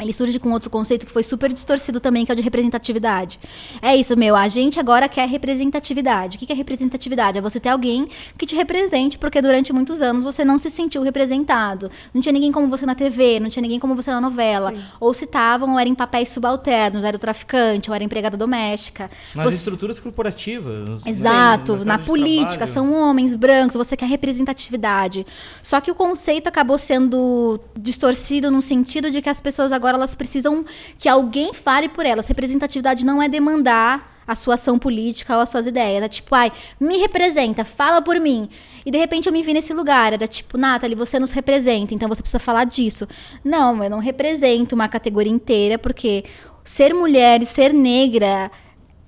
Ele 0.00 0.12
surge 0.12 0.38
com 0.38 0.50
outro 0.50 0.68
conceito 0.70 1.06
que 1.06 1.12
foi 1.12 1.22
super 1.22 1.52
distorcido 1.52 2.00
também, 2.00 2.24
que 2.24 2.32
é 2.32 2.34
o 2.34 2.36
de 2.36 2.42
representatividade. 2.42 3.38
É 3.80 3.94
isso, 3.94 4.16
meu. 4.16 4.34
A 4.34 4.48
gente 4.48 4.80
agora 4.80 5.08
quer 5.08 5.28
representatividade. 5.28 6.36
O 6.36 6.40
que 6.40 6.52
é 6.52 6.56
representatividade? 6.56 7.38
É 7.38 7.40
você 7.40 7.60
ter 7.60 7.68
alguém 7.68 8.08
que 8.36 8.44
te 8.46 8.56
represente, 8.56 9.18
porque 9.18 9.40
durante 9.40 9.72
muitos 9.72 10.02
anos 10.02 10.24
você 10.24 10.44
não 10.44 10.58
se 10.58 10.70
sentiu 10.70 11.02
representado. 11.02 11.90
Não 12.12 12.20
tinha 12.20 12.32
ninguém 12.32 12.50
como 12.50 12.66
você 12.68 12.84
na 12.86 12.94
TV, 12.94 13.38
não 13.38 13.48
tinha 13.48 13.62
ninguém 13.62 13.78
como 13.78 13.94
você 13.94 14.10
na 14.10 14.20
novela. 14.20 14.72
Ou 14.98 15.12
citavam, 15.14 15.72
ou 15.72 15.78
era 15.78 15.88
em 15.88 15.94
papéis 15.94 16.30
subalternos, 16.30 17.04
era 17.04 17.16
o 17.16 17.20
traficante, 17.20 17.90
ou 17.90 17.94
era 17.94 18.02
empregada 18.02 18.36
doméstica. 18.36 19.10
Nas 19.34 19.46
Você- 19.46 19.56
estruturas 19.56 20.00
corporativas. 20.00 20.88
né, 20.88 20.96
Exato, 21.06 21.84
na 21.84 21.98
política, 21.98 22.66
são 22.66 22.92
homens 22.92 23.34
brancos, 23.34 23.74
você 23.76 23.96
quer 23.96 24.06
representatividade. 24.06 25.26
Só 25.62 25.80
que 25.80 25.90
o 25.90 25.94
conceito 25.94 26.48
acabou 26.48 26.78
sendo 26.78 27.60
distorcido 27.78 28.50
no 28.50 28.60
sentido 28.62 29.10
de 29.10 29.20
que 29.22 29.28
as 29.28 29.40
pessoas 29.40 29.72
agora 29.92 29.96
elas 29.96 30.14
precisam 30.14 30.64
que 30.98 31.08
alguém 31.08 31.52
fale 31.52 31.88
por 31.88 32.06
elas. 32.06 32.26
Representatividade 32.26 33.04
não 33.04 33.22
é 33.22 33.28
demandar 33.28 34.10
a 34.26 34.34
sua 34.34 34.54
ação 34.54 34.78
política 34.78 35.34
ou 35.34 35.42
as 35.42 35.50
suas 35.50 35.66
ideias. 35.66 36.02
É 36.02 36.08
tipo, 36.08 36.34
ai, 36.34 36.50
me 36.80 36.96
representa, 36.98 37.64
fala 37.64 38.00
por 38.00 38.18
mim. 38.18 38.48
E 38.84 38.90
de 38.90 38.98
repente 38.98 39.26
eu 39.26 39.32
me 39.32 39.42
vi 39.42 39.52
nesse 39.52 39.74
lugar. 39.74 40.12
Era 40.12 40.26
tipo, 40.26 40.56
Nathalie, 40.56 40.96
você 40.96 41.18
nos 41.18 41.30
representa, 41.30 41.94
então 41.94 42.08
você 42.08 42.22
precisa 42.22 42.38
falar 42.38 42.64
disso. 42.64 43.06
Não, 43.44 43.82
eu 43.82 43.90
não 43.90 43.98
represento 43.98 44.74
uma 44.74 44.88
categoria 44.88 45.32
inteira, 45.32 45.78
porque 45.78 46.24
ser 46.64 46.94
mulher 46.94 47.42
e 47.42 47.46
ser 47.46 47.72
negra 47.72 48.50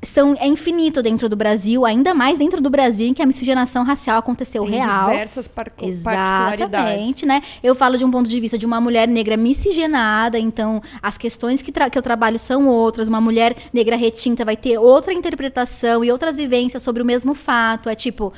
são, 0.05 0.37
é 0.39 0.47
infinito 0.47 1.03
dentro 1.03 1.29
do 1.29 1.37
Brasil, 1.37 1.85
ainda 1.85 2.15
mais 2.15 2.39
dentro 2.39 2.61
do 2.61 2.71
Brasil, 2.71 3.09
em 3.09 3.15
que 3.15 3.23
a 3.23 3.27
miscigenação 3.27 3.85
racial 3.85 4.19
aconteceu 4.19 4.63
Tem 4.63 4.81
real. 4.81 5.11
diversas 5.11 5.49
par 5.49 5.71
particularidades. 5.71 6.69
Exatamente, 6.69 7.27
né? 7.27 7.43
Eu 7.63 7.75
falo 7.75 7.97
de 7.97 8.05
um 8.05 8.11
ponto 8.11 8.29
de 8.29 8.41
vista 8.41 8.57
de 8.57 8.67
uma 8.67 8.81
mulher 8.81 9.09
negra 9.09 9.37
miscigenada, 9.37 10.39
então 10.39 10.81
as 11.03 11.19
questões 11.19 11.63
que, 11.63 11.73
que 11.73 11.99
eu 11.99 12.03
trabalho 12.03 12.39
são 12.39 12.69
outras. 12.69 13.09
Uma 13.09 13.21
mulher 13.21 13.57
negra 13.73 13.97
retinta 13.97 14.45
vai 14.45 14.57
ter 14.57 14.79
outra 14.79 15.13
interpretação 15.13 16.05
e 16.05 16.13
outras 16.13 16.37
vivências 16.37 16.83
sobre 16.83 17.03
o 17.03 17.07
mesmo 17.07 17.35
fato. 17.35 17.89
É 17.89 17.95
tipo, 17.95 18.33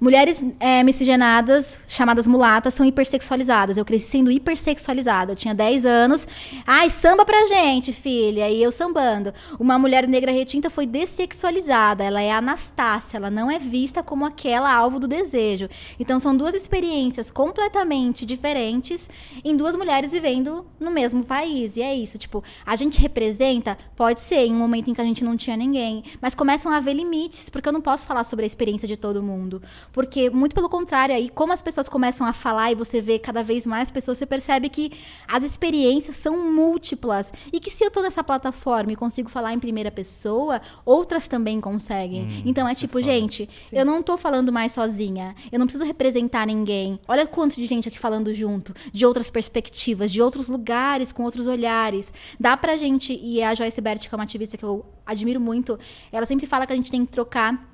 Mulheres 0.00 0.42
é, 0.58 0.82
miscigenadas, 0.82 1.82
chamadas 1.86 2.26
mulatas, 2.26 2.72
são 2.72 2.86
hipersexualizadas. 2.86 3.76
Eu 3.76 3.84
cresci 3.84 4.06
sendo 4.06 4.30
hipersexualizada. 4.30 5.32
Eu 5.32 5.36
tinha 5.36 5.54
10 5.54 5.84
anos. 5.84 6.26
Ai, 6.66 6.88
samba 6.88 7.22
pra 7.24 7.44
gente, 7.44 7.92
filha. 7.92 8.48
E 8.48 8.62
eu 8.62 8.72
sambando. 8.72 9.32
Uma 9.58 9.78
mulher 9.78 10.08
negra 10.08 10.32
retinta 10.32 10.70
foi 10.70 10.86
dessexualizada. 10.86 12.02
Ela 12.02 12.22
é 12.22 12.32
Anastácia. 12.32 13.18
Ela 13.18 13.30
não 13.30 13.50
é 13.50 13.58
vista 13.58 14.02
como 14.02 14.24
aquela 14.24 14.72
alvo 14.72 14.98
do 14.98 15.06
desejo. 15.06 15.68
Então, 15.98 16.18
são 16.18 16.34
duas 16.34 16.54
experiências 16.54 17.30
completamente 17.30 18.24
diferentes 18.24 19.10
em 19.44 19.54
duas 19.54 19.76
mulheres 19.76 20.12
vivendo 20.12 20.66
no 20.80 20.90
mesmo 20.90 21.22
país. 21.22 21.76
E 21.76 21.82
é 21.82 21.94
isso. 21.94 22.16
Tipo, 22.16 22.42
a 22.64 22.74
gente 22.74 22.98
representa, 23.00 23.76
pode 23.94 24.20
ser, 24.20 24.46
em 24.46 24.54
um 24.54 24.58
momento 24.58 24.90
em 24.90 24.94
que 24.94 25.00
a 25.00 25.04
gente 25.04 25.22
não 25.22 25.36
tinha 25.36 25.58
ninguém. 25.58 26.02
Mas 26.22 26.34
começam 26.34 26.72
a 26.72 26.78
haver 26.78 26.94
limites, 26.94 27.50
porque 27.50 27.68
eu 27.68 27.72
não 27.72 27.82
posso 27.82 28.06
falar 28.06 28.24
sobre 28.24 28.44
a 28.44 28.46
experiência 28.46 28.88
de 28.88 28.96
todo 28.96 29.22
mundo. 29.22 29.60
Porque, 29.92 30.30
muito 30.30 30.54
pelo 30.54 30.68
contrário, 30.68 31.14
aí, 31.14 31.28
como 31.28 31.52
as 31.52 31.62
pessoas 31.62 31.88
começam 31.88 32.26
a 32.26 32.32
falar 32.32 32.72
e 32.72 32.74
você 32.74 33.00
vê 33.00 33.18
cada 33.18 33.42
vez 33.42 33.66
mais 33.66 33.90
pessoas, 33.90 34.18
você 34.18 34.26
percebe 34.26 34.68
que 34.68 34.92
as 35.26 35.42
experiências 35.42 36.16
são 36.16 36.52
múltiplas. 36.52 37.32
E 37.52 37.60
que 37.60 37.70
se 37.70 37.84
eu 37.84 37.90
tô 37.90 38.02
nessa 38.02 38.22
plataforma 38.22 38.92
e 38.92 38.96
consigo 38.96 39.28
falar 39.28 39.52
em 39.52 39.58
primeira 39.58 39.90
pessoa, 39.90 40.60
outras 40.84 41.28
também 41.28 41.60
conseguem. 41.60 42.24
Hum, 42.24 42.42
então 42.46 42.68
é 42.68 42.74
tipo, 42.74 42.98
é 42.98 43.02
gente, 43.02 43.48
Sim. 43.60 43.76
eu 43.76 43.84
não 43.84 44.02
tô 44.02 44.16
falando 44.16 44.52
mais 44.52 44.72
sozinha. 44.72 45.34
Eu 45.50 45.58
não 45.58 45.66
preciso 45.66 45.84
representar 45.84 46.46
ninguém. 46.46 47.00
Olha 47.08 47.26
quanto 47.26 47.56
de 47.56 47.66
gente 47.66 47.88
aqui 47.88 47.98
falando 47.98 48.32
junto, 48.34 48.74
de 48.92 49.04
outras 49.04 49.30
perspectivas, 49.30 50.10
de 50.12 50.22
outros 50.22 50.48
lugares, 50.48 51.12
com 51.12 51.22
outros 51.24 51.46
olhares. 51.46 52.12
Dá 52.38 52.56
pra 52.56 52.76
gente, 52.76 53.18
e 53.22 53.42
a 53.42 53.54
Joyce 53.54 53.80
Bert, 53.80 54.08
que 54.08 54.14
é 54.14 54.16
uma 54.16 54.24
ativista 54.24 54.56
que 54.56 54.64
eu 54.64 54.84
admiro 55.04 55.40
muito, 55.40 55.78
ela 56.12 56.26
sempre 56.26 56.46
fala 56.46 56.66
que 56.66 56.72
a 56.72 56.76
gente 56.76 56.90
tem 56.90 57.04
que 57.04 57.12
trocar 57.12 57.68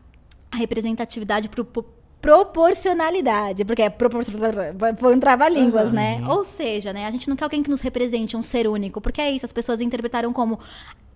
a 0.50 0.57
representatividade 0.57 1.48
pro, 1.48 1.64
proporcionalidade, 2.27 3.65
porque 3.65 3.83
é 3.83 3.95
foi 4.99 5.15
um 5.15 5.21
trava-línguas, 5.21 5.91
uhum. 5.91 5.95
né? 5.95 6.25
Ou 6.29 6.43
seja, 6.43 6.93
né, 6.93 7.07
a 7.07 7.11
gente 7.12 7.29
não 7.29 7.37
quer 7.37 7.45
alguém 7.45 7.62
que 7.62 7.71
nos 7.71 7.81
represente 7.81 8.37
um 8.37 8.43
ser 8.43 8.67
único, 8.67 9.01
porque 9.01 9.21
é 9.21 9.31
isso, 9.31 9.47
as 9.47 9.53
pessoas 9.53 9.81
interpretaram 9.81 10.33
como 10.33 10.59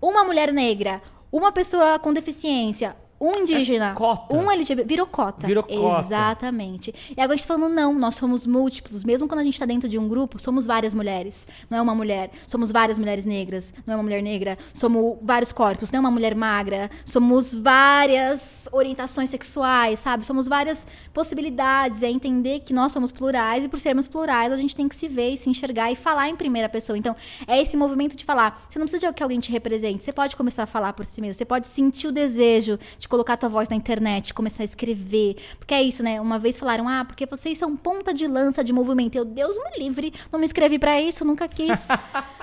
uma 0.00 0.22
mulher 0.22 0.52
negra, 0.52 1.02
uma 1.32 1.50
pessoa 1.50 1.98
com 1.98 2.12
deficiência, 2.12 2.94
um 3.20 3.34
indígena, 3.40 3.90
é 3.90 3.94
cota. 3.94 4.34
um 4.34 4.50
LGBT, 4.50 4.88
virou 4.88 5.06
cota. 5.06 5.46
Virou 5.46 5.62
cota. 5.62 6.00
Exatamente. 6.00 6.94
E 7.10 7.20
agora 7.20 7.34
a 7.34 7.36
gente 7.36 7.46
tá 7.46 7.54
falando, 7.54 7.74
não, 7.74 7.92
nós 7.92 8.14
somos 8.14 8.46
múltiplos. 8.46 9.04
Mesmo 9.04 9.28
quando 9.28 9.40
a 9.40 9.44
gente 9.44 9.52
está 9.54 9.66
dentro 9.66 9.88
de 9.88 9.98
um 9.98 10.08
grupo, 10.08 10.38
somos 10.38 10.64
várias 10.64 10.94
mulheres. 10.94 11.46
Não 11.68 11.76
é 11.76 11.82
uma 11.82 11.94
mulher. 11.94 12.30
Somos 12.46 12.72
várias 12.72 12.98
mulheres 12.98 13.26
negras. 13.26 13.74
Não 13.86 13.92
é 13.92 13.96
uma 13.98 14.02
mulher 14.02 14.22
negra. 14.22 14.56
Somos 14.72 15.18
vários 15.20 15.52
corpos. 15.52 15.90
Não 15.90 15.98
é 15.98 16.00
uma 16.00 16.10
mulher 16.10 16.34
magra. 16.34 16.90
Somos 17.04 17.52
várias 17.52 18.68
orientações 18.72 19.28
sexuais, 19.28 20.00
sabe? 20.00 20.24
Somos 20.24 20.48
várias 20.48 20.86
possibilidades. 21.12 22.02
É 22.02 22.08
entender 22.08 22.60
que 22.60 22.72
nós 22.72 22.90
somos 22.90 23.12
plurais 23.12 23.64
e 23.64 23.68
por 23.68 23.78
sermos 23.78 24.08
plurais, 24.08 24.50
a 24.50 24.56
gente 24.56 24.74
tem 24.74 24.88
que 24.88 24.96
se 24.96 25.08
ver 25.08 25.34
e 25.34 25.36
se 25.36 25.50
enxergar 25.50 25.92
e 25.92 25.96
falar 25.96 26.30
em 26.30 26.36
primeira 26.36 26.70
pessoa. 26.70 26.96
Então, 26.96 27.14
é 27.46 27.60
esse 27.60 27.76
movimento 27.76 28.16
de 28.16 28.24
falar. 28.24 28.64
Você 28.66 28.78
não 28.78 28.86
precisa 28.86 29.08
de 29.08 29.14
que 29.14 29.22
alguém 29.22 29.40
te 29.40 29.52
represente. 29.52 30.02
Você 30.04 30.12
pode 30.12 30.34
começar 30.36 30.62
a 30.62 30.66
falar 30.66 30.94
por 30.94 31.04
si 31.04 31.20
mesmo. 31.20 31.34
Você 31.34 31.44
pode 31.44 31.66
sentir 31.66 32.06
o 32.06 32.12
desejo 32.12 32.78
de 32.98 33.09
colocar 33.10 33.36
tua 33.36 33.48
voz 33.48 33.68
na 33.68 33.76
internet, 33.76 34.32
começar 34.32 34.62
a 34.62 34.64
escrever. 34.64 35.36
Porque 35.58 35.74
é 35.74 35.82
isso, 35.82 36.02
né? 36.02 36.20
Uma 36.20 36.38
vez 36.38 36.56
falaram, 36.56 36.88
ah, 36.88 37.04
porque 37.04 37.26
vocês 37.26 37.58
são 37.58 37.76
ponta 37.76 38.14
de 38.14 38.26
lança 38.26 38.64
de 38.64 38.72
movimento. 38.72 39.16
Eu, 39.16 39.24
Deus 39.24 39.56
me 39.56 39.84
livre, 39.84 40.14
não 40.32 40.38
me 40.38 40.46
inscrevi 40.46 40.78
para 40.78 40.98
isso, 41.00 41.24
nunca 41.24 41.46
quis. 41.48 41.88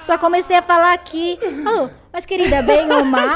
Só 0.04 0.18
comecei 0.18 0.58
a 0.58 0.62
falar 0.62 0.94
aqui. 0.94 1.40
Mas 2.12 2.26
querida, 2.26 2.62
bem 2.62 2.92
ou 2.92 3.06
mal. 3.06 3.36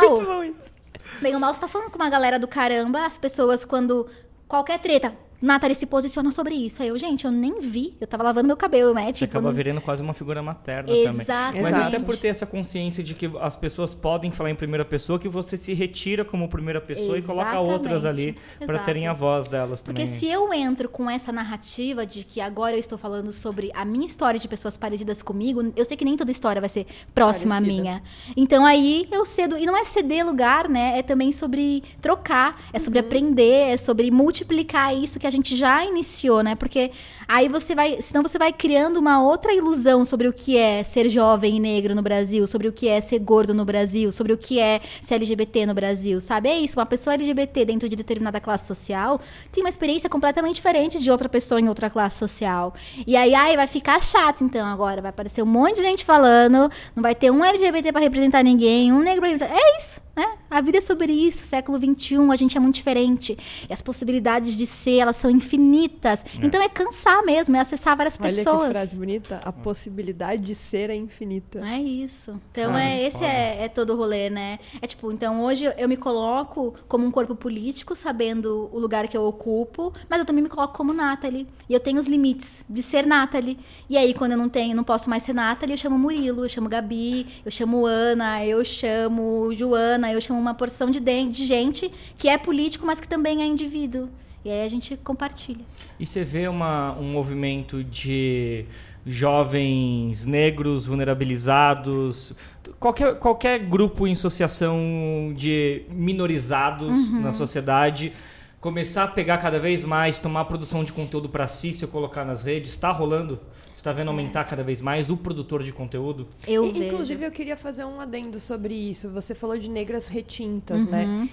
bem 1.21 1.33
ou 1.33 1.39
mal, 1.39 1.53
você 1.53 1.61
tá 1.61 1.67
falando 1.67 1.89
com 1.89 1.95
uma 1.97 2.09
galera 2.09 2.37
do 2.37 2.47
caramba, 2.47 3.05
as 3.05 3.17
pessoas 3.17 3.63
quando 3.63 4.07
qualquer 4.47 4.79
treta, 4.79 5.15
Nathalie 5.41 5.75
se 5.75 5.85
posiciona 5.85 6.31
sobre 6.31 6.53
isso. 6.53 6.81
Aí 6.83 6.89
eu, 6.89 6.97
gente, 6.97 7.25
eu 7.25 7.31
nem 7.31 7.59
vi. 7.59 7.95
Eu 7.99 8.05
tava 8.05 8.23
lavando 8.23 8.47
meu 8.47 8.57
cabelo, 8.57 8.93
né? 8.93 9.07
Tipo, 9.07 9.17
Você 9.17 9.25
acaba 9.25 9.51
virando 9.51 9.81
quase 9.81 10.01
uma 10.01 10.13
figura 10.13 10.41
materna 10.41 10.91
Exato. 10.91 11.57
também. 11.57 11.71
Mas 11.71 11.73
até 11.73 11.99
por 11.99 12.15
ter 12.15 12.27
essa 12.27 12.45
consciência 12.45 13.03
de 13.03 13.15
que 13.15 13.29
as 13.39 13.55
pessoas 13.55 13.95
podem 13.95 14.29
falar 14.29 14.51
em 14.51 14.55
primeira 14.55 14.85
pessoa, 14.85 15.17
que 15.17 15.27
você 15.27 15.57
se 15.57 15.73
retira 15.73 16.23
como 16.23 16.47
primeira 16.47 16.79
pessoa 16.79 17.17
Exatamente. 17.17 17.47
e 17.47 17.51
coloca 17.51 17.59
outras 17.59 18.05
ali 18.05 18.37
para 18.65 18.79
terem 18.79 19.07
a 19.07 19.13
voz 19.13 19.47
delas 19.47 19.81
também. 19.81 20.05
Porque 20.05 20.19
se 20.19 20.27
eu 20.27 20.53
entro 20.53 20.87
com 20.87 21.09
essa 21.09 21.31
narrativa 21.31 22.05
de 22.05 22.23
que 22.23 22.39
agora 22.39 22.75
eu 22.75 22.79
estou 22.79 22.97
falando 22.97 23.31
sobre 23.31 23.71
a 23.73 23.83
minha 23.83 24.05
história 24.05 24.39
de 24.39 24.47
pessoas 24.47 24.77
parecidas 24.77 25.21
comigo, 25.23 25.73
eu 25.75 25.85
sei 25.85 25.97
que 25.97 26.05
nem 26.05 26.15
toda 26.15 26.31
história 26.31 26.59
vai 26.59 26.69
ser 26.69 26.85
próxima 27.15 27.55
Parecida. 27.55 27.79
à 27.79 27.81
minha. 27.81 28.03
Então 28.37 28.65
aí 28.65 29.07
eu 29.11 29.25
cedo. 29.25 29.57
E 29.57 29.65
não 29.65 29.75
é 29.75 29.83
ceder 29.85 30.25
lugar, 30.25 30.69
né? 30.69 30.99
É 30.99 31.01
também 31.01 31.31
sobre 31.31 31.83
trocar, 32.01 32.61
é 32.71 32.79
sobre 32.79 32.99
uhum. 32.99 33.05
aprender, 33.05 33.71
é 33.71 33.77
sobre 33.77 34.11
multiplicar 34.11 34.95
isso 34.95 35.19
que 35.19 35.27
a 35.27 35.30
gente 35.31 35.55
já 35.55 35.83
iniciou, 35.85 36.43
né? 36.43 36.55
Porque 36.55 36.91
aí 37.27 37.49
você 37.49 37.73
vai, 37.73 38.01
senão 38.01 38.21
você 38.21 38.37
vai 38.37 38.53
criando 38.53 38.97
uma 38.97 39.23
outra 39.23 39.53
ilusão 39.53 40.05
sobre 40.05 40.27
o 40.27 40.33
que 40.33 40.57
é 40.57 40.83
ser 40.83 41.09
jovem 41.09 41.57
e 41.57 41.59
negro 41.59 41.95
no 41.95 42.01
Brasil, 42.01 42.45
sobre 42.45 42.67
o 42.67 42.71
que 42.71 42.87
é 42.87 43.01
ser 43.01 43.19
gordo 43.19 43.53
no 43.53 43.65
Brasil, 43.65 44.11
sobre 44.11 44.33
o 44.33 44.37
que 44.37 44.59
é 44.59 44.79
ser 45.01 45.15
LGBT 45.15 45.65
no 45.65 45.73
Brasil, 45.73 46.19
sabe? 46.19 46.49
É 46.49 46.59
isso, 46.59 46.77
uma 46.77 46.85
pessoa 46.85 47.13
LGBT 47.15 47.65
dentro 47.65 47.87
de 47.87 47.95
determinada 47.95 48.39
classe 48.39 48.67
social 48.67 49.19
tem 49.51 49.63
uma 49.63 49.69
experiência 49.69 50.09
completamente 50.09 50.55
diferente 50.55 50.99
de 50.99 51.09
outra 51.09 51.29
pessoa 51.29 51.59
em 51.59 51.67
outra 51.67 51.89
classe 51.89 52.17
social. 52.17 52.73
E 53.07 53.15
aí, 53.15 53.33
aí 53.33 53.55
vai 53.55 53.67
ficar 53.67 54.01
chato 54.01 54.43
então 54.43 54.65
agora, 54.65 55.01
vai 55.01 55.09
aparecer 55.09 55.41
um 55.41 55.45
monte 55.45 55.77
de 55.77 55.83
gente 55.83 56.05
falando, 56.05 56.69
não 56.95 57.01
vai 57.01 57.15
ter 57.15 57.31
um 57.31 57.43
LGBT 57.43 57.91
para 57.91 58.01
representar 58.01 58.43
ninguém, 58.43 58.91
um 58.91 58.99
negro 58.99 59.21
pra 59.21 59.29
representar. 59.29 59.55
É 59.55 59.77
isso, 59.77 60.01
né? 60.15 60.37
A 60.49 60.59
vida 60.59 60.79
é 60.79 60.81
sobre 60.81 61.13
isso, 61.13 61.45
século 61.45 61.79
XXI, 61.79 62.17
a 62.31 62.35
gente 62.35 62.57
é 62.57 62.59
muito 62.59 62.75
diferente. 62.75 63.37
E 63.69 63.73
as 63.73 63.81
possibilidades 63.81 64.55
de 64.55 64.65
ser, 64.65 64.97
elas 64.97 65.15
são 65.15 65.31
infinitas. 65.31 66.23
É. 66.23 66.45
Então 66.45 66.61
é 66.61 66.67
cansar 66.67 67.23
mesmo, 67.23 67.55
é 67.55 67.59
acessar 67.59 67.95
várias 67.95 68.17
Olha 68.19 68.29
pessoas. 68.29 68.55
Olha 68.55 68.67
que 68.67 68.73
frase 68.73 68.99
bonita. 68.99 69.41
A 69.43 69.51
possibilidade 69.51 70.41
de 70.41 70.55
ser 70.55 70.89
é 70.89 70.95
infinita. 70.95 71.65
É 71.65 71.79
isso. 71.79 72.39
Então 72.51 72.77
é, 72.77 73.01
esse 73.01 73.23
é, 73.23 73.63
é, 73.63 73.69
todo 73.69 73.93
o 73.93 73.95
rolê, 73.95 74.29
né? 74.29 74.59
É 74.81 74.87
tipo, 74.87 75.11
então 75.11 75.43
hoje 75.43 75.71
eu 75.77 75.87
me 75.87 75.95
coloco 75.95 76.73
como 76.87 77.05
um 77.05 77.11
corpo 77.11 77.35
político, 77.35 77.95
sabendo 77.95 78.69
o 78.73 78.79
lugar 78.79 79.07
que 79.07 79.15
eu 79.15 79.23
ocupo, 79.23 79.93
mas 80.09 80.19
eu 80.19 80.25
também 80.25 80.43
me 80.43 80.49
coloco 80.49 80.75
como 80.75 80.93
Nathalie. 80.93 81.47
E 81.69 81.73
eu 81.73 81.79
tenho 81.79 81.99
os 81.99 82.07
limites 82.07 82.65
de 82.69 82.83
ser 82.83 83.05
Nathalie. 83.05 83.57
E 83.89 83.97
aí, 83.97 84.13
quando 84.13 84.33
eu 84.33 84.37
não 84.37 84.49
tenho, 84.49 84.75
não 84.75 84.83
posso 84.83 85.09
mais 85.09 85.23
ser 85.23 85.33
Nathalie, 85.33 85.73
eu 85.73 85.77
chamo 85.77 85.97
Murilo, 85.97 86.45
eu 86.45 86.49
chamo 86.49 86.67
Gabi, 86.67 87.27
eu 87.45 87.51
chamo 87.51 87.85
Ana, 87.85 88.45
eu 88.45 88.63
chamo 88.65 89.53
Joana, 89.53 90.00
eu 90.09 90.21
chamo 90.21 90.39
uma 90.39 90.53
porção 90.53 90.89
de, 90.89 90.99
de 90.99 91.45
gente 91.45 91.91
que 92.17 92.29
é 92.29 92.37
político, 92.37 92.85
mas 92.85 92.99
que 92.99 93.07
também 93.07 93.41
é 93.41 93.45
indivíduo. 93.45 94.09
E 94.43 94.49
aí 94.49 94.65
a 94.65 94.69
gente 94.69 94.97
compartilha. 94.97 95.63
E 95.99 96.05
você 96.05 96.23
vê 96.23 96.47
uma, 96.47 96.93
um 96.97 97.11
movimento 97.11 97.83
de 97.83 98.65
jovens 99.05 100.25
negros 100.25 100.87
vulnerabilizados, 100.87 102.33
qualquer, 102.79 103.15
qualquer 103.19 103.59
grupo 103.59 104.07
em 104.07 104.13
associação 104.13 105.33
de 105.35 105.83
minorizados 105.89 107.09
uhum. 107.09 107.21
na 107.21 107.31
sociedade 107.31 108.13
começar 108.61 109.05
a 109.05 109.07
pegar 109.07 109.39
cada 109.39 109.59
vez 109.59 109.83
mais, 109.83 110.19
tomar 110.19 110.45
produção 110.45 110.83
de 110.83 110.93
conteúdo 110.93 111.27
para 111.27 111.47
si, 111.47 111.73
se 111.73 111.83
eu 111.83 111.89
colocar 111.89 112.23
nas 112.23 112.43
redes, 112.43 112.69
está 112.69 112.91
rolando? 112.91 113.39
Você 113.73 113.79
está 113.79 113.91
vendo 113.91 114.09
aumentar 114.09 114.43
cada 114.43 114.63
vez 114.63 114.81
mais 114.81 115.09
o 115.09 115.17
produtor 115.17 115.63
de 115.63 115.71
conteúdo? 115.71 116.27
Eu 116.47 116.65
e, 116.65 116.87
Inclusive, 116.87 117.25
eu 117.25 117.31
queria 117.31 117.55
fazer 117.57 117.85
um 117.85 117.99
adendo 117.99 118.39
sobre 118.39 118.73
isso. 118.73 119.09
Você 119.09 119.33
falou 119.33 119.57
de 119.57 119.69
negras 119.69 120.07
retintas, 120.07 120.85
né? 120.85 121.05
uhum. 121.05 121.21
né? 121.21 121.29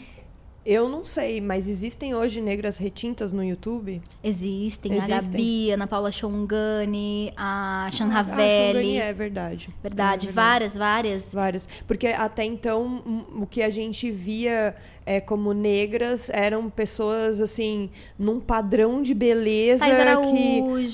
Eu 0.69 0.87
não 0.87 1.03
sei, 1.03 1.41
mas 1.41 1.67
existem 1.67 2.15
hoje 2.15 2.43
negras 2.43 2.77
retintas 2.77 3.33
no 3.33 3.43
YouTube? 3.43 4.03
Existem. 4.23 4.93
existem. 4.93 5.15
A 5.15 5.21
Gabi, 5.21 5.71
a 5.71 5.75
Ana 5.75 5.87
Paula 5.87 6.13
Chongani, 6.13 7.33
a 7.35 7.87
Shan 7.91 8.05
ah, 8.09 8.21
Ravelli. 8.21 8.99
é 8.99 9.11
verdade. 9.11 9.71
Verdade, 9.83 10.27
é 10.27 10.27
verdade. 10.27 10.29
várias, 10.31 10.77
várias. 10.77 11.33
Várias. 11.33 11.69
Porque 11.87 12.09
até 12.09 12.45
então, 12.45 13.03
o 13.35 13.47
que 13.47 13.63
a 13.63 13.71
gente 13.71 14.11
via 14.11 14.77
é, 15.09 15.23
como 15.23 15.55
negras 15.55 16.29
eram 16.29 16.69
pessoas 16.69 17.41
assim 17.41 17.89
num 18.19 18.39
padrão 18.39 19.03
de 19.03 19.15
beleza 19.15 19.87
Araújo, 19.87 20.35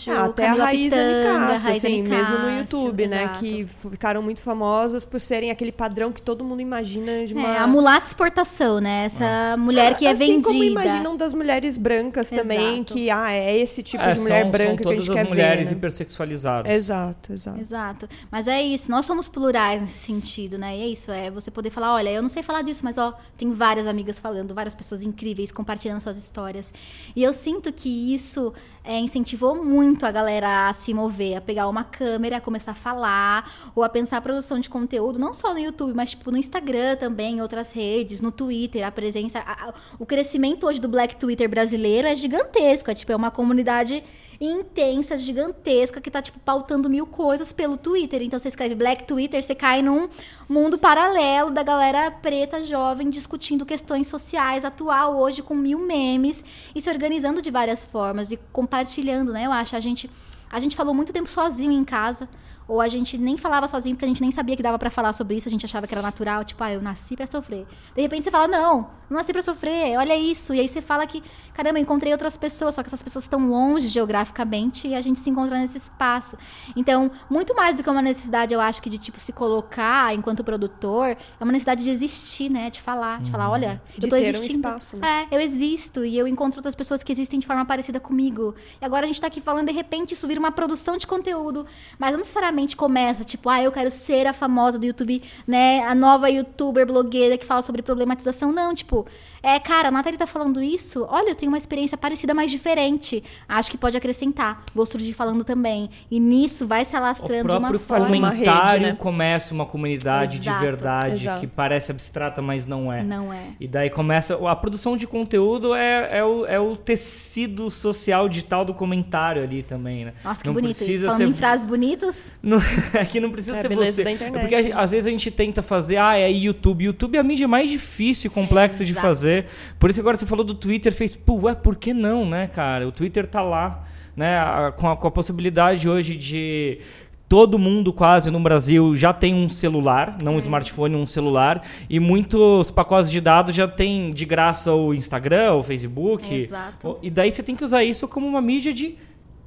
que 0.05 0.11
ah, 0.11 0.27
até 0.27 0.47
Camila 0.47 0.63
a 0.63 0.67
Raíza 0.67 0.97
Nicásio, 0.97 1.71
assim, 1.73 2.03
mesmo 2.05 2.39
no 2.39 2.59
YouTube, 2.59 3.09
né, 3.09 3.25
exato. 3.25 3.33
né, 3.33 3.41
que 3.41 3.67
ficaram 3.91 4.23
muito 4.23 4.41
famosas 4.41 5.05
por 5.05 5.21
serem 5.21 5.51
aquele 5.51 5.73
padrão 5.73 6.13
que 6.13 6.23
todo 6.23 6.45
mundo 6.45 6.61
imagina 6.61 7.27
de 7.27 7.35
uma 7.35 7.57
é, 7.57 7.59
a 7.59 7.67
mulata 7.67 8.07
exportação, 8.07 8.79
né? 8.79 9.07
Essa 9.07 9.55
ah. 9.55 9.57
mulher 9.57 9.97
que 9.97 10.07
é 10.07 10.13
assim 10.13 10.35
vendida. 10.35 10.49
como 10.49 10.63
imaginam 10.63 11.17
das 11.17 11.35
mulheres 11.35 11.77
brancas 11.77 12.31
também, 12.31 12.77
Exato. 12.77 12.95
que 12.95 13.11
ah, 13.11 13.33
é 13.33 13.59
esse 13.59 13.83
tipo 13.83 14.05
É, 14.05 14.13
de 14.13 14.21
mulher 14.21 14.43
são, 14.43 14.51
branca 14.53 14.67
são 14.69 14.77
que 14.77 14.89
a 14.89 15.01
gente 15.01 15.11
as 15.11 15.17
quer 15.17 15.29
mulheres 15.29 15.65
ver. 15.65 15.75
Né? 15.75 15.79
hipersexualizadas. 15.79 16.73
Exato, 16.73 17.33
exato. 17.33 17.61
Exato. 17.61 18.09
Mas 18.31 18.47
é 18.47 18.63
isso, 18.63 18.91
nós 18.93 19.05
somos 19.05 19.27
plurais 19.27 19.81
nesse 19.81 19.99
sentido, 19.99 20.57
né? 20.57 20.77
E 20.77 20.83
é 20.83 20.87
isso, 20.87 21.11
é 21.11 21.33
você 21.33 21.51
poder 21.51 21.71
falar, 21.71 21.95
olha, 21.95 22.11
eu 22.11 22.23
não 22.23 22.29
sei 22.29 22.45
falar 22.45 22.63
disso, 22.63 22.83
mas 22.85 22.97
ó, 22.97 23.13
tem 23.37 23.51
várias 23.51 23.89
amigas 23.89 24.04
falando, 24.13 24.53
várias 24.55 24.75
pessoas 24.75 25.03
incríveis 25.03 25.51
compartilhando 25.51 26.01
suas 26.01 26.19
histórias. 26.19 26.73
E 27.17 27.23
eu 27.23 27.33
sinto 27.33 27.73
que 27.73 28.15
isso 28.15 28.53
é, 28.85 28.99
incentivou 28.99 29.65
muito 29.65 30.05
a 30.05 30.11
galera 30.13 30.69
a 30.69 30.73
se 30.73 30.93
mover, 30.93 31.37
a 31.37 31.41
pegar 31.41 31.69
uma 31.69 31.85
câmera, 31.85 32.37
a 32.37 32.41
começar 32.41 32.73
a 32.73 32.75
falar, 32.75 33.71
ou 33.75 33.83
a 33.83 33.89
pensar 33.89 34.19
a 34.19 34.21
produção 34.21 34.61
de 34.61 34.69
conteúdo, 34.69 35.19
não 35.19 35.33
só 35.33 35.55
no 35.55 35.61
YouTube, 35.61 35.95
mas 35.95 36.11
tipo 36.11 36.31
no 36.31 36.37
Instagram 36.37 36.97
também, 36.97 37.37
em 37.37 37.41
outras 37.41 37.73
redes, 37.73 38.21
no 38.21 38.31
Twitter, 38.31 38.87
a 38.87 38.91
presença. 38.93 39.39
a- 39.41 39.69
a- 39.71 39.75
o 39.99 40.05
crescimento 40.05 40.67
hoje 40.67 40.81
do 40.81 40.89
Black 40.89 41.17
Twitter 41.17 41.49
brasileiro 41.49 42.07
é 42.07 42.15
gigantesco. 42.15 42.91
É 42.91 42.95
tipo, 42.95 43.11
é 43.13 43.17
uma 43.17 43.31
comunidade 43.31 44.03
intensa, 44.41 45.17
gigantesca, 45.17 46.01
que 46.01 46.11
tá, 46.11 46.21
tipo, 46.21 46.39
pautando 46.41 46.91
mil 46.91 47.07
coisas 47.07 47.53
pelo 47.53 47.77
Twitter. 47.77 48.23
Então 48.23 48.39
você 48.39 48.49
escreve 48.49 48.75
Black 48.75 49.05
Twitter, 49.05 49.43
você 49.43 49.55
cai 49.55 49.83
num 49.83 50.09
mundo 50.49 50.79
paralelo 50.79 51.51
da 51.51 51.63
galera 51.63 52.11
preta, 52.11 52.63
jovem, 52.63 53.11
discutindo 53.11 53.65
questões 53.65 54.07
sociais, 54.07 54.65
atual 54.65 55.17
hoje, 55.17 55.43
com 55.43 55.55
mil 55.55 55.79
memes 55.79 56.45
e 56.75 56.81
se 56.81 56.91
organizando 56.91 57.41
de 57.41 57.51
várias 57.51 57.85
formas 57.85 58.33
e 58.33 58.39
compartilhando, 58.53 59.33
né? 59.33 59.47
Eu 59.47 59.53
acho. 59.53 59.77
A 59.77 59.81
gente, 59.81 60.11
a 60.51 60.59
gente 60.61 60.77
falou 60.77 60.95
muito 60.95 61.13
tempo 61.13 61.29
sozinho 61.29 61.73
em 61.73 61.85
casa. 61.85 62.29
Ou 62.67 62.81
a 62.81 62.89
gente 62.89 63.19
nem 63.19 63.37
falava 63.37 63.69
sozinho 63.69 63.95
porque 63.95 64.07
a 64.07 64.09
gente 64.09 64.21
nem 64.23 64.31
sabia 64.31 64.57
que 64.57 64.63
dava 64.63 64.79
pra 64.79 64.91
falar 64.91 65.13
sobre 65.13 65.37
isso, 65.37 65.49
a 65.49 65.51
gente 65.51 65.67
achava 65.67 65.87
que 65.87 65.95
era 65.95 66.01
natural, 66.03 66.43
tipo, 66.45 66.63
ah, 66.65 66.73
eu 66.73 66.81
nasci 66.81 67.15
pra 67.15 67.27
sofrer. 67.27 67.67
De 67.95 68.01
repente 68.01 68.25
você 68.25 68.31
fala, 68.31 68.49
não, 68.49 68.89
não 69.11 69.19
nasci 69.19 69.33
pra 69.33 69.43
sofrer, 69.43 69.99
olha 69.99 70.17
isso. 70.17 70.55
E 70.55 70.61
aí 70.61 70.67
você 70.69 70.81
fala 70.81 71.07
que, 71.07 71.23
caramba, 71.53 71.79
eu 71.79 71.83
encontrei 71.83 72.11
outras 72.13 72.39
pessoas, 72.39 72.75
só 72.75 72.83
que 72.83 72.89
essas 72.89 73.03
pessoas 73.03 73.27
estão 73.27 73.51
longe 73.51 73.89
geograficamente 73.89 74.89
e 74.89 74.95
a 74.95 75.01
gente 75.03 75.21
se 75.21 75.29
encontra 75.29 75.59
nesse 75.59 75.77
espaço. 75.77 76.39
Então, 76.75 77.11
muito 77.31 77.55
mais 77.55 77.77
do 77.77 77.83
que 77.83 77.91
uma 77.91 78.01
necessidade, 78.01 78.55
eu 78.55 78.61
acho 78.61 78.81
que 78.81 78.89
de 78.89 78.97
tipo 78.97 79.21
se 79.21 79.33
colocar 79.33 80.15
enquanto 80.15 80.43
produtor, 80.43 81.09
é 81.09 81.45
uma 81.45 81.53
necessidade 81.53 81.85
de 81.85 81.91
existir, 81.91 82.51
né? 82.51 82.71
De 82.71 82.81
falar, 82.81 83.21
de 83.21 83.31
falar, 83.31 83.51
olha, 83.51 83.83
De 83.99 84.07
eu 84.07 84.11
tô 84.11 84.17
ter 84.17 84.23
um 84.23 84.29
existindo. 84.29 84.67
espaço, 84.69 84.97
né? 84.97 85.29
É, 85.31 85.37
eu 85.37 85.41
existo 85.41 86.03
e 86.03 86.17
eu 86.17 86.27
encontro 86.27 86.61
outras 86.61 86.75
pessoas 86.75 87.03
que 87.03 87.13
existem 87.13 87.39
de 87.39 87.47
forma 87.47 87.65
parecida 87.67 88.01
comigo. 88.01 88.55
E 88.81 88.85
agora 88.85 89.05
a 89.05 89.07
gente 89.07 89.21
tá 89.21 89.27
aqui 89.27 89.41
falando, 89.41 89.67
de 89.67 89.73
repente, 89.75 90.15
isso 90.15 90.27
vira 90.27 90.41
uma 90.41 90.51
produção 90.51 90.97
de 90.97 91.07
conteúdo. 91.07 91.67
Mas 91.99 92.13
não 92.13 92.19
necessariamente 92.19 92.54
começa, 92.77 93.25
tipo, 93.25 93.49
ah, 93.49 93.63
eu 93.63 93.73
quero 93.73 93.91
ser 93.91 94.27
a 94.27 94.33
famosa 94.33 94.79
do 94.79 94.87
YouTube, 94.87 95.23
né? 95.47 95.81
A 95.85 95.95
nova 95.95 96.31
youtuber 96.31 96.87
blogueira 96.87 97.37
que 97.37 97.45
fala 97.45 97.63
sobre 97.63 97.83
problematização. 97.83 98.53
Não, 98.53 98.75
tipo, 98.75 99.07
é, 99.45 99.59
cara, 99.61 99.89
a 99.89 99.91
Nathalie 99.91 100.19
tá 100.19 100.27
falando 100.27 100.63
isso. 100.63 101.07
Olha, 101.11 101.29
eu 101.29 101.35
tenho 101.35 101.53
uma 101.53 101.59
experiência 101.59 101.99
parecida, 101.99 102.33
mas 102.33 102.51
diferente. 102.51 103.23
Acho 103.47 103.71
que 103.71 103.77
pode 103.77 103.95
acrescentar. 103.95 104.65
Vou 104.75 104.87
surgir 104.87 105.13
falando 105.13 105.45
também. 105.45 105.91
E 106.11 106.19
nisso 106.19 106.67
vai 106.67 106.83
se 106.83 106.95
O 106.95 106.99
alastrando 106.99 107.49
de 107.49 107.51
uma 107.51 107.61
próprio 107.61 107.79
forma. 107.79 108.07
Uma 108.07 108.31
comentário 108.31 108.73
rede, 108.73 108.93
né? 108.93 108.97
começa 108.99 109.53
uma 109.53 109.67
comunidade 109.67 110.39
Exato, 110.39 110.59
de 110.59 110.65
verdade 110.65 111.15
exato. 111.25 111.41
que 111.41 111.47
parece 111.47 111.91
abstrata, 111.91 112.41
mas 112.41 112.67
não 112.67 112.91
é. 112.91 113.03
Não 113.03 113.31
é. 113.31 113.49
E 113.61 113.69
daí 113.69 113.91
começa. 113.91 114.35
A 114.49 114.57
produção 114.57 114.97
de 114.97 115.07
conteúdo 115.07 115.75
é, 115.75 116.19
é, 116.19 116.25
o, 116.25 116.47
é 116.47 116.59
o 116.59 116.75
tecido 116.75 117.71
social 117.71 118.27
digital 118.31 118.65
do 118.65 118.73
comentário 118.73 119.43
ali 119.43 119.63
também, 119.63 120.07
né? 120.07 120.15
Nossa, 120.25 120.41
que 120.41 120.49
não 120.49 120.55
bonito 120.55 120.71
isso. 120.71 120.85
precisa 120.85 121.07
Falando 121.09 121.19
ser 121.19 121.29
em 121.29 121.35
frases 121.35 121.67
bonitas. 121.67 122.35
Não, 122.45 122.59
é 122.95 123.05
que 123.05 123.19
não 123.21 123.31
precisa 123.31 123.57
É 123.57 123.61
ser 123.63 123.75
você. 123.75 124.05
da 124.05 124.11
É 124.11 124.13
internet, 124.15 124.41
porque 124.41 124.63
né? 124.63 124.71
às 124.75 124.91
vezes 124.91 125.07
a 125.07 125.11
gente 125.11 125.31
tenta 125.31 125.63
fazer, 125.63 125.97
ah, 125.97 126.17
é 126.19 126.31
YouTube. 126.31 126.85
YouTube 126.85 127.17
é 127.17 127.21
a 127.21 127.23
mídia 127.25 127.49
mais 127.49 127.71
difícil 127.71 128.31
e 128.31 128.35
complexa 128.35 128.85
de 128.85 128.93
Exato. 128.93 129.07
fazer. 129.07 129.47
Por 129.79 129.89
isso 129.91 130.01
agora 130.01 130.17
você 130.17 130.27
falou 130.27 130.45
do 130.45 130.55
Twitter, 130.55 130.93
fez, 130.93 131.17
pô, 131.17 131.35
ué, 131.43 131.55
por 131.55 131.77
que 131.77 131.95
não, 131.95 132.27
né, 132.27 132.47
cara? 132.47 132.87
O 132.87 132.93
Twitter 132.93 133.27
tá 133.27 133.41
lá, 133.43 133.83
né, 134.17 134.39
a- 134.39 134.73
com, 134.77 134.89
a, 134.91 134.97
com 134.97 135.07
a 135.09 135.11
possibilidade 135.11 135.89
hoje 135.89 136.15
de 136.17 136.79
todo 137.27 137.59
mundo 137.59 137.93
quase 137.93 138.31
no 138.31 138.39
Brasil 138.39 138.95
já 138.95 139.13
tem 139.13 139.35
um 139.35 139.49
celular, 139.49 140.17
não 140.23 140.35
um 140.35 140.39
smartphone, 140.39 140.95
um 140.95 141.07
celular, 141.07 141.67
e 141.89 141.99
muitos 141.99 142.71
pacotes 142.71 143.11
de 143.11 143.21
dados 143.21 143.55
já 143.55 143.67
tem 143.67 144.13
de 144.13 144.25
graça 144.25 144.73
o 144.73 144.93
Instagram, 144.95 145.55
o 145.55 145.63
Facebook. 145.63 146.33
Exato. 146.33 146.99
E 147.03 147.11
daí 147.11 147.33
você 147.33 147.43
tem 147.43 147.57
que 147.57 147.65
usar 147.65 147.83
isso 147.83 148.07
como 148.07 148.27
uma 148.27 148.43
mídia 148.43 148.73
de 148.73 148.97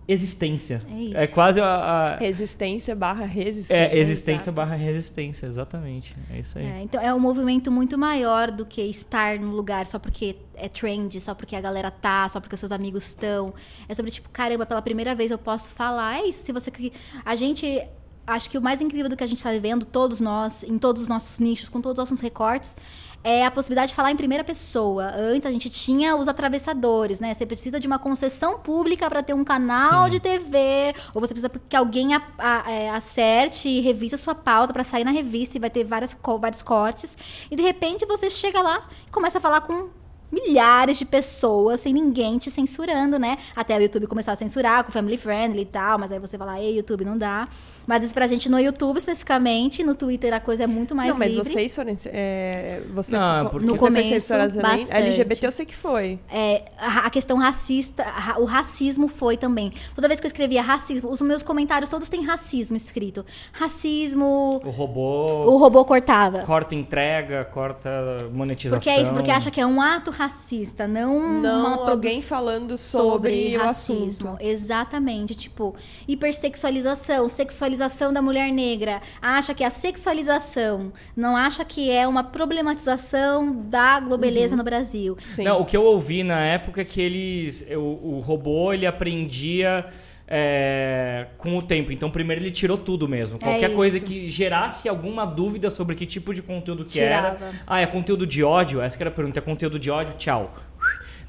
existência. 0.07 0.81
É 0.89 0.93
isso. 0.99 1.17
É 1.17 1.27
quase 1.27 1.59
a- 1.59 1.65
a, 1.65 2.17
Resistência 2.17 2.95
barra 2.95 3.25
resistência. 3.25 3.75
é, 3.75 3.97
existência 3.97 4.43
Exato. 4.49 4.55
barra 4.55 4.75
resistência, 4.75 5.45
exatamente. 5.47 6.15
É 6.33 6.39
isso 6.39 6.57
aí. 6.57 6.65
É, 6.65 6.81
então 6.81 7.01
é 7.01 7.13
um 7.13 7.19
movimento 7.19 7.71
muito 7.71 7.97
maior 7.97 8.49
do 8.51 8.65
que 8.65 8.81
estar 8.81 9.37
num 9.39 9.51
lugar 9.51 9.85
só 9.87 9.99
porque 9.99 10.37
é 10.55 10.69
trend, 10.69 11.19
só 11.19 11.35
porque 11.35 11.55
a 11.55 11.61
galera 11.61 11.91
tá, 11.91 12.27
só 12.29 12.39
porque 12.39 12.53
os 12.55 12.59
seus 12.59 12.71
amigos 12.71 13.07
estão. 13.07 13.53
É 13.89 13.93
sobre 13.93 14.11
tipo, 14.11 14.29
caramba, 14.29 14.65
pela 14.65 14.81
primeira 14.81 15.13
vez 15.13 15.29
eu 15.31 15.37
posso 15.37 15.69
falar. 15.71 16.19
É 16.19 16.27
isso, 16.29 16.43
se 16.45 16.51
você 16.53 16.71
que- 16.71 16.91
a 17.25 17.35
gente 17.35 17.81
acho 18.25 18.49
que 18.49 18.57
o 18.57 18.61
mais 18.61 18.81
incrível 18.81 19.07
do 19.07 19.15
que 19.15 19.23
a 19.23 19.27
gente 19.27 19.37
está 19.37 19.51
vivendo, 19.51 19.85
todos 19.85 20.19
nós, 20.19 20.61
em 20.63 20.77
todos 20.77 21.01
os 21.03 21.07
nossos 21.07 21.39
nichos, 21.39 21.69
com 21.69 21.79
todos 21.79 21.97
os 22.03 22.09
nossos 22.11 22.21
recortes, 22.21 22.75
é 23.23 23.45
a 23.45 23.51
possibilidade 23.51 23.89
de 23.89 23.95
falar 23.95 24.11
em 24.11 24.15
primeira 24.15 24.43
pessoa. 24.43 25.11
Antes 25.15 25.45
a 25.45 25.51
gente 25.51 25.69
tinha 25.69 26.15
os 26.15 26.27
atravessadores, 26.27 27.19
né? 27.19 27.33
Você 27.33 27.45
precisa 27.45 27.79
de 27.79 27.85
uma 27.87 27.99
concessão 27.99 28.59
pública 28.59 29.09
para 29.09 29.21
ter 29.21 29.33
um 29.33 29.43
canal 29.43 30.09
de 30.09 30.19
TV, 30.19 30.93
ou 31.13 31.19
você 31.19 31.33
precisa 31.33 31.49
que 31.67 31.75
alguém 31.75 32.13
a- 32.13 32.21
a- 32.37 32.71
é, 32.71 32.89
acerte 32.89 33.67
e 33.67 33.81
revisa 33.81 34.15
a 34.15 34.19
sua 34.19 34.33
pauta 34.35 34.71
para 34.71 34.83
sair 34.83 35.03
na 35.03 35.11
revista 35.11 35.57
e 35.57 35.59
vai 35.59 35.69
ter 35.69 35.83
várias, 35.83 36.13
co- 36.13 36.37
vários 36.39 36.61
cortes. 36.61 37.17
E 37.51 37.55
de 37.55 37.61
repente 37.61 38.05
você 38.05 38.29
chega 38.29 38.61
lá 38.61 38.87
e 39.07 39.11
começa 39.11 39.39
a 39.39 39.41
falar 39.41 39.61
com 39.61 39.89
milhares 40.31 40.97
de 40.99 41.05
pessoas 41.05 41.79
sem 41.81 41.93
ninguém 41.93 42.37
te 42.37 42.51
censurando, 42.51 43.17
né? 43.17 43.37
Até 43.55 43.77
o 43.77 43.81
YouTube 43.81 44.07
começar 44.07 44.33
a 44.33 44.35
censurar 44.35 44.83
com 44.83 44.91
Family 44.91 45.17
Friendly 45.17 45.61
e 45.61 45.65
tal, 45.65 45.97
mas 45.97 46.11
aí 46.11 46.19
você 46.19 46.37
fala, 46.37 46.59
ei, 46.59 46.75
YouTube, 46.77 47.05
não 47.05 47.17
dá. 47.17 47.47
Mas 47.87 48.03
isso 48.03 48.13
pra 48.13 48.27
gente 48.27 48.49
no 48.49 48.59
YouTube 48.59 48.97
especificamente, 48.97 49.81
no 49.83 49.95
Twitter 49.95 50.33
a 50.33 50.39
coisa 50.41 50.65
é 50.65 50.67
muito 50.67 50.93
mais 50.93 51.11
não, 51.11 51.17
mas 51.17 51.33
livre. 51.33 51.49
vocês 51.49 51.73
foram. 51.73 51.93
É, 52.07 52.81
você 52.93 53.17
Não, 53.17 53.35
ficou- 53.37 53.49
porque- 53.51 53.65
No 53.65 53.71
você 53.73 53.79
começo, 53.85 54.27
também. 54.27 54.85
LGBT 54.89 55.47
eu 55.47 55.51
sei 55.53 55.65
que 55.65 55.75
foi. 55.75 56.19
É, 56.29 56.65
a, 56.77 57.07
a 57.07 57.09
questão 57.09 57.37
racista, 57.37 58.03
a- 58.03 58.39
o 58.39 58.43
racismo 58.45 59.07
foi 59.07 59.37
também. 59.37 59.71
Toda 59.95 60.07
vez 60.09 60.19
que 60.19 60.25
eu 60.25 60.29
escrevia 60.29 60.61
racismo, 60.61 61.09
os 61.09 61.21
meus 61.21 61.41
comentários 61.41 61.89
todos 61.89 62.09
têm 62.09 62.25
racismo 62.25 62.75
escrito. 62.75 63.25
Racismo, 63.53 64.59
O 64.65 64.69
robô 64.69 65.45
o 65.45 65.57
robô 65.57 65.85
cortava. 65.85 66.39
corta 66.41 66.75
entrega, 66.75 67.45
corta 67.45 67.89
monetização. 68.33 68.79
Porque 68.79 68.89
é 68.89 69.01
isso, 69.01 69.13
porque 69.13 69.31
acha 69.31 69.49
que 69.49 69.61
é 69.61 69.65
um 69.65 69.81
ato 69.81 70.11
racista, 70.11 70.87
não, 70.87 71.39
Não 71.41 71.59
uma 71.77 71.89
alguém 71.91 72.21
falando 72.21 72.77
sobre, 72.77 73.55
o 73.55 73.59
racismo. 73.61 74.31
assunto. 74.31 74.37
Exatamente. 74.41 75.35
Tipo, 75.35 75.73
hipersexualização, 76.07 77.29
sexualização 77.29 77.76
da 78.13 78.21
mulher 78.21 78.51
negra. 78.51 79.01
Acha 79.21 79.53
que 79.53 79.63
é 79.63 79.67
a 79.67 79.69
sexualização, 79.71 80.91
não 81.15 81.35
acha 81.37 81.63
que 81.65 81.91
é 81.91 82.07
uma 82.07 82.23
problematização 82.23 83.63
da 83.69 83.99
globeleza 83.99 84.53
Uhum. 84.53 84.57
no 84.57 84.63
Brasil. 84.63 85.17
Sim. 85.21 85.43
Não, 85.43 85.61
o 85.61 85.65
que 85.65 85.75
eu 85.75 85.83
ouvi 85.83 86.23
na 86.23 86.39
época 86.39 86.81
é 86.81 86.85
que 86.85 87.01
eles. 87.01 87.65
O, 87.71 88.15
o 88.17 88.19
robô 88.19 88.73
ele 88.73 88.85
aprendia. 88.85 89.85
é, 90.29 91.27
com 91.37 91.57
o 91.57 91.61
tempo. 91.61 91.89
Então, 91.89 92.09
primeiro 92.11 92.41
ele 92.43 92.51
tirou 92.51 92.77
tudo 92.77 93.07
mesmo. 93.07 93.39
Qualquer 93.39 93.73
coisa 93.73 93.95
É 93.95 93.99
isso. 93.99 94.05
que 94.05 94.29
gerasse 94.29 94.89
alguma 94.89 95.23
dúvida 95.25 95.69
sobre 95.69 95.95
que 95.95 96.05
tipo 96.05 96.33
de 96.33 96.41
conteúdo 96.41 96.83
que 96.83 96.91
Tirava. 96.91 97.27
era. 97.27 97.51
Ah, 97.65 97.79
é 97.79 97.85
conteúdo 97.85 98.27
de 98.27 98.43
ódio? 98.43 98.81
Essa 98.81 98.97
que 98.97 99.03
era 99.03 99.09
a 99.09 99.13
pergunta. 99.13 99.39
É 99.39 99.41
conteúdo 99.41 99.79
de 99.79 99.89
ódio? 99.89 100.15
Tchau. 100.17 100.53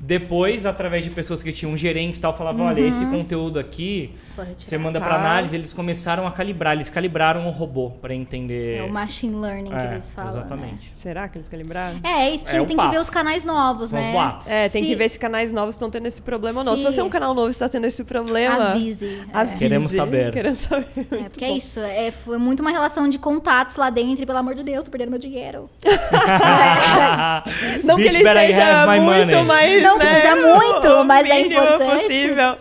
Depois, 0.00 0.64
através 0.64 1.02
de 1.02 1.10
pessoas 1.10 1.42
que 1.42 1.50
tinham 1.52 1.76
gerentes 1.76 2.18
e 2.18 2.22
tal, 2.22 2.32
falavam: 2.36 2.66
olha, 2.66 2.80
esse 2.82 3.04
conteúdo 3.06 3.58
aqui, 3.58 4.14
você 4.56 4.78
manda 4.78 5.00
Tá. 5.00 5.06
pra 5.06 5.16
análise, 5.16 5.56
eles 5.56 5.72
começaram 5.72 6.26
a 6.26 6.30
calibrar. 6.30 6.74
Eles 6.74 6.88
calibraram 6.88 7.46
o 7.46 7.50
robô 7.50 7.90
pra 7.90 8.14
entender. 8.14 8.78
É 8.78 8.82
o 8.84 8.92
machine 8.92 9.34
learning 9.34 9.70
que 9.70 9.76
É, 9.76 9.92
eles 9.94 10.12
falam. 10.14 10.32
né? 10.32 10.38
Exatamente. 10.38 10.92
Será 10.94 11.28
que 11.28 11.38
eles 11.38 11.48
calibraram? 11.48 11.98
É, 12.04 12.30
isso 12.30 12.48
É 12.48 12.64
tem 12.64 12.76
que 12.76 12.88
ver 12.88 13.00
os 13.00 13.10
canais 13.10 13.44
novos, 13.44 13.90
São 13.90 13.98
os 13.98 14.06
né? 14.06 14.12
boatos. 14.12 14.48
É, 14.48 14.68
tem 14.68 14.82
Se- 14.82 14.88
que 14.88 14.94
ver 14.94 15.08
se 15.08 15.18
canais 15.18 15.50
novos 15.52 15.74
estão 15.74 15.90
tendo 15.90 16.06
esse 16.06 16.22
problema 16.22 16.60
ou 16.60 16.64
não. 16.64 16.76
Se 16.76 16.82
Se- 16.84 16.92
você 16.92 17.00
é 17.00 17.04
um 17.04 17.08
canal 17.08 17.34
novo 17.34 17.48
e 17.48 17.50
está 17.50 17.68
tendo 17.68 17.86
esse 17.86 18.04
problema, 18.04 18.70
Avise. 18.70 19.22
é. 19.34 19.38
avise. 19.38 19.58
Queremos 19.58 19.92
saber. 19.92 20.32
Queremos 20.32 20.58
saber. 20.60 20.86
É, 21.10 21.28
porque 21.28 21.44
é 21.44 21.50
isso, 21.50 21.80
é, 21.80 22.10
foi 22.12 22.38
muito 22.38 22.60
uma 22.60 22.70
relação 22.70 23.08
de 23.08 23.18
contatos 23.18 23.76
lá 23.76 23.90
dentro, 23.90 24.22
e 24.22 24.26
pelo 24.26 24.38
amor 24.38 24.54
de 24.54 24.62
Deus, 24.62 24.84
tô 24.84 24.90
perdendo 24.90 25.10
meu 25.10 25.18
dinheiro. 25.18 25.68
Não 27.84 27.96
que 27.96 28.02
Bitch, 28.04 28.14
ele 28.14 28.24
better 28.24 28.46
seja 28.54 28.86
muito 28.86 29.02
money. 29.04 29.44
mais. 29.44 29.82
Não 29.88 29.98
que 29.98 30.04
né, 30.04 30.14
seja 30.14 30.36
muito, 30.36 30.88
o 30.88 31.04
mas 31.04 31.28
é 31.28 31.40
importante. 31.40 32.00
possível. 32.02 32.56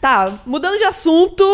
Tá, 0.00 0.38
mudando 0.46 0.78
de 0.78 0.84
assunto 0.84 1.44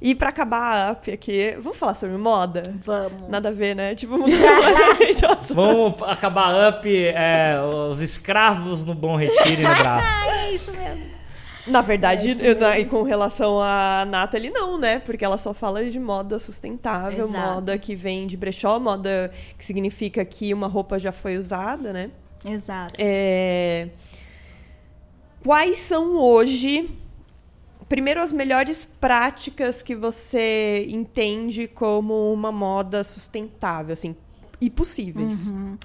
e 0.00 0.14
pra 0.14 0.28
acabar 0.28 0.88
a 0.88 0.92
up 0.92 1.10
aqui, 1.10 1.56
vamos 1.58 1.76
falar 1.76 1.94
sobre 1.94 2.16
moda? 2.16 2.62
Vamos. 2.84 3.28
Nada 3.28 3.48
a 3.48 3.52
ver, 3.52 3.74
né? 3.74 3.96
Tipo, 3.96 4.16
mudando 4.16 4.38
assunto. 5.40 5.54
Vamos 5.54 6.02
acabar 6.04 6.68
up 6.70 6.88
é, 6.88 7.56
os 7.90 8.00
escravos 8.00 8.84
no 8.84 8.94
Bom 8.94 9.16
Retiro 9.16 9.62
e 9.62 9.64
no 9.66 9.74
braço. 9.74 10.08
É 10.30 10.52
isso 10.52 10.70
mesmo. 10.72 11.18
Na 11.66 11.82
verdade, 11.82 12.36
eu- 12.40 12.58
na- 12.58 12.78
e 12.78 12.84
com 12.86 13.02
relação 13.02 13.60
a 13.60 14.06
Nathalie, 14.08 14.48
não, 14.50 14.78
né? 14.78 15.00
Porque 15.00 15.22
ela 15.24 15.36
só 15.36 15.52
fala 15.52 15.84
de 15.84 15.98
moda 16.00 16.38
sustentável, 16.38 17.28
Exato. 17.28 17.46
moda 17.54 17.76
que 17.76 17.94
vem 17.96 18.26
de 18.26 18.36
brechó, 18.38 18.78
moda 18.78 19.30
que 19.58 19.64
significa 19.64 20.24
que 20.24 20.54
uma 20.54 20.66
roupa 20.68 20.98
já 21.00 21.10
foi 21.12 21.36
usada, 21.36 21.92
né? 21.92 22.10
Exato. 22.46 22.94
É, 22.96 23.88
Quais 25.44 25.78
são 25.78 26.16
hoje, 26.16 26.90
primeiro, 27.88 28.20
as 28.20 28.32
melhores 28.32 28.88
práticas 29.00 29.82
que 29.82 29.94
você 29.94 30.86
entende 30.90 31.68
como 31.68 32.32
uma 32.32 32.50
moda 32.50 33.04
sustentável, 33.04 33.92
assim, 33.92 34.16
e 34.60 34.68
possíveis? 34.68 35.48
Uhum. 35.48 35.76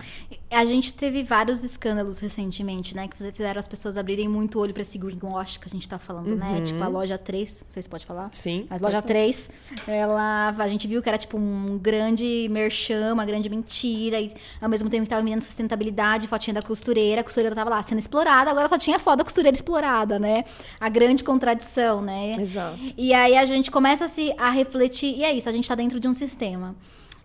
A 0.49 0.65
gente 0.65 0.93
teve 0.93 1.23
vários 1.23 1.63
escândalos 1.63 2.19
recentemente, 2.19 2.95
né? 2.95 3.07
Que 3.07 3.17
fizeram 3.17 3.59
as 3.59 3.67
pessoas 3.67 3.97
abrirem 3.97 4.27
muito 4.27 4.57
o 4.57 4.61
olho 4.61 4.73
pra 4.73 4.81
esse 4.81 4.97
greenwash 4.97 5.57
que 5.57 5.67
a 5.67 5.69
gente 5.69 5.87
tá 5.87 5.99
falando, 5.99 6.35
né? 6.35 6.57
Uhum. 6.57 6.63
Tipo 6.63 6.83
a 6.83 6.87
loja 6.87 7.17
3, 7.17 7.61
não 7.65 7.71
sei 7.71 7.81
se 7.83 7.89
pode 7.89 8.05
falar. 8.05 8.29
Sim. 8.33 8.65
Mas 8.69 8.81
loja 8.81 9.01
3, 9.01 9.49
ela, 9.87 10.49
a 10.57 10.67
gente 10.67 10.87
viu 10.87 11.01
que 11.01 11.09
era 11.09 11.17
tipo 11.17 11.37
um 11.37 11.77
grande 11.77 12.47
merchan, 12.49 13.13
uma 13.13 13.25
grande 13.25 13.49
mentira. 13.49 14.19
E 14.19 14.33
ao 14.61 14.69
mesmo 14.69 14.89
tempo 14.89 15.03
que 15.03 15.09
tava 15.09 15.23
mirando 15.23 15.41
sustentabilidade, 15.41 16.27
fotinha 16.27 16.53
da 16.53 16.61
costureira. 16.61 17.21
A 17.21 17.23
costureira 17.23 17.55
tava 17.55 17.69
lá 17.69 17.83
sendo 17.83 17.99
explorada, 17.99 18.49
agora 18.49 18.67
só 18.67 18.77
tinha 18.77 18.97
foto 18.99 19.19
da 19.19 19.23
costureira 19.23 19.55
explorada, 19.55 20.17
né? 20.19 20.45
A 20.79 20.89
grande 20.89 21.23
contradição, 21.23 22.01
né? 22.01 22.35
Exato. 22.39 22.79
E 22.97 23.13
aí 23.13 23.35
a 23.35 23.45
gente 23.45 23.69
começa 23.69 24.05
a, 24.05 24.09
se, 24.09 24.33
a 24.37 24.49
refletir, 24.49 25.17
e 25.17 25.23
é 25.23 25.33
isso, 25.33 25.47
a 25.47 25.51
gente 25.51 25.67
tá 25.67 25.75
dentro 25.75 25.99
de 25.99 26.07
um 26.07 26.13
sistema. 26.13 26.75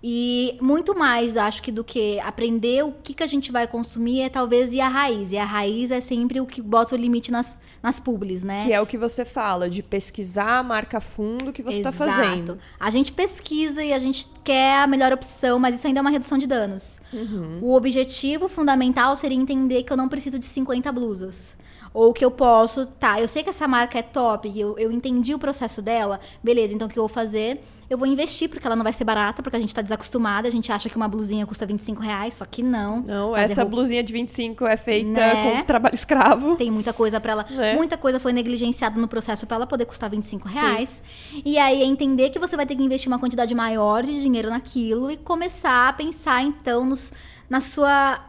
E 0.03 0.57
muito 0.61 0.97
mais, 0.97 1.37
acho 1.37 1.61
que 1.61 1.73
do 1.73 1.83
que 1.83 2.21
aprender 2.21 2.85
o 2.85 2.93
que, 2.93 3.15
que 3.15 3.23
a 3.23 3.27
gente 3.27 3.51
vai 3.51 3.67
consumir 3.67 4.21
é 4.21 4.29
talvez 4.29 4.73
ir 4.73 4.81
à 4.81 4.89
raiz. 4.89 5.33
E 5.33 5.39
a 5.39 5.45
raiz 5.45 5.91
é 5.91 6.01
sempre 6.01 6.41
o 6.41 6.47
que 6.47 6.63
bota 6.63 6.95
o 6.95 6.99
limite 6.99 7.33
nas, 7.33 7.57
nas 7.83 7.99
publis, 7.99 8.45
né? 8.45 8.65
Que 8.65 8.73
é 8.73 8.81
o 8.81 8.87
que 8.87 8.97
você 8.97 9.25
fala, 9.25 9.69
de 9.69 9.83
pesquisar 9.83 10.59
a 10.59 10.63
marca 10.63 11.01
fundo 11.01 11.53
que 11.53 11.63
você 11.63 11.79
está 11.79 11.91
Exato. 11.91 12.11
fazendo. 12.11 12.59
A 12.79 12.91
gente 12.91 13.11
pesquisa 13.11 13.83
e 13.83 13.93
a 13.93 13.99
gente 13.99 14.29
quer 14.45 14.83
a 14.83 14.87
melhor 14.87 15.13
opção, 15.13 15.59
mas 15.59 15.75
isso 15.75 15.87
ainda 15.87 15.99
é 15.99 16.03
uma 16.03 16.11
redução 16.11 16.39
de 16.39 16.47
danos. 16.47 17.01
Uhum. 17.13 17.59
O 17.61 17.75
objetivo 17.75 18.49
fundamental 18.49 19.17
seria 19.17 19.37
entender 19.37 19.83
que 19.83 19.93
eu 19.93 19.97
não 19.97 20.09
preciso 20.09 20.39
de 20.39 20.47
50 20.47 20.93
blusas. 20.93 21.57
Ou 22.01 22.13
que 22.13 22.25
eu 22.25 22.31
posso, 22.31 22.87
tá, 22.93 23.21
eu 23.21 23.27
sei 23.27 23.43
que 23.43 23.51
essa 23.51 23.67
marca 23.67 23.99
é 23.99 24.03
top, 24.03 24.49
eu, 24.57 24.79
eu 24.79 24.93
entendi 24.93 25.35
o 25.35 25.39
processo 25.39 25.83
dela, 25.83 26.21
beleza, 26.41 26.73
então 26.73 26.87
o 26.87 26.91
que 26.91 26.97
eu 26.97 27.03
vou 27.03 27.09
fazer? 27.09 27.61
Eu 27.91 27.99
vou 27.99 28.07
investir, 28.07 28.49
porque 28.49 28.65
ela 28.67 28.77
não 28.77 28.85
vai 28.85 28.93
ser 28.93 29.03
barata, 29.03 29.43
porque 29.43 29.57
a 29.57 29.59
gente 29.59 29.75
tá 29.75 29.83
desacostumada, 29.83 30.47
a 30.47 30.51
gente 30.51 30.71
acha 30.71 30.89
que 30.89 30.97
uma 30.97 31.09
blusinha 31.09 31.45
custa 31.45 31.67
25 31.67 32.01
reais, 32.03 32.35
só 32.37 32.45
que 32.45 32.63
não. 32.63 33.01
Não, 33.01 33.33
Fazer 33.33 33.53
essa 33.53 33.63
roupa- 33.63 33.77
blusinha 33.77 34.05
de 34.05 34.13
25 34.13 34.65
é 34.67 34.77
feita 34.77 35.09
Né? 35.19 35.57
com 35.59 35.65
trabalho 35.65 35.95
escravo. 35.95 36.55
Tem 36.55 36.71
muita 36.71 36.93
coisa 36.93 37.19
para 37.19 37.33
ela. 37.33 37.47
Né? 37.51 37.75
Muita 37.75 37.97
coisa 37.97 38.21
foi 38.21 38.33
negligenciada 38.33 39.01
no 39.01 39.09
processo 39.09 39.45
para 39.47 39.57
ela 39.57 39.67
poder 39.67 39.87
custar 39.87 40.09
25 40.11 40.47
reais. 40.49 41.03
E 41.45 41.59
aí 41.59 41.83
é 41.83 41.85
entender 41.87 42.29
que 42.31 42.39
você 42.39 42.57
vai 42.57 42.67
ter 42.67 42.77
que 42.77 42.83
investir 42.83 43.09
uma 43.11 43.19
quantidade 43.19 43.53
maior 43.55 44.03
de 44.05 44.13
dinheiro 44.21 44.51
naquilo 44.51 45.11
e 45.11 45.17
começar 45.17 45.89
a 45.89 45.93
pensar, 45.95 46.43
então, 46.43 46.85
nos, 46.85 47.11
na 47.51 47.61
sua. 47.61 48.21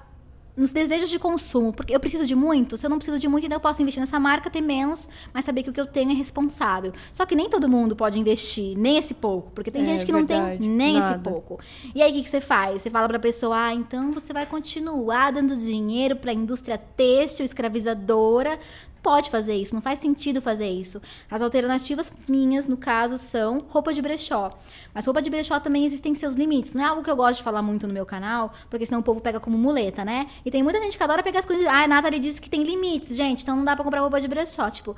Nos 0.60 0.74
desejos 0.74 1.10
de 1.10 1.18
consumo. 1.18 1.72
Porque 1.72 1.96
eu 1.96 2.00
preciso 2.00 2.26
de 2.26 2.36
muito? 2.36 2.76
Se 2.78 2.86
eu 2.86 2.90
não 2.90 2.98
preciso 2.98 3.18
de 3.18 3.28
muito, 3.30 3.46
então 3.46 3.56
eu 3.56 3.62
posso 3.62 3.82
investir 3.82 4.02
nessa 4.02 4.20
marca, 4.20 4.50
ter 4.50 4.60
menos, 4.62 5.08
mas 5.34 5.46
saber 5.46 5.64
que 5.64 5.70
o 5.70 5.74
que 5.74 5.80
eu 5.80 5.88
tenho 5.88 6.12
é 6.12 6.14
responsável. 6.14 6.92
Só 7.14 7.26
que 7.26 7.36
nem 7.36 7.50
todo 7.50 7.70
mundo 7.70 7.96
pode 7.96 8.20
investir, 8.20 8.78
nem 8.78 8.98
esse 8.98 9.14
pouco. 9.14 9.52
Porque 9.52 9.72
tem 9.72 9.82
É, 9.84 9.86
gente 9.86 10.06
que 10.06 10.12
não 10.12 10.26
verdade. 10.26 10.60
tem 10.60 10.70
nem 10.70 10.98
esse 10.98 11.10
Nada. 11.12 11.30
pouco. 11.30 11.60
E 11.96 12.02
aí, 12.04 12.12
o 12.12 12.14
que, 12.16 12.24
que 12.24 12.30
você 12.30 12.42
faz? 12.42 12.82
Você 12.82 12.90
fala 12.90 13.08
pra 13.08 13.18
pessoa, 13.20 13.56
ah, 13.68 13.74
então 13.74 14.12
você 14.12 14.34
vai 14.34 14.46
continuar 14.46 15.32
dando 15.32 15.56
dinheiro 15.56 16.18
pra 16.18 16.34
indústria 16.34 16.78
têxtil, 16.78 17.46
escravizadora. 17.46 18.60
Pode 19.02 19.30
fazer 19.30 19.56
isso, 19.56 19.74
não 19.74 19.82
faz 19.82 20.00
sentido 20.00 20.42
fazer 20.42 20.70
isso. 20.70 21.02
As 21.32 21.42
alternativas 21.42 22.12
minhas, 22.28 22.68
no 22.68 22.76
caso, 22.76 23.18
são 23.18 23.66
roupa 23.70 23.94
de 23.94 24.02
brechó. 24.02 24.58
Mas 24.94 25.06
roupa 25.06 25.22
de 25.22 25.30
brechó 25.30 25.60
também 25.60 25.86
existem 25.86 26.14
seus 26.14 26.36
limites. 26.36 26.74
Não 26.74 26.84
é 26.84 26.88
algo 26.88 27.02
que 27.02 27.10
eu 27.10 27.16
gosto 27.16 27.38
de 27.38 27.44
falar 27.44 27.62
muito 27.62 27.88
no 27.88 27.94
meu 27.94 28.06
canal, 28.06 28.52
porque 28.70 28.86
senão 28.86 29.00
o 29.00 29.04
povo 29.04 29.22
pega 29.22 29.40
como 29.40 29.58
muleta, 29.58 30.04
né? 30.04 30.28
E 30.44 30.52
tem 30.52 30.62
muita 30.62 30.82
gente 30.82 30.98
que 30.98 31.04
adora 31.04 31.24
pegar 31.24 31.40
as 31.40 31.46
coisas. 31.46 31.66
Ah, 31.66 31.84
a 31.84 31.88
Nathalie 31.88 32.20
disse 32.20 32.42
que 32.42 32.50
tem 32.50 32.64
limites, 32.64 33.16
gente, 33.16 33.44
então 33.44 33.56
não 33.56 33.64
dá 33.64 33.76
pra 33.76 33.86
comprar 33.86 34.02
roupa 34.02 34.20
de 34.20 34.28
brechó. 34.28 34.70
Tipo, 34.70 34.96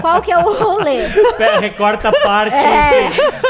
qual 0.00 0.20
que 0.20 0.30
é 0.32 0.38
o 0.38 0.52
rolê? 0.52 0.98
Pe- 1.36 1.60
Recorta 1.60 2.08
a 2.08 2.12
parte. 2.12 2.56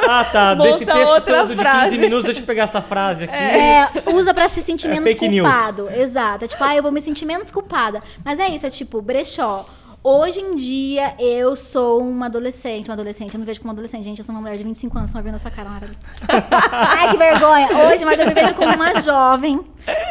Ah, 0.08 0.24
tá. 0.24 0.54
Monta 0.54 0.70
Desse 0.72 0.86
texto 0.86 1.20
todo 1.22 1.54
de 1.54 1.56
frase. 1.56 1.84
15 1.84 1.98
minutos, 1.98 2.24
deixa 2.26 2.40
eu 2.40 2.46
pegar 2.46 2.64
essa 2.64 2.82
frase 2.82 3.24
aqui. 3.24 3.34
É, 3.34 3.88
usa 4.12 4.34
pra 4.34 4.48
se 4.48 4.60
sentir 4.62 4.86
É 4.88 4.90
menos 4.90 5.08
fake 5.08 5.28
news. 5.28 5.48
culpado. 5.48 5.88
Exato. 5.94 6.44
É 6.44 6.48
tipo, 6.48 6.62
ah, 6.64 6.76
eu 6.76 6.82
vou 6.82 6.92
me 6.92 7.00
sentir 7.00 7.24
menos 7.24 7.50
culpada. 7.50 8.02
Mas 8.24 8.38
é 8.38 8.48
isso, 8.48 8.66
é 8.66 8.70
tipo, 8.70 9.00
brechó. 9.00 9.64
Hoje 10.04 10.40
em 10.40 10.56
dia, 10.56 11.14
eu 11.20 11.54
sou 11.54 12.00
uma 12.00 12.26
adolescente. 12.26 12.88
Uma 12.88 12.94
adolescente, 12.94 13.34
eu 13.34 13.38
me 13.40 13.46
vejo 13.46 13.60
como 13.60 13.68
uma 13.70 13.74
adolescente. 13.74 14.02
Gente, 14.04 14.18
eu 14.18 14.24
sou 14.24 14.34
uma 14.34 14.40
mulher 14.42 14.56
de 14.56 14.64
25 14.64 14.98
anos, 14.98 15.10
estão 15.10 15.22
vendo 15.22 15.36
essa 15.36 15.48
cara 15.50 15.70
hora. 15.70 15.88
Ai, 16.98 17.10
que 17.10 17.16
vergonha. 17.16 17.68
Hoje, 17.86 18.04
mas 18.04 18.18
eu 18.18 18.26
me 18.26 18.34
vejo 18.34 18.52
como 18.54 18.74
uma 18.74 19.00
jovem. 19.00 19.60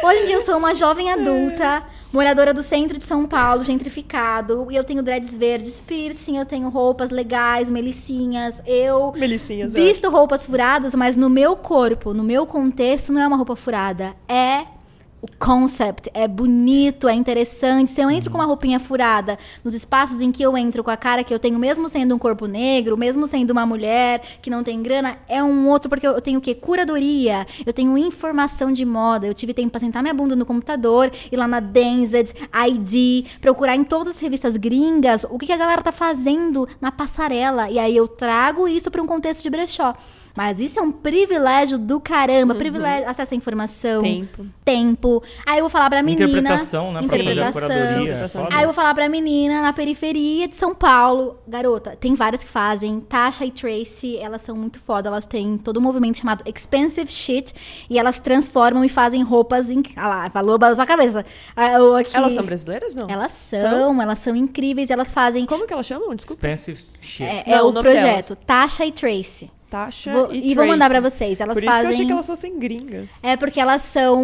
Hoje 0.02 0.18
em 0.22 0.26
dia, 0.26 0.34
eu 0.36 0.42
sou 0.42 0.56
uma 0.56 0.74
jovem 0.74 1.12
adulta. 1.12 1.82
Moradora 2.12 2.52
do 2.52 2.62
centro 2.62 2.98
de 2.98 3.04
São 3.04 3.26
Paulo, 3.26 3.64
gentrificado. 3.64 4.66
E 4.70 4.76
eu 4.76 4.84
tenho 4.84 5.02
dreads 5.02 5.34
verdes, 5.34 5.80
piercing, 5.80 6.36
eu 6.36 6.44
tenho 6.44 6.68
roupas 6.68 7.10
legais, 7.10 7.70
melicinhas. 7.70 8.60
Eu 8.66 9.12
Melicinhas, 9.16 9.72
visto 9.72 10.10
roupas 10.10 10.44
furadas, 10.44 10.94
mas 10.94 11.16
no 11.16 11.30
meu 11.30 11.56
corpo, 11.56 12.12
no 12.12 12.22
meu 12.22 12.46
contexto, 12.46 13.12
não 13.12 13.22
é 13.22 13.26
uma 13.26 13.36
roupa 13.36 13.56
furada. 13.56 14.14
É 14.28 14.66
o 15.22 15.28
concept, 15.38 16.10
é 16.12 16.26
bonito, 16.26 17.08
é 17.08 17.14
interessante. 17.14 17.92
Se 17.92 18.00
eu 18.00 18.10
entro 18.10 18.28
com 18.28 18.38
uma 18.38 18.44
roupinha 18.44 18.80
furada 18.80 19.38
nos 19.62 19.72
espaços 19.72 20.20
em 20.20 20.32
que 20.32 20.42
eu 20.42 20.58
entro 20.58 20.82
com 20.82 20.90
a 20.90 20.96
cara 20.96 21.22
que 21.22 21.32
eu 21.32 21.38
tenho, 21.38 21.60
mesmo 21.60 21.88
sendo 21.88 22.12
um 22.12 22.18
corpo 22.18 22.46
negro, 22.46 22.96
mesmo 22.96 23.28
sendo 23.28 23.52
uma 23.52 23.64
mulher 23.64 24.20
que 24.42 24.50
não 24.50 24.64
tem 24.64 24.82
grana, 24.82 25.16
é 25.28 25.40
um 25.40 25.68
outro, 25.68 25.88
porque 25.88 26.04
eu 26.04 26.20
tenho 26.20 26.40
o 26.40 26.42
quê? 26.42 26.56
Curadoria, 26.56 27.46
eu 27.64 27.72
tenho 27.72 27.96
informação 27.96 28.72
de 28.72 28.84
moda. 28.84 29.24
Eu 29.24 29.32
tive 29.32 29.54
tempo 29.54 29.70
pra 29.70 29.78
sentar 29.78 30.02
minha 30.02 30.12
bunda 30.12 30.34
no 30.34 30.44
computador, 30.44 31.12
ir 31.30 31.36
lá 31.36 31.46
na 31.46 31.60
Denzed, 31.60 32.34
ID, 32.66 33.28
procurar 33.40 33.76
em 33.76 33.84
todas 33.84 34.16
as 34.16 34.18
revistas 34.18 34.56
gringas 34.56 35.24
o 35.30 35.38
que, 35.38 35.46
que 35.46 35.52
a 35.52 35.56
galera 35.56 35.82
tá 35.82 35.92
fazendo 35.92 36.68
na 36.80 36.90
passarela. 36.90 37.70
E 37.70 37.78
aí 37.78 37.96
eu 37.96 38.08
trago 38.08 38.66
isso 38.66 38.90
pra 38.90 39.00
um 39.00 39.06
contexto 39.06 39.44
de 39.44 39.50
brechó. 39.50 39.94
Mas 40.34 40.58
isso 40.58 40.78
é 40.78 40.82
um 40.82 40.90
privilégio 40.90 41.78
do 41.78 42.00
caramba. 42.00 42.54
Privilégio, 42.54 43.08
acesso 43.08 43.34
à 43.34 43.36
informação. 43.36 44.02
Tempo. 44.02 44.46
Tempo. 44.64 45.22
Aí 45.44 45.58
eu 45.58 45.62
vou 45.64 45.70
falar 45.70 45.90
pra 45.90 46.02
menina. 46.02 46.24
Interpretação, 46.24 46.92
né? 46.92 47.00
Pra 47.00 47.08
fazer 47.08 47.16
a 47.16 47.22
Interpretação. 47.32 47.68
curadoria. 47.68 48.12
É 48.14 48.28
foda. 48.28 48.48
Aí 48.52 48.62
eu 48.62 48.66
vou 48.68 48.74
falar 48.74 48.94
pra 48.94 49.08
menina 49.08 49.60
na 49.62 49.72
periferia 49.72 50.48
de 50.48 50.54
São 50.56 50.74
Paulo. 50.74 51.36
Garota, 51.46 51.96
tem 52.00 52.14
várias 52.14 52.42
que 52.42 52.48
fazem. 52.48 53.00
Tasha 53.00 53.44
e 53.44 53.50
Tracy, 53.50 54.16
elas 54.18 54.42
são 54.42 54.56
muito 54.56 54.80
foda. 54.80 55.08
Elas 55.08 55.26
têm 55.26 55.58
todo 55.58 55.78
um 55.78 55.82
movimento 55.82 56.18
chamado 56.18 56.42
Expensive 56.46 57.10
Shit. 57.10 57.52
E 57.90 57.98
elas 57.98 58.18
transformam 58.20 58.84
e 58.84 58.88
fazem 58.88 59.22
roupas 59.22 59.68
em. 59.68 59.82
Ah 59.96 60.08
lá, 60.08 60.30
falou, 60.30 60.56
barulho 60.58 60.76
sua 60.76 60.86
cabeça. 60.86 61.24
Ah, 61.54 61.72
eu 61.72 61.94
aqui- 61.96 62.16
Elas 62.16 62.32
são 62.32 62.44
brasileiras, 62.44 62.94
não? 62.94 63.06
Elas 63.08 63.32
são, 63.32 64.00
elas 64.00 64.18
são 64.18 64.34
incríveis. 64.34 64.90
Elas 64.90 65.12
fazem. 65.12 65.44
Como 65.46 65.66
que 65.66 65.72
elas 65.74 65.86
chamam? 65.86 66.14
Desculpa. 66.14 66.46
Expensive 66.46 66.84
shit. 67.00 67.24
É, 67.24 67.44
Não, 67.48 67.54
é 67.56 67.62
o 67.62 67.68
o 67.68 67.72
projeto 67.72 68.36
Tasha 68.36 68.86
e 68.86 68.92
Tracy. 68.92 69.50
Tasha 69.72 70.12
Vou- 70.12 70.34
e 70.34 70.52
e 70.52 70.54
vou 70.54 70.66
mandar 70.66 70.90
pra 70.90 71.00
vocês. 71.00 71.40
Elas 71.40 71.54
Por 71.54 71.64
isso 71.64 71.80
eu 71.80 71.88
achei 71.88 72.04
que 72.04 72.12
elas 72.12 72.26
fossem 72.26 72.58
gringas. 72.58 73.08
É 73.22 73.38
porque 73.38 73.58
elas 73.58 73.80
são, 73.80 74.22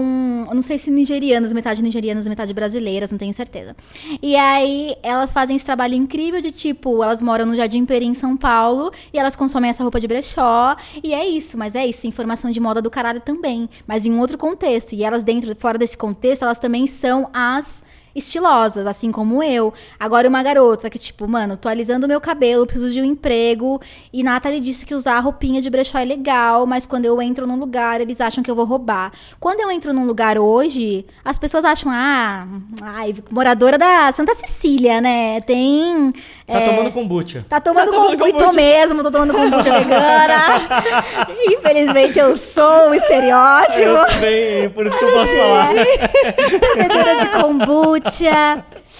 não 0.52 0.60
sei 0.60 0.78
se 0.78 0.90
nigerianas, 0.90 1.54
metade 1.54 1.82
nigerianas, 1.82 2.28
metade 2.28 2.52
brasileiras, 2.52 3.10
não 3.10 3.18
tenho 3.18 3.32
certeza. 3.32 3.74
E 4.20 4.36
aí 4.36 4.94
elas 5.02 5.32
fazem 5.32 5.56
esse 5.56 5.64
trabalho 5.64 5.94
incrível 5.94 6.42
de 6.42 6.52
tipo, 6.52 7.02
elas 7.02 7.22
moram 7.22 7.46
no 7.46 7.54
Jardim 7.54 7.86
Peri 7.86 8.04
em 8.04 8.12
São 8.12 8.36
Paulo 8.36 8.92
e 9.10 9.18
elas 9.18 9.34
consomem 9.34 9.70
essa 9.70 9.82
roupa 9.82 9.98
de 9.98 10.06
brechó 10.06 10.76
e 11.02 11.14
é 11.14 11.26
isso, 11.26 11.56
mas 11.56 11.74
é 11.74 11.86
isso, 11.86 12.06
informação 12.06 12.50
de 12.50 12.60
moda 12.60 12.82
do 12.82 12.90
caralho 12.90 13.20
também, 13.20 13.70
mas 13.86 14.04
em 14.04 14.12
um 14.12 14.20
outro 14.20 14.36
contexto. 14.36 14.92
E 14.92 15.02
elas 15.02 15.24
dentro, 15.24 15.56
fora 15.56 15.78
desse 15.78 15.96
contexto, 15.96 16.42
elas 16.42 16.58
também 16.58 16.86
são 16.86 17.30
as 17.32 17.82
estilosas, 18.18 18.86
assim 18.86 19.10
como 19.10 19.42
eu. 19.42 19.72
Agora, 19.98 20.28
uma 20.28 20.42
garota 20.42 20.90
que, 20.90 20.98
tipo, 20.98 21.26
mano, 21.28 21.56
tô 21.56 21.68
alisando 21.68 22.06
meu 22.08 22.20
cabelo, 22.20 22.66
preciso 22.66 22.92
de 22.92 23.00
um 23.00 23.04
emprego. 23.04 23.80
E 24.12 24.22
Nathalie 24.22 24.60
disse 24.60 24.84
que 24.84 24.94
usar 24.94 25.18
roupinha 25.20 25.60
de 25.62 25.70
brechó 25.70 25.98
é 25.98 26.04
legal, 26.04 26.66
mas 26.66 26.86
quando 26.86 27.04
eu 27.04 27.20
entro 27.22 27.46
num 27.46 27.56
lugar, 27.58 28.00
eles 28.00 28.20
acham 28.20 28.42
que 28.42 28.50
eu 28.50 28.54
vou 28.54 28.64
roubar. 28.64 29.12
Quando 29.40 29.60
eu 29.60 29.70
entro 29.70 29.92
num 29.92 30.06
lugar 30.06 30.38
hoje, 30.38 31.06
as 31.24 31.38
pessoas 31.38 31.64
acham, 31.64 31.90
ah, 31.92 32.46
ai, 32.82 33.14
moradora 33.30 33.78
da 33.78 34.10
Santa 34.12 34.34
Cecília, 34.34 35.00
né? 35.00 35.40
Tem. 35.42 36.12
Tá 36.46 36.60
é, 36.60 36.64
tomando 36.68 36.90
kombucha. 36.92 37.44
Tá 37.48 37.60
tomando, 37.60 37.86
Tá 37.86 37.92
tomando 37.92 38.18
kombucha 38.18 38.32
kombucha. 38.32 38.56
mesmo, 38.56 39.02
tô 39.02 39.10
tomando 39.10 39.32
kombucha 39.34 39.78
vegana. 39.78 40.38
Infelizmente 41.46 42.18
eu 42.18 42.36
sou 42.36 42.90
o 42.90 42.94
estereótipo. 42.94 43.82
Eu 43.82 44.06
também, 44.06 44.70
por 44.70 44.86
isso 44.86 44.98
que 44.98 45.04
eu 45.04 45.12
posso 45.12 45.36
falar. 45.36 45.74
Bebedora 46.76 47.16
de 47.16 47.26
kombucha. 47.42 48.07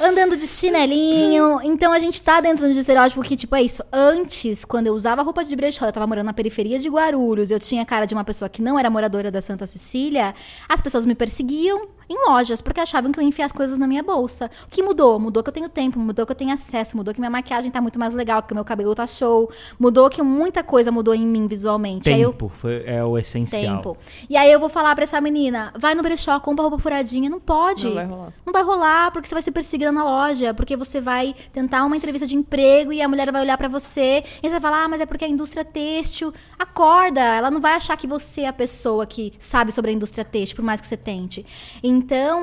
Andando 0.00 0.36
de 0.36 0.46
chinelinho. 0.46 1.61
Então 1.62 1.92
a 1.92 1.98
gente 1.98 2.20
tá 2.22 2.40
dentro 2.40 2.72
de 2.72 2.78
estereótipo 2.78 3.22
que, 3.22 3.36
tipo, 3.36 3.54
é 3.54 3.62
isso. 3.62 3.82
Antes, 3.92 4.64
quando 4.64 4.86
eu 4.86 4.94
usava 4.94 5.22
roupa 5.22 5.44
de 5.44 5.54
brechó, 5.56 5.86
eu 5.86 5.92
tava 5.92 6.06
morando 6.06 6.26
na 6.26 6.32
periferia 6.32 6.78
de 6.78 6.88
Guarulhos, 6.88 7.50
eu 7.50 7.59
tinha 7.59 7.84
cara 7.84 8.06
de 8.06 8.14
uma 8.14 8.24
pessoa 8.24 8.48
que 8.48 8.62
não 8.62 8.78
era 8.78 8.88
moradora 8.88 9.30
da 9.30 9.42
Santa 9.42 9.66
Cecília, 9.66 10.34
as 10.68 10.80
pessoas 10.80 11.04
me 11.04 11.14
perseguiam 11.14 11.88
em 12.09 12.28
lojas, 12.28 12.62
porque 12.62 12.80
achavam 12.80 13.12
que 13.12 13.18
eu 13.18 13.22
ia 13.22 13.28
enfiar 13.28 13.46
as 13.46 13.52
coisas 13.52 13.78
na 13.78 13.86
minha 13.86 14.02
bolsa. 14.02 14.50
O 14.66 14.70
que 14.70 14.82
mudou? 14.82 15.18
Mudou 15.18 15.42
que 15.42 15.48
eu 15.50 15.52
tenho 15.52 15.68
tempo, 15.68 15.98
mudou 15.98 16.24
que 16.24 16.32
eu 16.32 16.36
tenho 16.36 16.52
acesso, 16.52 16.96
mudou 16.96 17.12
que 17.12 17.20
minha 17.20 17.30
maquiagem 17.30 17.70
tá 17.70 17.80
muito 17.80 17.98
mais 17.98 18.14
legal, 18.14 18.42
que 18.42 18.52
o 18.52 18.54
meu 18.54 18.64
cabelo 18.64 18.94
tá 18.94 19.06
show, 19.06 19.50
mudou 19.78 20.09
que 20.09 20.22
muita 20.22 20.62
coisa 20.62 20.90
mudou 20.90 21.14
em 21.14 21.26
mim 21.26 21.46
visualmente. 21.46 22.11
Aí 22.11 22.20
eu- 22.22 22.32
Tempo 22.32 22.48
foi, 22.48 22.82
é 22.86 23.04
o 23.04 23.18
essencial. 23.18 23.76
tempo. 23.76 23.96
E 24.28 24.36
aí 24.36 24.50
eu 24.50 24.59
vou 24.61 24.68
falar 24.68 24.94
pra 24.94 25.04
essa 25.04 25.20
menina, 25.20 25.72
vai 25.78 25.94
no 25.94 26.02
brechó, 26.02 26.38
compra 26.40 26.62
roupa 26.62 26.78
furadinha. 26.78 27.28
Não 27.28 27.40
pode. 27.40 27.86
Não 27.86 27.94
vai 27.94 28.06
rolar. 28.06 28.32
Não 28.46 28.52
vai 28.52 28.62
rolar, 28.62 29.11
porque 29.12 29.28
você 29.28 29.34
vai 29.34 29.42
ser 29.42 29.52
perseguida 29.52 29.92
na 29.92 30.04
loja, 30.04 30.54
porque 30.54 30.76
você 30.76 31.00
vai 31.00 31.34
tentar 31.52 31.84
uma 31.84 31.96
entrevista 31.96 32.26
de 32.26 32.36
emprego 32.36 32.92
e 32.92 33.02
a 33.02 33.09
mulher 33.09 33.30
vai 33.32 33.42
olhar 33.42 33.56
pra 33.59 33.68
você 33.68 34.24
e 34.42 34.46
você 34.48 34.50
vai 34.50 34.61
falar, 34.61 34.84
ah, 34.84 34.88
mas 34.88 35.00
é 35.00 35.06
porque 35.06 35.24
a 35.24 35.28
indústria 35.28 35.64
têxtil. 35.64 36.32
Acorda, 36.59 37.20
ela 37.20 37.50
não 37.50 37.61
vai 37.61 37.72
achar 37.74 37.96
que 37.96 38.06
você 38.06 38.42
é 38.42 38.48
a 38.48 38.52
pessoa 38.52 39.06
que 39.06 39.32
sabe 39.38 39.72
sobre 39.72 39.90
a 39.90 39.94
indústria 39.94 40.24
têxtil, 40.24 40.56
por 40.56 40.64
mais 40.64 40.80
que 40.80 40.86
você 40.86 40.96
tente. 40.96 41.44
Então, 41.82 41.97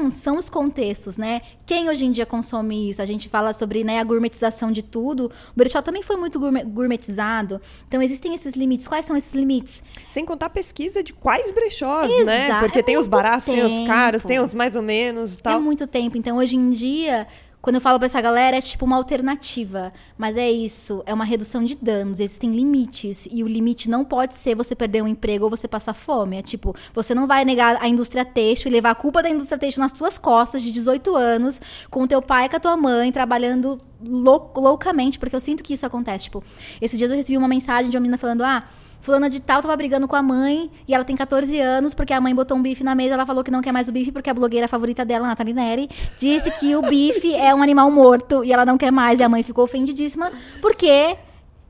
são 0.10 0.38
os 0.38 0.50
contextos, 0.50 1.18
né? 1.18 1.42
Quem 1.66 1.90
hoje 1.90 2.06
em 2.06 2.12
dia 2.12 2.26
consome 2.26 2.90
isso? 2.90 3.02
A 3.02 3.06
gente 3.06 3.28
fala 3.30 3.54
sobre 3.54 3.84
né, 3.84 4.00
a 4.00 4.04
gourmetização 4.04 4.72
de 4.72 4.82
tudo. 4.84 5.26
O 5.26 5.56
brechó 5.56 5.82
também 5.82 6.02
foi 6.02 6.16
muito 6.16 6.40
gourmet- 6.40 6.64
gourmetizado. 6.66 7.60
Então, 7.88 8.02
existem 8.02 8.34
esses 8.36 8.56
limites. 8.56 8.88
Quais 8.88 9.06
são 9.06 9.16
esses 9.16 9.34
limites? 9.34 9.84
Sem 10.08 10.26
contar 10.26 10.46
a 10.48 10.50
pesquisa 10.50 11.02
de 11.04 11.14
quais 11.14 11.52
brechós, 11.52 12.12
né? 12.26 12.46
Exato. 12.46 12.60
Porque 12.66 12.80
É 12.80 12.84
tem 12.84 12.98
os 12.98 13.08
baratos, 13.08 13.46
tem 13.46 13.64
os 13.66 13.74
tempo. 13.74 13.88
caros, 13.88 14.24
tem 14.24 14.40
os 14.40 14.54
mais 14.54 14.76
ou 14.76 14.82
menos 14.82 15.36
e 15.36 15.40
É 15.40 15.42
tal. 15.42 15.62
muito 15.62 15.88
tempo. 15.88 16.18
Então, 16.18 16.38
hoje 16.38 16.56
em 16.56 16.70
dia, 16.70 17.28
quando 17.66 17.78
eu 17.78 17.82
falo 17.82 17.98
pra 17.98 18.06
essa 18.06 18.22
galera, 18.22 18.58
é 18.58 18.62
tipo 18.62 18.86
uma 18.86 18.96
alternativa. 18.96 19.92
Mas 20.16 20.38
é 20.38 20.52
isso, 20.52 21.02
é 21.08 21.12
uma 21.12 21.26
redução 21.26 21.64
de 21.64 21.76
danos. 21.76 22.20
Existem 22.20 22.52
limites. 22.52 23.28
E 23.32 23.44
o 23.44 23.48
limite 23.48 23.90
não 23.90 24.06
pode 24.06 24.36
ser 24.36 24.54
você 24.56 24.76
perder 24.76 25.02
um 25.02 25.08
emprego 25.08 25.46
ou 25.46 25.50
você 25.50 25.68
passar 25.68 25.96
fome. 25.96 26.38
É 26.38 26.44
tipo, 26.44 26.76
você 26.94 27.16
não 27.16 27.26
vai 27.26 27.44
negar 27.44 27.78
a 27.82 27.88
indústria 27.88 28.24
têxtil 28.24 28.70
e 28.70 28.74
levar 28.76 28.92
a 28.92 28.96
culpa 28.96 29.24
da 29.24 29.30
indústria 29.32 29.58
têxtil 29.58 29.82
nas 29.82 29.94
suas 29.98 30.16
costas 30.20 30.62
de 30.62 30.70
18 30.72 31.16
anos, 31.16 31.60
com 31.90 32.04
o 32.04 32.08
teu 32.08 32.22
pai 32.22 32.46
e 32.46 32.50
com 32.50 32.56
a 32.58 32.60
tua 32.60 32.78
mãe, 32.78 33.12
trabalhando 33.12 33.80
lou- 34.08 34.54
loucamente, 34.56 35.18
porque 35.18 35.36
eu 35.36 35.40
sinto 35.42 35.64
que 35.64 35.74
isso 35.74 35.88
acontece. 35.88 36.26
Tipo, 36.26 36.44
esses 36.80 37.00
dias 37.00 37.10
eu 37.10 37.18
recebi 37.18 37.36
uma 37.36 37.48
mensagem 37.48 37.90
de 37.90 37.98
uma 37.98 38.02
menina 38.02 38.18
falando, 38.20 38.44
ah. 38.44 38.64
Fulana 39.06 39.30
de 39.30 39.40
tal 39.40 39.62
tava 39.62 39.78
brigando 39.78 40.08
com 40.08 40.16
a 40.16 40.24
mãe 40.24 40.68
e 40.88 40.96
ela 40.96 41.04
tem 41.04 41.16
14 41.16 41.60
anos 41.60 41.94
porque 41.94 42.12
a 42.12 42.20
mãe 42.20 42.34
botou 42.34 42.58
um 42.58 42.62
bife 42.64 42.84
na 42.84 42.96
mesa. 42.96 43.14
Ela 43.14 43.24
falou 43.24 43.44
que 43.44 43.52
não 43.52 43.62
quer 43.62 43.72
mais 43.72 43.88
o 43.88 43.92
bife 43.92 44.12
porque 44.12 44.32
a 44.32 44.34
blogueira 44.34 44.68
favorita 44.68 45.06
dela, 45.06 45.28
Nathalie 45.28 45.54
Neri, 45.54 45.88
disse 46.20 46.50
que 46.60 46.76
o 46.76 46.82
bife 46.82 47.32
é 47.36 47.54
um 47.54 47.62
animal 47.62 47.92
morto 47.92 48.44
e 48.44 48.52
ela 48.52 48.66
não 48.66 48.80
quer 48.80 48.90
mais. 48.90 49.20
E 49.20 49.24
a 49.24 49.30
mãe 49.30 49.44
ficou 49.44 49.64
ofendidíssima 49.64 50.32
porque 50.60 51.16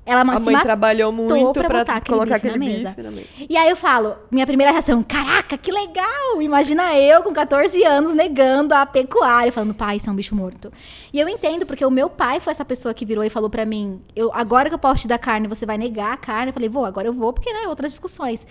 ela 0.05 0.21
A 0.21 0.39
mãe 0.39 0.59
trabalhou 0.59 1.11
muito 1.11 1.53
pra 1.53 1.83
pra, 1.83 1.95
aquele 1.95 2.17
colocar 2.17 2.35
bife 2.35 2.47
aquele 2.47 2.51
na 2.51 2.73
mesa. 2.73 2.89
bife 2.89 3.01
na 3.01 3.11
mesa. 3.11 3.27
E 3.49 3.57
aí 3.57 3.69
eu 3.69 3.75
falo, 3.75 4.15
minha 4.29 4.45
primeira 4.45 4.71
reação, 4.71 5.01
caraca, 5.01 5.57
que 5.57 5.71
legal! 5.71 6.41
Imagina 6.41 6.95
eu 6.95 7.23
com 7.23 7.33
14 7.33 7.83
anos 7.83 8.13
negando 8.13 8.73
a 8.75 8.85
pecuária, 8.85 9.51
falando, 9.51 9.73
pai, 9.73 9.97
isso 9.97 10.07
é 10.07 10.13
um 10.13 10.15
bicho 10.15 10.35
morto. 10.35 10.71
E 11.11 11.19
eu 11.19 11.27
entendo, 11.27 11.65
porque 11.65 11.83
o 11.83 11.89
meu 11.89 12.07
pai 12.07 12.39
foi 12.39 12.51
essa 12.51 12.63
pessoa 12.63 12.93
que 12.93 13.03
virou 13.05 13.23
e 13.23 13.29
falou 13.31 13.49
pra 13.49 13.65
mim, 13.65 13.99
eu, 14.15 14.29
agora 14.33 14.69
que 14.69 14.75
eu 14.75 14.79
posso 14.79 15.01
te 15.01 15.07
dar 15.07 15.17
carne, 15.17 15.47
você 15.47 15.65
vai 15.65 15.77
negar 15.77 16.13
a 16.13 16.17
carne? 16.17 16.49
Eu 16.49 16.53
falei, 16.53 16.69
vou, 16.69 16.85
agora 16.85 17.07
eu 17.07 17.13
vou, 17.13 17.33
porque, 17.33 17.51
né, 17.51 17.67
outras 17.67 17.91
discussões. 17.91 18.45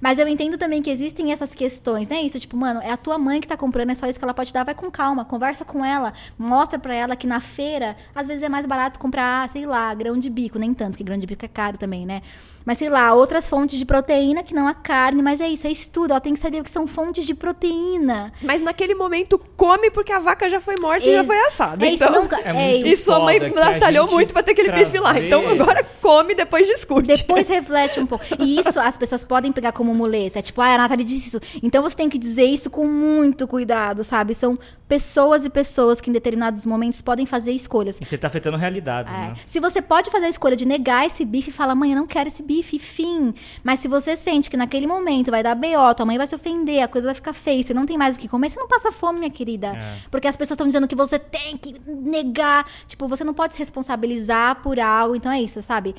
Mas 0.00 0.18
eu 0.18 0.26
entendo 0.26 0.56
também 0.56 0.80
que 0.80 0.90
existem 0.90 1.32
essas 1.32 1.54
questões, 1.54 2.08
né? 2.08 2.22
Isso, 2.22 2.38
tipo, 2.40 2.56
mano, 2.56 2.80
é 2.82 2.90
a 2.90 2.96
tua 2.96 3.18
mãe 3.18 3.40
que 3.40 3.46
tá 3.46 3.56
comprando, 3.56 3.90
é 3.90 3.94
só 3.94 4.06
isso 4.06 4.18
que 4.18 4.24
ela 4.24 4.32
pode 4.32 4.52
dar, 4.52 4.64
vai 4.64 4.74
com 4.74 4.90
calma, 4.90 5.24
conversa 5.24 5.64
com 5.64 5.84
ela, 5.84 6.12
mostra 6.38 6.78
pra 6.78 6.94
ela 6.94 7.14
que 7.14 7.26
na 7.26 7.40
feira, 7.40 7.96
às 8.14 8.26
vezes 8.26 8.42
é 8.42 8.48
mais 8.48 8.64
barato 8.64 8.98
comprar, 8.98 9.48
sei 9.48 9.66
lá, 9.66 9.92
grão 9.94 10.18
de 10.18 10.30
bico, 10.30 10.58
nem 10.58 10.72
tanto, 10.72 10.96
que 10.96 11.04
grão 11.04 11.18
de 11.18 11.26
bico 11.26 11.44
é 11.44 11.48
caro 11.48 11.76
também, 11.76 12.06
né? 12.06 12.22
Mas 12.64 12.78
sei 12.78 12.88
lá, 12.90 13.12
outras 13.14 13.48
fontes 13.48 13.78
de 13.78 13.84
proteína 13.84 14.42
que 14.42 14.54
não 14.54 14.68
a 14.68 14.74
carne, 14.74 15.22
mas 15.22 15.40
é 15.40 15.48
isso, 15.48 15.66
é 15.66 15.70
estudo, 15.72 16.10
ela 16.12 16.20
tem 16.20 16.34
que 16.34 16.38
saber 16.40 16.60
o 16.60 16.64
que 16.64 16.70
são 16.70 16.86
fontes 16.86 17.24
de 17.26 17.34
proteína. 17.34 18.32
Mas 18.42 18.62
naquele 18.62 18.94
momento 18.94 19.38
come 19.56 19.90
porque 19.90 20.12
a 20.12 20.18
vaca 20.18 20.48
já 20.48 20.60
foi 20.60 20.76
morta 20.76 21.04
e 21.06 21.12
já 21.12 21.18
Ex- 21.18 21.26
foi 21.26 21.38
assada. 21.40 21.86
é 21.86 21.90
isso, 21.90 22.04
então, 22.04 22.22
nunca- 22.22 22.40
É 22.40 22.48
é 22.50 22.52
muito 22.52 22.86
E 22.86 22.96
sua 22.96 23.18
mãe 23.20 23.38
batalhou 23.50 24.10
muito 24.10 24.32
pra 24.32 24.42
ter 24.42 24.52
aquele 24.52 24.72
bife 24.72 24.98
lá. 24.98 25.18
Então 25.18 25.46
agora 25.48 25.82
come 26.00 26.32
e 26.32 26.36
depois 26.36 26.66
discute. 26.66 27.08
Depois 27.08 27.46
reflete 27.48 28.00
um 28.00 28.06
pouco. 28.06 28.24
E 28.38 28.58
isso 28.58 28.78
as 28.80 28.96
pessoas 28.96 29.24
podem 29.24 29.52
pegar 29.52 29.72
como 29.72 29.94
muleta. 29.94 30.42
Tipo, 30.42 30.60
ah, 30.60 30.74
a 30.74 30.78
Nathalie 30.78 31.04
disse 31.04 31.28
isso. 31.28 31.40
Então 31.62 31.82
você 31.82 31.96
tem 31.96 32.08
que 32.08 32.18
dizer 32.18 32.44
isso 32.44 32.70
com 32.70 32.86
muito 32.86 33.46
cuidado, 33.48 34.04
sabe? 34.04 34.34
São 34.34 34.58
pessoas 34.88 35.44
e 35.44 35.50
pessoas 35.50 36.00
que 36.00 36.10
em 36.10 36.12
determinados 36.12 36.66
momentos 36.66 37.00
podem 37.00 37.24
fazer 37.24 37.52
escolhas. 37.52 37.98
E 38.00 38.04
você 38.04 38.18
tá 38.18 38.26
afetando 38.26 38.56
realidades, 38.56 39.14
É. 39.14 39.18
né? 39.18 39.34
Se 39.46 39.60
você 39.60 39.80
pode 39.80 40.10
fazer 40.10 40.26
a 40.26 40.28
escolha 40.28 40.56
de 40.56 40.66
negar 40.66 41.06
esse 41.06 41.24
bife 41.24 41.50
e 41.50 41.52
falar, 41.52 41.74
mãe, 41.74 41.90
eu 41.92 41.96
não 41.96 42.06
quero 42.06 42.26
esse 42.28 42.42
bife, 42.42 42.49
fim. 42.78 43.32
Mas 43.62 43.80
se 43.80 43.88
você 43.88 44.16
sente 44.16 44.50
que 44.50 44.56
naquele 44.56 44.86
momento 44.86 45.30
vai 45.30 45.42
dar 45.42 45.54
BO, 45.54 45.94
tua 45.96 46.04
mãe 46.04 46.18
vai 46.18 46.26
se 46.26 46.34
ofender, 46.34 46.82
a 46.82 46.88
coisa 46.88 47.06
vai 47.06 47.14
ficar 47.14 47.32
feia, 47.32 47.62
você 47.62 47.72
não 47.72 47.86
tem 47.86 47.96
mais 47.96 48.16
o 48.16 48.18
que 48.18 48.28
comer, 48.28 48.50
você 48.50 48.58
não 48.58 48.68
passa 48.68 48.90
fome, 48.92 49.20
minha 49.20 49.30
querida. 49.30 49.68
É. 49.68 49.98
Porque 50.10 50.26
as 50.26 50.36
pessoas 50.36 50.56
estão 50.56 50.66
dizendo 50.66 50.88
que 50.88 50.96
você 50.96 51.18
tem 51.18 51.56
que 51.56 51.74
negar. 51.86 52.66
Tipo, 52.86 53.08
você 53.08 53.24
não 53.24 53.34
pode 53.34 53.54
se 53.54 53.58
responsabilizar 53.58 54.62
por 54.62 54.78
algo. 54.80 55.14
Então 55.14 55.30
é 55.30 55.40
isso, 55.40 55.62
sabe? 55.62 55.94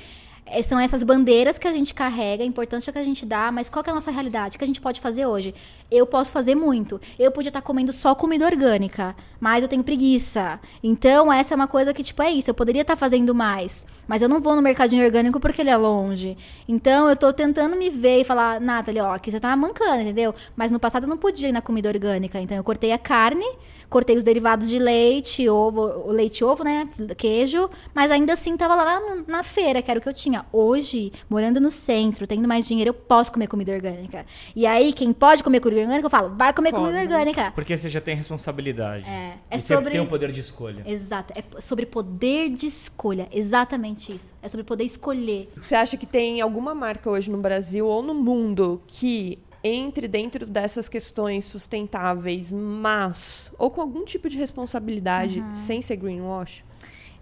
É, 0.54 0.62
São 0.62 0.78
essas 0.78 1.02
bandeiras 1.02 1.58
que 1.58 1.66
a 1.66 1.72
gente 1.72 1.94
carrega, 1.94 2.44
a 2.44 2.46
importância 2.46 2.92
que 2.92 3.00
a 3.00 3.04
gente 3.04 3.26
dá, 3.26 3.52
mas 3.54 3.70
qual 3.70 3.84
é 3.88 3.90
a 3.90 3.94
nossa 3.94 4.12
realidade? 4.12 4.56
O 4.56 4.60
que 4.60 4.66
a 4.66 4.68
gente 4.68 4.82
pode 4.82 5.00
fazer 5.00 5.26
hoje? 5.26 5.56
Eu 5.90 6.06
posso 6.06 6.30
fazer 6.32 6.56
muito. 6.56 7.00
Eu 7.18 7.32
podia 7.32 7.50
estar 7.50 7.62
comendo 7.62 7.94
só 7.94 8.14
comida 8.14 8.46
orgânica, 8.46 9.16
mas 9.40 9.62
eu 9.62 9.70
tenho 9.70 9.82
preguiça. 9.82 10.60
Então, 10.84 11.32
essa 11.32 11.54
é 11.54 11.56
uma 11.56 11.68
coisa 11.68 11.94
que, 11.94 12.04
tipo, 12.04 12.22
é 12.22 12.32
isso. 12.32 12.50
Eu 12.50 12.54
poderia 12.54 12.82
estar 12.82 12.98
fazendo 12.98 13.34
mais, 13.34 13.86
mas 14.06 14.22
eu 14.22 14.28
não 14.28 14.42
vou 14.42 14.56
no 14.56 14.62
mercadinho 14.62 15.06
orgânico 15.06 15.40
porque 15.40 15.62
ele 15.62 15.70
é 15.70 15.78
longe. 15.78 16.38
Então, 16.68 17.10
eu 17.10 17.16
tô 17.16 17.32
tentando 17.32 17.78
me 17.78 17.90
ver 17.90 18.22
e 18.22 18.24
falar, 18.26 18.60
Nathalie, 18.60 19.02
ó, 19.02 19.14
aqui 19.14 19.32
você 19.32 19.40
tá 19.40 19.56
mancando, 19.56 20.02
entendeu? 20.02 20.36
Mas 20.56 20.70
no 20.70 20.80
passado 20.80 21.04
eu 21.04 21.10
não 21.10 21.18
podia 21.18 21.48
ir 21.48 21.54
na 21.54 21.62
comida 21.62 21.88
orgânica. 21.88 22.40
Então, 22.42 22.58
eu 22.58 22.64
cortei 22.64 22.92
a 22.92 22.98
carne, 22.98 23.46
cortei 23.92 24.18
os 24.18 24.24
derivados 24.24 24.70
de 24.70 24.80
leite, 24.80 25.48
ovo, 25.50 25.82
o 25.82 26.12
leite 26.14 26.40
e 26.40 26.44
ovo, 26.46 26.64
né? 26.64 26.88
Queijo, 27.18 27.70
mas 27.94 28.10
ainda 28.10 28.32
assim 28.32 28.56
tava 28.56 28.74
lá 28.74 29.02
na 29.28 29.44
feira, 29.44 29.82
que 29.82 29.92
era 29.92 30.00
o 30.00 30.02
que 30.02 30.08
eu 30.08 30.14
tinha. 30.14 30.46
Hoje, 30.52 31.12
morando 31.30 31.60
no 31.60 31.70
centro, 31.70 32.26
tendo 32.26 32.48
mais 32.48 32.66
dinheiro, 32.66 32.90
eu 32.92 32.94
posso 32.94 33.34
comer 33.34 33.48
comida 33.48 33.74
orgânica. 33.74 34.26
E 34.56 34.66
aí, 34.66 34.94
quem 34.94 35.12
pode 35.12 35.44
comer 35.44 35.60
comida 35.60 35.82
orgânica, 35.82 36.06
eu 36.06 36.10
falo, 36.10 36.34
vai 36.38 36.54
comer 36.54 36.72
Pode. 36.72 36.84
comida 36.86 37.02
orgânica. 37.02 37.52
Porque 37.54 37.78
você 37.78 37.90
já 37.90 38.00
tem 38.00 38.16
responsabilidade. 38.16 39.06
É, 39.10 39.34
é 39.52 39.58
e 39.58 39.60
você 39.60 39.76
sobre- 39.76 39.92
tem 39.92 40.00
o 40.00 40.08
poder 40.08 40.32
de 40.32 40.40
escolha. 40.40 40.84
Exato. 40.88 41.34
É 41.36 41.44
sobre 41.62 41.86
poder 41.86 42.50
de 42.50 42.68
escolha. 42.68 43.28
Exatamente 43.30 44.16
isso. 44.16 44.34
É 44.42 44.48
sobre 44.48 44.64
poder 44.64 44.86
escolher. 44.86 45.52
Você 45.58 45.76
acha 45.76 45.98
que 45.98 46.06
tem 46.06 46.40
alguma 46.40 46.74
marca 46.74 47.10
hoje 47.10 47.30
no 47.30 47.40
Brasil 47.42 47.86
ou 47.86 48.02
no 48.02 48.14
mundo 48.14 48.82
que 48.88 49.38
entre 49.64 50.08
dentro 50.08 50.46
dessas 50.46 50.90
questões 50.90 51.46
sustentáveis, 51.46 52.52
mas 52.52 53.52
ou 53.58 53.70
com 53.70 53.82
algum 53.82 54.04
tipo 54.04 54.28
de 54.30 54.38
responsabilidade 54.38 55.40
Uhum. 55.40 55.56
sem 55.56 55.82
ser 55.82 55.98
greenwash? 55.98 56.64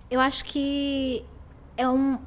Eu 0.10 0.20
acho 0.20 0.44
que 0.46 1.24
é 1.78 1.88
um. 1.88 2.18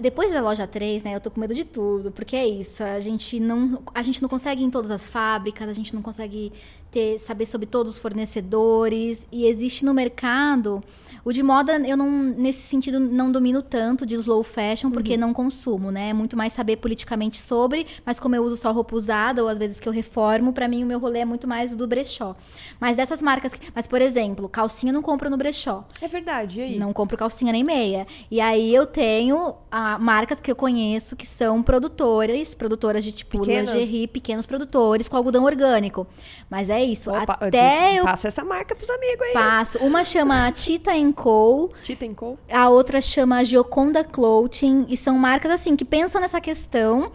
Depois 0.00 0.32
da 0.32 0.40
loja 0.42 0.66
3, 0.66 1.04
né, 1.04 1.14
eu 1.14 1.20
tô 1.20 1.30
com 1.30 1.38
medo 1.40 1.54
de 1.54 1.62
tudo, 1.62 2.10
porque 2.10 2.34
é 2.34 2.44
isso, 2.44 2.82
a 2.82 2.98
gente 2.98 3.38
não, 3.38 3.80
a 3.94 4.02
gente 4.02 4.20
não 4.20 4.28
consegue 4.28 4.60
ir 4.60 4.64
em 4.64 4.70
todas 4.70 4.90
as 4.90 5.06
fábricas, 5.06 5.68
a 5.68 5.72
gente 5.72 5.94
não 5.94 6.02
consegue 6.02 6.52
ter, 6.94 7.18
saber 7.18 7.44
sobre 7.44 7.66
todos 7.66 7.94
os 7.94 7.98
fornecedores, 7.98 9.26
e 9.32 9.46
existe 9.46 9.84
no 9.84 9.92
mercado, 9.92 10.80
o 11.24 11.32
de 11.32 11.42
moda 11.42 11.76
eu 11.88 11.96
não, 11.96 12.08
nesse 12.08 12.62
sentido, 12.62 13.00
não 13.00 13.32
domino 13.32 13.62
tanto 13.62 14.06
de 14.06 14.14
slow 14.14 14.44
fashion, 14.44 14.92
porque 14.92 15.16
não 15.16 15.32
consumo, 15.34 15.90
né, 15.90 16.10
é 16.10 16.12
muito 16.12 16.36
mais 16.36 16.52
saber 16.52 16.76
politicamente 16.76 17.38
sobre, 17.38 17.84
mas 18.06 18.20
como 18.20 18.36
eu 18.36 18.44
uso 18.44 18.56
só 18.56 18.70
roupa 18.70 18.94
usada, 18.94 19.42
ou 19.42 19.48
às 19.48 19.58
vezes 19.58 19.80
que 19.80 19.88
eu 19.88 19.92
reformo, 19.92 20.52
pra 20.52 20.68
mim 20.68 20.84
o 20.84 20.86
meu 20.86 21.00
rolê 21.00 21.20
é 21.20 21.24
muito 21.24 21.48
mais 21.48 21.74
do 21.74 21.86
brechó. 21.86 22.36
Mas 22.78 22.96
dessas 22.96 23.20
marcas, 23.20 23.54
que, 23.54 23.72
mas 23.74 23.88
por 23.88 24.00
exemplo, 24.00 24.48
calcinha 24.48 24.90
eu 24.90 24.94
não 24.94 25.02
compro 25.02 25.28
no 25.28 25.36
brechó. 25.36 25.84
É 26.00 26.06
verdade, 26.06 26.60
e 26.60 26.62
aí? 26.62 26.78
Não 26.78 26.92
compro 26.92 27.16
calcinha 27.16 27.52
nem 27.52 27.64
meia. 27.64 28.06
E 28.30 28.40
aí 28.40 28.72
eu 28.72 28.86
tenho 28.86 29.54
ah, 29.70 29.98
marcas 29.98 30.40
que 30.40 30.50
eu 30.50 30.56
conheço 30.56 31.16
que 31.16 31.26
são 31.26 31.62
produtoras, 31.62 32.54
produtoras 32.54 33.02
de 33.02 33.12
tipo 33.12 33.40
Pequenas? 33.40 33.72
lingerie, 33.72 34.06
pequenos 34.06 34.46
produtores 34.46 35.08
com 35.08 35.16
algodão 35.16 35.44
orgânico. 35.44 36.06
Mas 36.50 36.68
é 36.68 36.83
isso. 36.84 37.10
Opa, 37.10 37.38
Até 37.40 37.98
eu 37.98 38.04
Passa 38.04 38.28
essa 38.28 38.44
marca 38.44 38.74
pros 38.74 38.88
amigos 38.90 39.22
aí. 39.26 39.32
passo. 39.32 39.78
Uma 39.78 40.04
chama 40.04 40.50
Tita 40.52 40.92
Co, 41.14 41.70
Tita 41.82 42.06
Co. 42.14 42.38
a 42.52 42.68
outra 42.68 43.00
chama 43.00 43.44
Gioconda 43.44 44.04
Clothing, 44.04 44.86
e 44.88 44.96
são 44.96 45.18
marcas 45.18 45.50
assim 45.50 45.74
que 45.74 45.84
pensam 45.84 46.20
nessa 46.20 46.40
questão. 46.40 47.10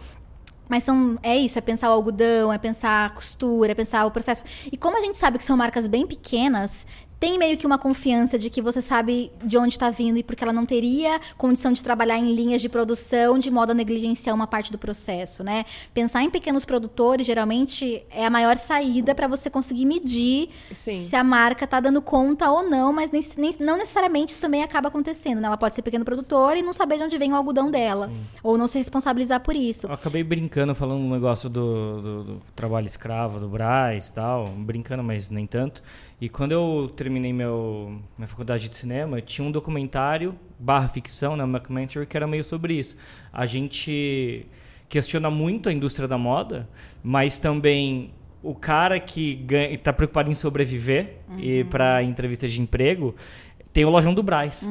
Mas 0.68 0.84
são, 0.84 1.18
é 1.22 1.36
isso, 1.36 1.58
é 1.58 1.60
pensar 1.60 1.90
o 1.90 1.92
algodão, 1.94 2.52
é 2.52 2.56
pensar 2.56 3.06
a 3.06 3.10
costura, 3.10 3.72
é 3.72 3.74
pensar 3.74 4.06
o 4.06 4.10
processo. 4.10 4.44
E 4.70 4.76
como 4.76 4.96
a 4.96 5.00
gente 5.00 5.18
sabe 5.18 5.36
que 5.36 5.42
são 5.42 5.56
marcas 5.56 5.88
bem 5.88 6.06
pequenas, 6.06 6.86
tem 7.20 7.38
meio 7.38 7.56
que 7.58 7.66
uma 7.66 7.76
confiança 7.78 8.38
de 8.38 8.48
que 8.48 8.62
você 8.62 8.80
sabe 8.80 9.30
de 9.44 9.58
onde 9.58 9.74
está 9.74 9.90
vindo 9.90 10.16
e 10.16 10.22
porque 10.22 10.42
ela 10.42 10.54
não 10.54 10.64
teria 10.64 11.20
condição 11.36 11.70
de 11.70 11.84
trabalhar 11.84 12.16
em 12.16 12.34
linhas 12.34 12.62
de 12.62 12.68
produção 12.70 13.38
de 13.38 13.50
modo 13.50 13.72
a 13.72 13.74
negligenciar 13.74 14.34
uma 14.34 14.46
parte 14.46 14.72
do 14.72 14.78
processo, 14.78 15.44
né? 15.44 15.66
Pensar 15.92 16.22
em 16.22 16.30
pequenos 16.30 16.64
produtores 16.64 17.26
geralmente 17.26 18.02
é 18.10 18.24
a 18.24 18.30
maior 18.30 18.56
saída 18.56 19.14
para 19.14 19.28
você 19.28 19.50
conseguir 19.50 19.84
medir 19.84 20.48
Sim. 20.72 20.96
se 20.98 21.14
a 21.14 21.22
marca 21.22 21.64
está 21.66 21.78
dando 21.78 22.00
conta 22.00 22.50
ou 22.50 22.68
não, 22.68 22.90
mas 22.90 23.10
nem, 23.10 23.22
nem- 23.36 23.54
não 23.60 23.76
necessariamente 23.76 24.32
isso 24.32 24.40
também 24.40 24.62
acaba 24.62 24.88
acontecendo, 24.88 25.40
né? 25.42 25.46
Ela 25.46 25.58
pode 25.58 25.74
ser 25.74 25.82
pequeno 25.82 26.06
produtor 26.06 26.56
e 26.56 26.62
não 26.62 26.72
saber 26.72 26.96
de 26.96 27.04
onde 27.04 27.18
vem 27.18 27.32
o 27.32 27.36
algodão 27.36 27.70
dela, 27.70 28.10
ou 28.42 28.56
não 28.56 28.66
se 28.66 28.78
responsabilizar 28.78 29.40
por 29.40 29.54
isso. 29.54 29.86
Eu 29.86 29.92
acabei 29.92 30.24
brincando, 30.24 30.74
falando 30.74 31.02
um 31.02 31.10
negócio 31.10 31.50
do, 31.50 32.00
do- 32.00 32.24
do 32.24 32.42
trabalho 32.56 32.86
escravo 32.86 33.38
do 33.38 33.48
Braz 33.48 34.08
e 34.08 34.12
tal. 34.14 34.48
Brincando, 34.48 35.02
mas 35.02 35.28
nem 35.28 35.46
tanto. 35.46 35.82
E 36.20 36.28
quando 36.28 36.52
eu 36.52 36.90
terminei 36.94 37.32
meu, 37.32 37.98
minha 38.18 38.28
faculdade 38.28 38.68
de 38.68 38.76
cinema, 38.76 39.22
tinha 39.22 39.46
um 39.46 39.50
documentário, 39.50 40.34
barra 40.58 40.86
ficção, 40.88 41.34
né, 41.34 41.44
um 41.44 41.50
documentary, 41.50 42.06
que 42.06 42.16
era 42.16 42.26
meio 42.26 42.44
sobre 42.44 42.74
isso. 42.74 42.94
A 43.32 43.46
gente 43.46 44.46
questiona 44.88 45.30
muito 45.30 45.68
a 45.70 45.72
indústria 45.72 46.06
da 46.06 46.18
moda, 46.18 46.68
mas 47.02 47.38
também 47.38 48.12
o 48.42 48.54
cara 48.54 48.98
que 48.98 49.46
está 49.70 49.92
preocupado 49.92 50.30
em 50.30 50.34
sobreviver 50.34 51.18
e 51.38 51.64
para 51.64 52.02
entrevistas 52.02 52.52
de 52.52 52.60
emprego 52.60 53.14
tem 53.72 53.84
o 53.84 53.90
lojão 53.90 54.12
do 54.12 54.22
Braz 54.22 54.66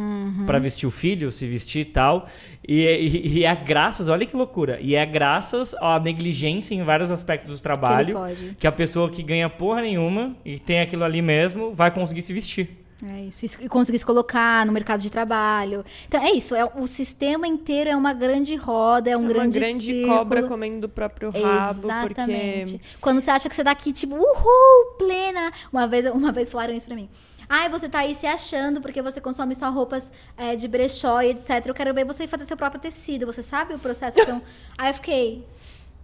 para 0.46 0.60
vestir 0.60 0.86
o 0.88 0.92
filho, 0.92 1.32
se 1.32 1.48
vestir 1.48 1.82
e 1.82 1.86
tal. 1.86 2.26
E, 2.68 2.84
e- 2.86 3.38
e 3.40 3.44
é 3.46 3.56
graças, 3.56 4.10
olha 4.10 4.26
que 4.26 4.36
loucura, 4.36 4.78
e 4.82 4.94
é 4.96 5.06
graças 5.06 5.74
à 5.76 6.00
negligência 6.00 6.76
em 6.76 6.84
vários 6.84 7.12
aspectos 7.12 7.50
do 7.58 7.62
trabalho 7.62 8.14
pode. 8.16 8.56
que 8.60 8.68
a 8.68 8.72
pessoa 8.72 9.10
que 9.10 9.24
ganha 9.24 9.50
porra 9.50 9.82
nenhuma 9.82 10.36
e 10.44 10.60
tem 10.60 10.80
aquilo 10.82 11.04
ali 11.04 11.22
mesmo 11.22 11.74
vai 11.74 11.90
conseguir 11.92 12.22
se 12.22 12.34
vestir. 12.34 12.78
É 13.02 13.22
isso, 13.22 13.46
e 13.62 13.70
conseguir 13.70 13.98
se 13.98 14.06
colocar 14.06 14.66
no 14.66 14.74
mercado 14.74 15.00
de 15.00 15.10
trabalho. 15.10 15.86
Então, 16.06 16.22
é 16.22 16.32
isso, 16.34 16.54
é, 16.54 16.66
o 16.66 16.86
sistema 16.86 17.48
inteiro 17.48 17.90
é 17.90 17.96
uma 17.96 18.12
grande 18.12 18.58
roda, 18.58 19.10
é 19.10 19.16
um 19.16 19.22
É 19.22 19.24
uma 19.24 19.30
grande 19.30 19.58
grande 19.58 19.86
círculo. 19.86 20.18
cobra 20.18 20.44
comendo 20.44 20.86
o 20.86 20.90
próprio 20.90 21.30
rabo, 21.32 21.80
Exatamente. 21.86 22.74
porque... 22.74 22.80
Quando 23.00 23.22
você 23.22 23.32
acha 23.32 23.48
que 23.48 23.56
você 23.56 23.64
tá 23.64 23.72
aqui, 23.72 23.94
tipo, 23.94 24.16
uhul, 24.16 24.98
plena. 24.98 25.50
Uma 25.72 25.88
vez, 25.88 26.06
uma 26.08 26.34
vez 26.34 26.50
falaram 26.50 26.74
isso 26.74 26.86
pra 26.86 26.96
mim. 26.98 27.08
Ai, 27.52 27.68
você 27.68 27.90
tá 27.90 28.00
aí 28.00 28.14
se 28.14 28.28
achando 28.28 28.80
porque 28.80 29.02
você 29.02 29.20
consome 29.20 29.56
só 29.56 29.72
roupas 29.72 30.12
é, 30.38 30.56
de 30.56 30.68
brechó 30.68 31.20
e 31.22 31.32
etc. 31.32 31.66
Eu 31.66 31.74
quero 31.74 31.92
ver 31.96 32.06
você 32.06 32.28
fazer 32.28 32.46
seu 32.46 32.56
próprio 32.56 32.80
tecido. 32.80 33.26
Você 33.26 33.42
sabe 33.42 33.74
o 33.74 33.80
processo? 33.80 34.20
Então, 34.30 34.42
aí 34.78 34.90
eu 34.90 34.94
fiquei. 34.94 35.48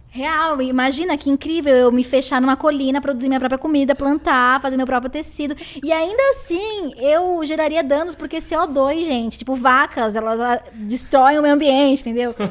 Real, 0.08 0.62
imagina 0.62 1.16
que 1.18 1.28
incrível 1.28 1.74
eu 1.74 1.92
me 1.92 2.02
fechar 2.02 2.40
numa 2.40 2.56
colina, 2.56 3.00
produzir 3.02 3.28
minha 3.28 3.38
própria 3.38 3.58
comida, 3.58 3.94
plantar, 3.94 4.60
fazer 4.62 4.76
meu 4.76 4.86
próprio 4.86 5.10
tecido. 5.10 5.54
E 5.84 5.92
ainda 5.92 6.22
assim, 6.30 6.94
eu 6.96 7.44
geraria 7.44 7.84
danos, 7.84 8.14
porque 8.14 8.38
CO2, 8.38 9.04
gente, 9.04 9.38
tipo, 9.38 9.54
vacas, 9.54 10.16
elas 10.16 10.40
ah, 10.40 10.60
destroem 10.72 11.38
o 11.38 11.42
meio 11.42 11.54
ambiente, 11.54 12.00
entendeu? 12.00 12.34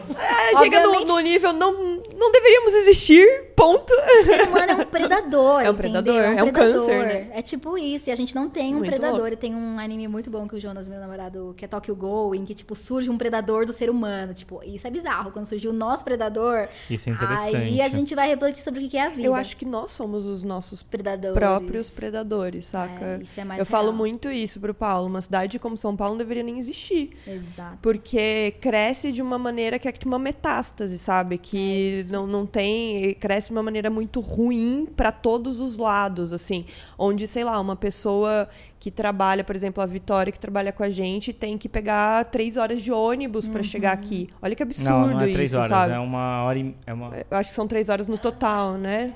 É, 0.46 0.58
chega 0.58 0.80
no, 0.82 1.06
no 1.06 1.20
nível, 1.20 1.54
não, 1.54 1.72
não 1.72 2.32
deveríamos 2.32 2.74
existir, 2.76 3.26
ponto. 3.56 3.92
O 3.92 4.24
ser 4.24 4.48
humano 4.48 4.72
é 4.72 4.76
um 4.76 4.86
predador. 4.86 5.62
É 5.66 5.72
um 5.72 5.76
predador, 5.76 6.16
é 6.16 6.44
um 6.44 6.52
câncer, 6.52 7.00
né? 7.00 7.28
É 7.34 7.42
tipo 7.42 7.78
isso. 7.78 8.10
E 8.10 8.12
a 8.12 8.16
gente 8.16 8.36
não 8.36 8.50
tem 8.50 8.74
um 8.74 8.78
Muito 8.78 8.90
predador. 8.90 9.20
louco. 9.20 9.34
E 9.34 9.36
tem 9.36 9.56
um 9.56 9.80
anime 9.80 10.08
muito 10.08 10.30
bom 10.30 10.48
que 10.48 10.56
o 10.56 10.60
Jonas, 10.60 10.88
meu 10.88 11.00
namorado, 11.00 11.54
que 11.58 11.66
é 11.66 11.68
Tokyo 11.68 11.96
Ghoul, 11.96 12.36
em 12.36 12.46
que, 12.46 12.54
tipo, 12.54 12.76
surge 12.76 13.10
um 13.10 13.18
predador 13.18 13.66
do 13.66 13.74
ser 13.74 13.90
humano. 13.90 14.34
Tipo, 14.34 14.62
isso 14.64 14.86
é 14.86 14.92
bizarro. 14.92 15.32
Quando 15.32 15.46
surgiu 15.46 15.72
o 15.72 15.74
nosso 15.74 16.04
predador. 16.04 16.68
Isso 16.90 17.10
é 17.10 17.14
interessante. 17.14 17.45
Aí 17.46 17.82
a 17.82 17.88
gente 17.88 18.16
vai 18.16 18.28
refletir 18.28 18.62
sobre 18.64 18.86
o 18.86 18.90
que 18.90 18.98
é 18.98 19.06
a 19.06 19.10
vida. 19.10 19.24
Eu 19.24 19.36
acho 19.36 19.56
que 19.58 19.66
nós 19.66 19.92
somos 19.92 20.26
os 20.28 20.44
nossos 20.44 20.82
predadores. 20.82 21.38
próprios 21.38 21.90
predadores, 21.90 22.68
saca? 22.68 23.20
É, 23.20 23.20
isso 23.22 23.40
é 23.40 23.44
mais 23.44 23.60
Eu 23.60 23.66
falo 23.66 23.88
real. 23.88 23.98
muito 23.98 24.30
isso 24.30 24.60
pro 24.60 24.74
Paulo. 24.74 25.08
Uma 25.08 25.22
cidade 25.22 25.60
como 25.60 25.78
São 25.78 25.96
Paulo 25.96 26.14
não 26.14 26.20
deveria 26.20 26.44
nem 26.44 26.58
existir. 26.58 27.12
Exato. 27.28 27.78
Porque 27.82 28.56
cresce 28.60 29.12
de 29.12 29.22
uma 29.22 29.38
maneira 29.38 29.78
que 29.80 29.88
é 29.88 29.92
tipo 29.92 30.08
uma 30.08 30.20
metástase, 30.20 30.98
sabe? 30.98 31.36
É 31.36 31.38
Que 31.38 32.04
não, 32.12 32.26
não 32.28 32.46
tem. 32.46 33.14
Cresce 33.16 33.48
de 33.48 33.54
uma 33.54 33.64
maneira 33.64 33.90
muito 33.90 34.20
ruim 34.20 34.88
para 34.96 35.12
todos 35.12 35.60
os 35.60 35.78
lados, 35.78 36.34
assim. 36.34 36.66
Onde, 36.98 37.28
sei 37.28 37.44
lá, 37.44 37.60
uma 37.60 37.76
pessoa 37.76 38.48
que 38.86 38.92
trabalha, 38.92 39.44
por 39.44 39.56
exemplo, 39.56 39.82
a 39.82 39.86
Vitória, 39.88 40.32
que 40.32 40.40
trabalha 40.40 40.72
com 40.72 40.84
a 40.84 40.90
gente, 40.92 41.34
tem 41.34 41.58
que 41.58 41.68
pegar 41.68 42.26
três 42.26 42.56
horas 42.56 42.84
de 42.84 42.92
ônibus 42.92 43.48
pra 43.48 43.64
chegar 43.64 43.94
aqui. 43.94 44.28
Olha 44.40 44.56
que 44.56 44.62
absurdo 44.62 44.92
não, 44.92 45.08
não 45.08 45.22
é 45.22 45.32
três 45.32 45.50
isso, 45.50 45.58
horas, 45.58 45.70
sabe? 45.70 45.94
é 45.94 46.00
uma 46.00 46.44
hora 46.44 46.60
e... 46.60 46.74
É 46.86 46.94
uma... 46.94 47.12
Eu 47.36 47.40
acho 47.40 47.50
que 47.50 47.56
são 47.56 47.68
três 47.68 47.90
horas 47.90 48.08
no 48.08 48.18
total, 48.18 48.78
né? 48.78 49.12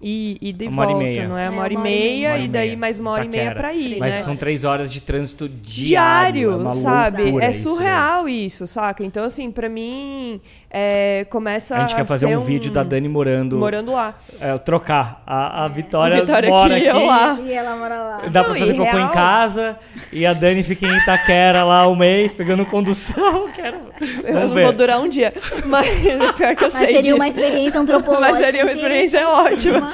E, 0.00 0.38
e 0.40 0.52
de 0.52 0.68
Uma 0.68 0.82
hora 0.82 0.90
e 0.90 0.94
volta, 0.94 1.08
meia. 1.08 1.28
não 1.28 1.36
é? 1.38 1.46
É, 1.46 1.50
Uma 1.50 1.62
hora 1.62 1.72
e 1.72 1.76
meia, 1.76 2.28
Uma 2.28 2.32
hora 2.34 2.40
e 2.40 2.44
e 2.44 2.48
daí 2.48 2.66
meia. 2.68 2.78
mais 2.78 2.98
uma 3.00 3.10
hora 3.10 3.24
e 3.24 3.28
meia 3.28 3.42
Itaquera. 3.46 3.60
pra 3.60 3.74
ir, 3.74 3.98
Mas 3.98 4.14
né? 4.14 4.20
são 4.20 4.36
três 4.36 4.62
horas 4.62 4.88
de 4.92 5.00
trânsito 5.00 5.48
diário. 5.48 6.50
diário, 6.50 6.52
é 6.52 6.56
uma 6.56 6.72
sabe? 6.72 7.22
loucura 7.24 7.44
É 7.46 7.50
isso, 7.50 7.68
né? 7.70 7.74
surreal 7.74 8.28
isso, 8.28 8.66
saca? 8.68 9.02
Então, 9.04 9.24
assim, 9.24 9.50
pra 9.50 9.68
mim, 9.68 10.40
é, 10.70 11.26
começa 11.28 11.74
A 11.74 11.80
gente 11.80 11.96
quer 11.96 12.06
fazer 12.06 12.28
ser 12.28 12.36
um, 12.38 12.42
vídeo 12.42 12.70
da 12.70 12.84
Dani 12.84 13.08
morando, 13.08 13.56
morando 13.56 13.90
lá. 13.90 14.14
é, 14.40 14.56
trocar. 14.58 15.20
A, 15.26 15.64
a 15.64 15.68
Vitória, 15.68 16.20
Vitória 16.20 16.48
mora 16.48 16.76
aqui, 16.76 16.88
aqui, 16.88 17.06
lá. 17.06 17.38
E 17.44 17.52
ela 17.52 17.76
mora 17.76 17.94
lá. 18.00 18.20
dá 18.30 18.42
Não, 18.42 18.50
pra 18.50 18.56
e 18.56 18.60
fazer 18.60 18.74
cocô 18.74 18.96
real- 18.96 19.00
em 19.08 19.12
casa 19.12 19.78
e 20.12 20.24
a 20.24 20.32
Dani 20.32 20.62
fica 20.62 20.86
em 20.86 20.96
Itaquera 20.96 21.64
lá 21.64 21.88
um 21.88 21.96
mês 21.96 22.32
pegando 22.32 22.64
condução. 22.64 23.48
Quero... 23.56 23.88
Eu 24.00 24.32
Vamos 24.32 24.48
não 24.50 24.54
ver. 24.54 24.62
vou 24.62 24.72
durar 24.72 25.00
um 25.00 25.08
dia. 25.08 25.32
Mas 25.66 25.88
pior 26.36 26.54
que 26.54 26.62
eu 26.64 26.68
Mas 26.68 26.72
sei 26.74 26.86
seria 26.86 27.00
disso. 27.02 27.14
uma 27.16 27.26
experiência 27.26 27.80
antropológica. 27.80 28.30
Mas 28.30 28.44
seria 28.44 28.62
uma 28.62 28.72
experiência 28.72 29.28
ótima. 29.28 29.87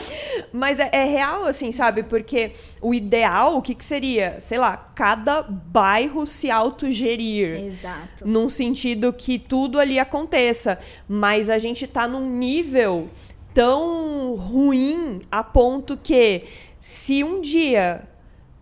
Mas 0.53 0.79
é, 0.79 0.91
é 0.93 1.05
real, 1.05 1.45
assim, 1.45 1.73
sabe? 1.73 2.03
Porque 2.03 2.53
o 2.81 2.95
ideal, 2.95 3.57
o 3.57 3.63
que, 3.63 3.75
que 3.75 3.85
seria? 3.85 4.39
Sei 4.41 4.59
lá, 4.59 4.77
cada 4.77 5.43
bairro 5.43 6.27
se 6.27 6.51
autogerir. 6.51 7.65
Exato. 7.65 8.27
num 8.27 8.49
sentido 8.49 9.13
que 9.13 9.39
tudo 9.39 9.79
ali 9.79 9.99
aconteça. 9.99 10.79
Mas 11.09 11.51
a 11.51 11.59
gente 11.59 11.87
tá 11.87 12.07
num 12.07 12.29
nível 12.39 13.09
tão 13.53 14.35
ruim 14.35 15.21
a 15.31 15.45
ponto 15.45 15.97
que 15.97 16.43
se 16.81 17.23
um 17.23 17.41
dia 17.41 18.03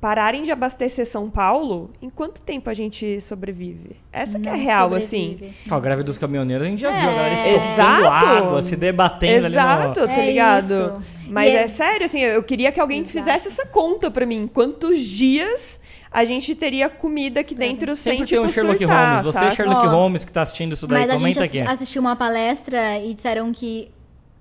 pararem 0.03 0.43
de 0.43 0.51
abastecer 0.51 1.07
São 1.07 1.31
Paulo, 1.31 1.91
em 2.03 2.11
quanto 2.11 2.43
tempo 2.43 2.69
a 2.69 2.75
gente 2.75 3.21
sobrevive? 3.21 3.95
Essa 4.13 4.39
que 4.41 4.49
é 4.49 4.53
real, 4.55 4.91
sobrevive. 4.91 5.07
assim. 5.47 5.55
Ó, 5.71 5.77
a 5.77 5.81
greve 5.81 6.03
dos 6.03 6.19
caminhoneiros 6.19 6.67
a 6.67 6.71
gente 6.71 6.81
já 6.81 6.91
É. 6.93 7.01
viu, 7.01 7.09
a 7.09 7.13
galera 7.15 7.35
estocando 7.37 7.73
Exato. 7.73 8.13
água, 8.13 8.63
se 8.63 8.75
debatendo 8.75 9.47
Exato, 9.47 10.01
ali 10.01 10.09
no... 10.09 10.15
tá 10.17 10.21
É 10.21 10.27
ligado? 10.27 10.65
isso. 10.73 11.03
Mas 11.31 11.53
E 11.53 11.57
é... 11.57 11.63
é- 11.63 11.67
sério, 11.69 12.05
assim, 12.07 12.21
eu 12.21 12.43
queria 12.43 12.73
que 12.73 12.81
alguém 12.81 12.99
Exato. 13.03 13.13
fizesse 13.17 13.47
essa 13.47 13.65
conta 13.65 14.11
pra 14.11 14.27
mim. 14.27 14.51
Quantos 14.53 14.99
dias 14.99 15.81
a 16.11 16.25
gente 16.25 16.53
teria 16.57 16.91
comida 16.91 17.41
aqui 17.41 17.55
dentro 17.55 17.95
sem, 17.95 18.15
Sempre 18.19 18.29
tem 18.29 18.39
um 18.41 18.43
tipo, 18.43 18.55
Sherlock 18.55 18.79
surtar, 18.81 19.23
Holmes. 19.25 19.35
Você? 19.35 19.51
Sherlock 19.53 19.87
Ó, 19.87 19.89
Holmes, 19.89 20.25
que 20.25 20.33
tá 20.33 20.43
assistindo 20.43 20.73
isso 20.73 20.87
daí, 20.89 20.99
Mas 21.03 21.11
a 21.11 21.13
gente 21.17 21.37
comenta 21.39 21.45
aqui. 21.45 21.63
assistiu 21.63 22.03
uma 22.03 22.17
palestra 22.17 22.99
e 22.99 23.15
disseram 23.15 23.53
que 23.53 23.89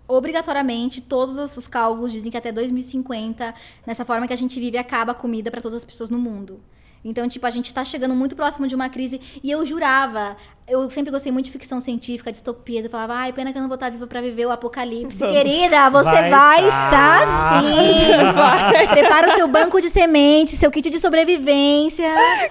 obrigatoriamente 0.08 1.02
todos 1.02 1.38
os 1.38 1.58
os 1.58 1.68
cálculos 1.68 2.12
dizem 2.12 2.32
que 2.32 2.38
até 2.38 2.52
2050, 2.52 3.54
nessa 3.86 4.06
forma 4.06 4.28
que 4.28 4.34
a 4.34 4.38
gente 4.38 4.60
vive, 4.60 4.78
acaba 4.78 5.12
a 5.12 5.16
comida 5.16 5.50
para 5.52 5.62
todas 5.62 5.78
as 5.78 5.86
pessoas 5.86 6.10
no 6.10 6.20
mundo. 6.20 6.60
Então, 7.04 7.28
tipo, 7.28 7.46
a 7.46 7.50
gente 7.50 7.74
tá 7.74 7.84
chegando 7.84 8.16
muito 8.16 8.36
próximo 8.36 8.68
de 8.68 8.76
uma 8.76 8.90
crise. 8.90 9.20
E 9.44 9.50
eu 9.50 9.66
jurava, 9.66 10.38
eu 10.68 10.90
sempre 10.90 11.12
gostei 11.12 11.32
muito 11.32 11.46
de 11.46 11.52
ficção 11.52 11.82
científica, 11.82 12.32
distopia. 12.32 12.82
Eu 12.82 12.90
falava, 12.90 13.14
ai, 13.16 13.34
pena 13.34 13.52
que 13.52 13.58
eu 13.58 13.62
não 13.62 13.68
vou 13.70 13.76
estar 13.76 13.90
viva 13.92 14.08
pra 14.08 14.22
viver 14.22 14.46
o 14.46 14.52
apocalipse. 14.52 15.18
Querida, 15.20 15.90
você 15.90 16.10
Vai 16.12 16.30
vai, 16.30 16.62
tá. 16.62 16.68
estar 16.68 17.28
sim. 17.62 18.88
Prepara 18.92 19.30
o 19.30 19.32
seu 19.36 19.48
banco 19.48 19.82
de 19.82 19.90
sementes, 19.90 20.58
seu 20.58 20.72
kit 20.72 20.90
de 20.90 21.00
sobrevivência. 21.00 22.08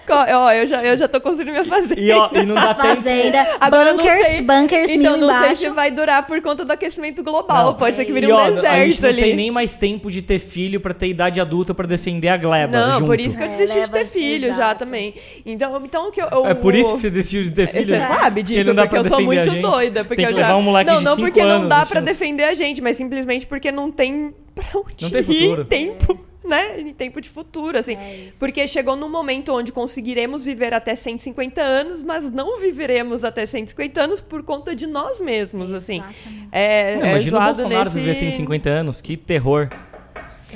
Ó, 0.08 0.52
eu 0.52 0.66
já, 0.66 0.82
eu 0.84 0.96
já 0.96 1.08
tô 1.08 1.20
construindo 1.20 1.52
minha 1.52 1.64
fazenda. 1.64 2.00
E, 2.00 2.11
ó, 2.12 2.28
e 2.32 2.44
não 2.44 2.54
dá 2.54 2.70
A 2.70 2.74
tempo... 2.74 2.88
fazenda, 2.96 3.46
Agora 3.61 3.92
bunkers, 3.94 4.26
sei- 4.26 4.42
bunkers 4.42 4.90
Então 4.90 5.12
mil 5.12 5.20
não 5.20 5.28
sei 5.28 5.36
embaixo. 5.38 5.62
se 5.62 5.68
vai 5.70 5.90
durar 5.90 6.26
por 6.26 6.40
conta 6.42 6.64
do 6.64 6.72
aquecimento 6.72 7.22
global. 7.22 7.64
Não. 7.66 7.74
Pode 7.74 7.96
ser 7.96 8.04
que 8.04 8.12
vire 8.12 8.26
E, 8.26 8.32
um 8.32 8.36
ó, 8.36 8.40
a 8.40 8.50
deserto 8.50 8.76
gente 8.90 9.02
não 9.02 9.08
ali. 9.08 9.22
tem 9.22 9.36
nem 9.36 9.50
mais 9.50 9.76
tempo 9.76 10.11
de 10.11 10.20
ter 10.22 10.38
filho 10.38 10.80
pra 10.80 10.92
ter 10.92 11.08
idade 11.08 11.40
adulta 11.40 11.72
pra 11.74 11.86
defender 11.86 12.28
a 12.28 12.36
gleba 12.36 12.78
Não, 12.78 12.92
junto. 12.94 13.06
por 13.06 13.18
isso 13.20 13.36
que 13.36 13.42
eu 13.44 13.46
É, 13.46 13.50
desisti 13.50 13.72
de 13.74 13.78
leva- 13.80 13.92
ter 13.92 14.04
filho 14.06 14.48
já 14.48 14.52
exato. 14.54 14.84
também. 14.84 15.14
Então, 15.46 15.80
então 15.84 16.08
o 16.08 16.11
que 16.12 16.20
eu, 16.20 16.28
eu- 16.30 16.46
É 16.46 16.54
por 16.54 16.74
isso 16.74 16.92
que 16.94 17.00
você 17.00 17.11
decidiu 17.11 17.44
de 17.44 17.50
ter 17.50 17.66
filho? 17.68 17.99
Você 18.07 18.20
sabe 18.20 18.42
disso, 18.42 18.68
não 18.68 18.74
dá 18.74 18.86
porque 18.86 18.98
eu 18.98 19.05
sou 19.05 19.20
muito 19.20 19.51
doida. 19.61 20.05
Porque 20.05 20.22
Tem 20.22 20.32
que 20.32 20.40
eu 20.40 20.44
já... 20.44 20.57
um 20.57 20.62
moleque 20.62 20.90
não, 20.90 20.98
de 20.98 21.05
não 21.05 21.16
porque 21.16 21.42
não 21.44 21.68
dá 21.68 21.84
chance. 21.86 22.03
defender 22.03 22.44
a 22.44 22.55
gente, 22.55 22.80
mas 22.82 22.96
simplesmente 22.96 23.46
porque 23.46 23.70
não 23.70 23.90
tem 23.90 24.34
pra 24.55 24.64
onde 24.74 25.03
Não 25.03 25.11
tem 25.11 25.20
ir 25.20 25.24
futuro. 25.24 25.64
tempo, 25.64 26.20
né? 26.44 26.80
Em 26.80 26.92
tempo 26.92 27.20
de 27.20 27.28
futuro, 27.28 27.78
assim. 27.78 27.94
É 27.94 28.30
porque 28.38 28.66
chegou 28.66 28.96
num 28.96 29.09
momento 29.09 29.53
onde 29.53 29.72
conseguiremos 29.72 30.44
viver 30.44 30.74
até 30.74 30.94
150 30.94 31.61
anos, 31.61 32.03
mas 32.03 32.30
não 32.30 32.59
viveremos 32.61 33.24
até 33.24 33.46
150 33.46 34.01
anos 34.01 34.20
por 34.20 34.42
conta 34.42 34.74
de 34.74 34.86
nós 34.86 35.20
mesmos, 35.20 35.72
assim. 35.72 36.03
É, 36.51 36.96
Não, 36.96 37.07
é 37.07 37.11
imagina 37.11 37.38
o 37.38 37.44
Bolsonaro 37.44 37.84
nesse... 37.84 37.98
viver 37.98 38.14
150 38.14 38.68
anos, 38.70 39.01
que 39.01 39.16
terror. 39.16 39.68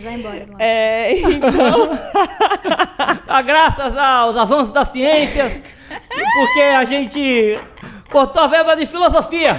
Vai 0.02 0.14
embora. 0.14 0.46
É, 0.58 1.12
então... 1.30 1.98
Graças 3.46 3.96
aos 3.96 4.36
avanços 4.36 4.72
da 4.72 4.84
ciência, 4.84 5.62
porque 6.34 6.60
a 6.60 6.84
gente 6.84 7.58
cortou 8.10 8.42
a 8.42 8.46
verba 8.46 8.76
de 8.76 8.86
filosofia. 8.86 9.56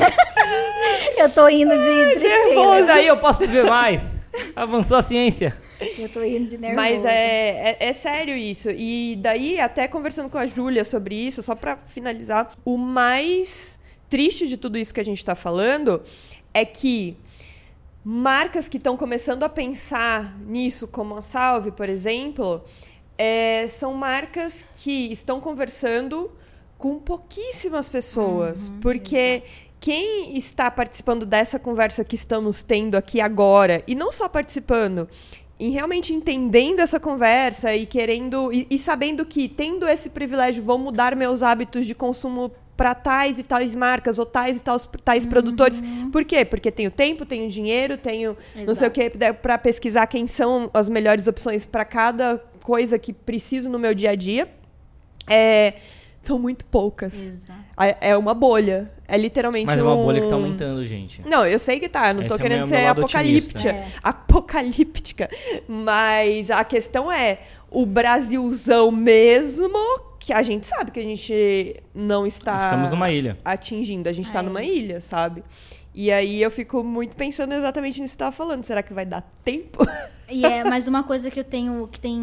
Eu 1.18 1.30
tô 1.30 1.48
indo 1.48 1.74
de 1.78 2.16
tristeza. 2.16 2.68
Mas 2.70 2.90
aí 2.90 3.08
eu 3.08 3.18
posso 3.18 3.40
viver 3.40 3.66
mais. 3.66 4.02
Avançou 4.56 4.98
a 4.98 5.04
ciência. 5.04 5.58
Eu 5.98 6.10
tô 6.10 6.24
indo 6.24 6.48
de 6.48 6.58
nervoso. 6.58 6.76
Mas 6.76 7.06
é, 7.06 7.78
é, 7.78 7.78
é 7.80 7.94
sério 7.94 8.36
isso. 8.36 8.70
E 8.70 9.18
daí, 9.20 9.60
até 9.60 9.88
conversando 9.88 10.30
com 10.30 10.38
a 10.38 10.46
Júlia 10.46 10.84
sobre 10.84 11.16
isso, 11.16 11.44
só 11.44 11.56
pra 11.56 11.78
finalizar, 11.78 12.52
o 12.64 12.78
mais 12.78 13.78
triste 14.10 14.48
de 14.48 14.58
tudo 14.58 14.78
isso 14.78 14.94
que 14.94 15.00
a 15.00 15.06
gente 15.06 15.24
tá 15.24 15.36
falando 15.36 16.02
é 16.54 16.64
que 16.64 17.18
marcas 18.04 18.70
que 18.70 18.78
estão 18.78 18.96
começando 18.96 19.44
a 19.44 19.50
pensar 19.50 20.38
nisso, 20.40 20.88
como 20.88 21.18
a 21.18 21.24
Salve, 21.24 21.72
por 21.72 21.90
exemplo, 21.90 22.64
é, 23.18 23.68
são 23.68 23.93
marcas 23.93 24.66
que 24.82 25.11
estão 25.11 25.39
conversando 25.39 26.32
com 26.78 26.99
pouquíssimas 26.99 27.89
pessoas. 27.89 28.72
porque 28.82 29.43
quem 29.80 30.36
está 30.36 30.72
participando 30.72 31.26
dessa 31.26 31.59
conversa 31.59 32.03
que 32.03 32.16
estamos 32.16 32.63
tendo 32.63 32.95
aqui 32.95 33.22
agora, 33.22 33.84
e 33.86 33.93
não 33.93 34.11
só 34.11 34.28
participando, 34.28 35.07
em 35.59 35.70
realmente 35.72 36.13
entendendo 36.13 36.80
essa 36.80 36.99
conversa 36.99 37.74
e 37.74 37.86
querendo 37.86 38.51
e, 38.51 38.68
e 38.70 38.78
sabendo 38.78 39.26
que 39.26 39.47
tendo 39.47 39.88
esse 39.88 40.09
privilégio 40.09 40.63
vou 40.63 40.78
mudar 40.78 41.16
meus 41.16 41.41
hábitos 41.41 41.86
de 41.86 41.95
consumo 41.95 42.51
para 42.76 42.93
tais 42.93 43.39
e 43.39 43.43
tais 43.43 43.74
marcas 43.74 44.20
ou 44.20 44.26
tais 44.26 44.57
e 44.57 44.63
tais, 44.63 44.89
tais 45.03 45.26
produtores. 45.26 45.82
Por 46.11 46.26
quê? 46.26 46.43
Porque 46.43 46.72
tenho 46.72 46.91
tempo, 46.91 47.26
tenho 47.26 47.49
dinheiro, 47.49 47.97
tenho 47.97 48.36
não 48.66 48.76
sei 48.76 48.88
o 48.88 48.91
que 48.91 49.09
para 49.41 49.57
pesquisar 49.57 50.07
quem 50.07 50.28
são 50.28 50.70
as 50.74 50.89
melhores 50.89 51.26
opções 51.28 51.66
para 51.66 51.86
cada 51.86 52.41
coisa 52.66 52.97
que 52.97 53.13
preciso 53.13 53.70
no 53.70 53.78
meu 53.78 53.93
dia 53.93 54.09
a 54.11 54.16
dia. 54.16 54.49
É, 55.28 55.74
são 56.20 56.39
muito 56.39 56.66
poucas. 56.66 57.28
Exato. 57.28 57.59
É 57.78 58.09
é 58.11 58.18
uma 58.18 58.34
bolha. 58.34 58.91
É 59.07 59.18
literalmente 59.18 59.68
Mas 59.68 59.78
é 59.80 59.84
uma 59.84 59.95
bolha 59.95 60.20
que 60.22 60.28
tá 60.28 60.36
um- 60.36 60.39
aumentando, 60.43 60.84
gente. 60.84 61.22
não, 61.28 61.45
eu 61.45 61.59
sei 61.59 61.80
que 61.80 61.88
tá, 61.88 62.09
eu 62.09 62.16
não 62.16 62.22
tô 62.22 62.34
Esse 62.34 62.36
é 62.36 62.38
querendo 62.41 62.68
meu- 62.68 62.70
ser 62.70 62.86
apocalíptica, 62.88 63.70
otimista. 63.70 63.99
apocalíptica, 64.01 65.30
mas 65.68 66.49
a 66.49 66.63
questão 66.63 67.11
é 67.11 67.39
o 67.70 67.86
Brasilzão 67.86 68.89
mesmo, 68.91 69.70
que 70.20 70.34
a 70.34 70.41
gente 70.41 70.66
sabe 70.66 70.89
que 70.89 70.99
a 70.99 71.03
gente 71.03 71.76
não 71.93 72.26
está 72.26 72.57
Estamos 72.57 72.89
numa 72.89 73.11
ilha. 73.11 73.38
atingindo, 73.45 74.09
a 74.09 74.11
gente 74.11 74.32
tá 74.32 74.39
É 74.39 74.41
numa 74.41 74.63
ilha, 74.63 75.01
sabe? 75.01 75.43
E 75.98 76.12
aí 76.12 76.41
eu 76.41 76.52
fico 76.52 76.84
muito 76.84 77.16
pensando 77.16 77.54
exatamente 77.54 78.02
nisso 78.02 78.12
que 78.12 78.18
você 78.18 78.26
tava 78.26 78.32
falando, 78.34 78.64
será 78.64 78.84
que 78.84 78.93
vai 78.93 79.06
dar 79.06 79.22
tempo? 79.46 79.80
E 80.30 80.46
é 80.46 80.62
mais 80.64 80.89
uma 80.89 81.04
coisa 81.04 81.32
que 81.32 81.39
eu 81.39 81.43
tenho, 81.43 81.88
que 81.88 82.02
tem 82.02 82.20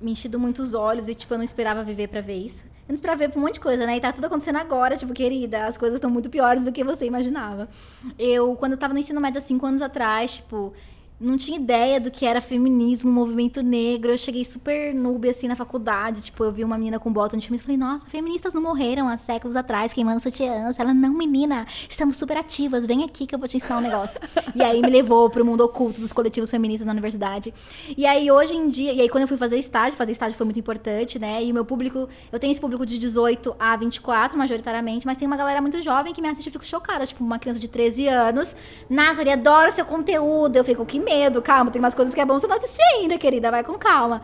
me 0.00 0.12
enchido 0.12 0.38
muito 0.38 0.62
os 0.62 0.74
olhos 0.74 1.08
e, 1.08 1.14
tipo, 1.14 1.34
eu 1.34 1.38
não 1.38 1.44
esperava 1.44 1.82
viver 1.82 2.06
pra 2.06 2.20
ver 2.20 2.36
isso. 2.36 2.64
Eu 2.64 2.90
não 2.90 2.94
esperava 2.94 3.18
ver 3.18 3.30
pra 3.30 3.38
um 3.40 3.42
monte 3.42 3.54
de 3.54 3.60
coisa, 3.60 3.84
né? 3.84 3.96
E 3.96 4.00
tá 4.00 4.12
tudo 4.12 4.26
acontecendo 4.26 4.58
agora, 4.58 4.96
tipo, 4.96 5.12
querida, 5.12 5.66
as 5.66 5.76
coisas 5.76 5.96
estão 5.96 6.08
muito 6.08 6.30
piores 6.30 6.66
do 6.66 6.72
que 6.72 6.84
você 6.84 7.04
imaginava. 7.06 7.68
Eu, 8.16 8.54
quando 8.54 8.72
eu 8.72 8.78
tava 8.78 8.92
no 8.94 9.00
ensino 9.00 9.20
médio 9.20 9.38
há 9.38 9.42
cinco 9.42 9.66
anos 9.66 9.82
atrás, 9.82 10.36
tipo, 10.36 10.72
não 11.20 11.36
tinha 11.36 11.56
ideia 11.56 12.00
do 12.00 12.10
que 12.10 12.26
era 12.26 12.40
feminismo, 12.40 13.10
movimento 13.10 13.62
negro. 13.62 14.10
Eu 14.10 14.18
cheguei 14.18 14.44
super 14.44 14.92
noob, 14.92 15.28
assim, 15.28 15.46
na 15.46 15.54
faculdade. 15.54 16.20
Tipo, 16.20 16.44
eu 16.44 16.52
vi 16.52 16.64
uma 16.64 16.76
menina 16.76 16.98
com 16.98 17.12
bota 17.12 17.36
no 17.36 17.42
time 17.42 17.56
e 17.56 17.60
falei, 17.60 17.76
nossa, 17.76 18.04
feministas 18.06 18.52
não 18.52 18.60
morreram 18.60 19.08
há 19.08 19.16
séculos 19.16 19.54
atrás, 19.54 19.92
queimando 19.92 20.20
sutiãs. 20.20 20.78
Ela, 20.78 20.92
não, 20.92 21.12
menina, 21.12 21.66
estamos 21.88 22.16
super 22.16 22.36
ativas, 22.36 22.84
vem 22.84 23.04
aqui 23.04 23.26
que 23.26 23.34
eu 23.34 23.38
vou 23.38 23.46
te 23.46 23.56
ensinar 23.56 23.78
um 23.78 23.80
negócio. 23.80 24.20
e 24.54 24.62
aí 24.62 24.80
me 24.82 24.90
levou 24.90 25.30
pro 25.30 25.44
mundo 25.44 25.62
oculto 25.62 26.00
dos 26.00 26.12
coletivos 26.12 26.50
feministas 26.50 26.86
na 26.86 26.92
universidade. 26.92 27.54
E 27.96 28.04
aí, 28.06 28.30
hoje 28.30 28.56
em 28.56 28.68
dia, 28.68 28.92
e 28.92 29.00
aí 29.00 29.08
quando 29.08 29.22
eu 29.22 29.28
fui 29.28 29.36
fazer 29.36 29.56
estágio, 29.56 29.96
fazer 29.96 30.12
estágio 30.12 30.36
foi 30.36 30.44
muito 30.44 30.58
importante, 30.58 31.18
né? 31.18 31.42
E 31.44 31.52
o 31.52 31.54
meu 31.54 31.64
público, 31.64 32.08
eu 32.32 32.38
tenho 32.40 32.50
esse 32.50 32.60
público 32.60 32.84
de 32.84 32.98
18 32.98 33.54
a 33.58 33.76
24, 33.76 34.36
majoritariamente, 34.36 35.06
mas 35.06 35.16
tem 35.16 35.26
uma 35.26 35.36
galera 35.36 35.62
muito 35.62 35.80
jovem 35.80 36.12
que 36.12 36.20
me 36.20 36.28
assiste 36.28 36.46
e 36.46 36.48
eu 36.48 36.52
fico 36.52 36.64
chocada. 36.64 37.06
Tipo, 37.06 37.22
uma 37.22 37.38
criança 37.38 37.60
de 37.60 37.68
13 37.68 38.08
anos. 38.08 38.56
Nathalie, 38.90 39.32
adoro 39.32 39.70
seu 39.70 39.84
conteúdo. 39.84 40.56
Eu 40.56 40.64
fico, 40.64 40.84
que 40.84 41.03
medo, 41.04 41.42
calma, 41.42 41.70
tem 41.70 41.80
umas 41.80 41.94
coisas 41.94 42.14
que 42.14 42.20
é 42.20 42.24
bom 42.24 42.38
você 42.38 42.46
não 42.46 42.56
assistir 42.56 42.82
ainda, 42.94 43.18
querida, 43.18 43.50
vai 43.50 43.62
com 43.62 43.74
calma. 43.74 44.22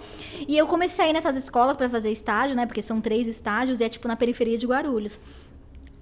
E 0.48 0.56
eu 0.56 0.66
comecei 0.66 1.04
a 1.04 1.08
ir 1.08 1.12
nessas 1.12 1.36
escolas 1.36 1.76
pra 1.76 1.88
fazer 1.88 2.10
estágio, 2.10 2.56
né? 2.56 2.66
Porque 2.66 2.82
são 2.82 3.00
três 3.00 3.26
estágios 3.26 3.80
e 3.80 3.84
é 3.84 3.88
tipo 3.88 4.08
na 4.08 4.16
periferia 4.16 4.58
de 4.58 4.66
Guarulhos. 4.66 5.20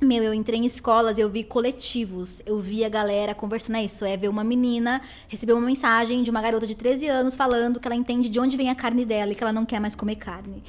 Meu, 0.01 0.23
eu 0.23 0.33
entrei 0.33 0.61
em 0.61 0.65
escolas, 0.65 1.19
eu 1.19 1.29
vi 1.29 1.43
coletivos, 1.43 2.41
eu 2.47 2.61
vi 2.61 2.85
a 2.85 2.89
galera 2.89 3.35
conversando, 3.35 3.77
é 3.77 3.85
isso, 3.85 4.05
é 4.05 4.17
ver 4.17 4.29
uma 4.29 4.45
menina 4.45 5.01
receber 5.29 5.53
uma 5.55 5.67
mensagem 5.67 6.23
de 6.23 6.31
uma 6.31 6.41
garota 6.41 6.69
de 6.69 6.77
13 6.77 7.09
anos 7.09 7.35
falando 7.35 7.81
que 7.81 7.89
ela 7.89 7.97
entende 7.97 8.29
de 8.29 8.39
onde 8.39 8.57
vem 8.57 8.71
a 8.71 8.77
carne 8.77 9.05
dela 9.05 9.33
e 9.33 9.35
que 9.35 9.43
ela 9.43 9.53
não 9.53 9.67
quer 9.67 9.81
mais 9.81 9.97
comer 9.97 10.15
carne. 10.15 10.63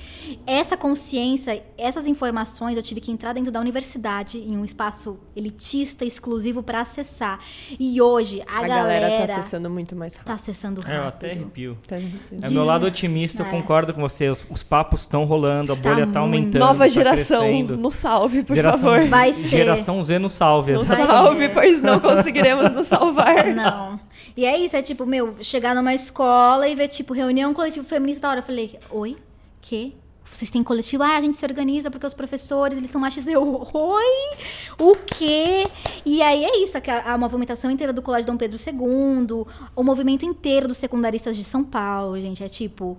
Essa 0.47 0.75
consciência, 0.75 1.63
essas 1.77 2.07
informações 2.07 2.75
eu 2.75 2.81
tive 2.81 2.99
que 3.01 3.11
entrar 3.11 3.33
dentro 3.33 3.51
da 3.51 3.59
universidade, 3.59 4.39
em 4.39 4.57
um 4.57 4.65
espaço 4.65 5.19
elitista, 5.35 6.03
exclusivo 6.03 6.63
para 6.63 6.81
acessar. 6.81 7.39
E 7.79 8.01
hoje 8.01 8.41
a, 8.47 8.59
A, 8.63 8.67
galera, 8.67 9.27
tá 9.27 9.33
acessando 9.35 9.69
muito 9.69 9.95
mais 9.95 10.13
tá 10.13 10.19
rápido. 10.19 10.33
acessando 10.33 10.81
É, 10.87 10.97
eu 10.97 11.03
rápido. 11.03 11.15
até 11.25 11.31
arrepio. 11.31 11.77
Tá- 11.87 11.97
É 11.97 12.49
meu 12.49 12.65
lado 12.65 12.85
otimista, 12.87 13.43
eu 13.43 13.47
É. 13.47 13.49
concordo 13.51 13.93
com 13.93 14.01
você. 14.01 14.27
Os, 14.27 14.43
os 14.49 14.63
papos 14.63 15.01
estão 15.01 15.23
rolando, 15.23 15.71
a 15.71 15.75
bolha 15.75 15.97
tá, 15.97 16.05
muito. 16.05 16.17
aumentando. 16.17 16.61
Nova 16.65 16.79
tá 16.85 16.87
geração, 16.87 17.41
crescendo. 17.41 17.77
no 17.77 17.91
salve, 17.91 18.41
por 18.43 18.55
Geração, 18.55 18.89
favor. 18.89 19.18
Vai 19.19 19.33
ser. 19.33 19.47
Geração 19.49 20.03
Z 20.03 20.19
no 20.19 20.29
salve. 20.29 20.73
No 20.73 20.85
salve, 20.85 21.47
ser. 21.47 21.53
pois 21.53 21.81
não 21.81 21.99
conseguiremos 22.01 22.71
nos 22.73 22.87
salvar. 22.87 23.47
Não. 23.53 23.99
E 24.35 24.45
é 24.45 24.57
isso, 24.57 24.75
é 24.75 24.81
tipo, 24.81 25.05
meu, 25.05 25.35
chegar 25.41 25.75
numa 25.75 25.93
escola 25.93 26.67
e 26.67 26.75
ver, 26.75 26.87
tipo, 26.87 27.13
reunião 27.13 27.53
coletivo 27.53 27.85
feminista 27.85 28.21
da 28.21 28.29
hora. 28.29 28.39
Eu 28.39 28.43
falei, 28.43 28.79
oi? 28.89 29.17
Que? 29.61 29.95
Vocês 30.31 30.51
têm 30.51 30.63
coletivo? 30.63 31.03
Ah, 31.03 31.17
a 31.17 31.21
gente 31.21 31.37
se 31.37 31.45
organiza 31.45 31.89
porque 31.89 32.05
os 32.05 32.13
professores, 32.13 32.77
eles 32.77 32.89
são 32.89 33.01
machistas. 33.01 33.33
Eu, 33.33 33.67
oi? 33.73 34.37
O 34.77 34.95
quê? 34.95 35.67
E 36.05 36.21
aí 36.21 36.45
é 36.45 36.63
isso, 36.63 36.79
que 36.79 36.91
a, 36.91 37.13
a 37.13 37.17
movimentação 37.17 37.71
inteira 37.71 37.91
do 37.91 38.01
Colégio 38.01 38.27
Dom 38.27 38.37
Pedro 38.37 38.57
II, 38.57 39.45
o 39.75 39.83
movimento 39.83 40.25
inteiro 40.25 40.67
dos 40.67 40.77
secundaristas 40.77 41.35
de 41.35 41.43
São 41.43 41.63
Paulo, 41.63 42.15
gente, 42.17 42.43
é 42.43 42.47
tipo, 42.47 42.97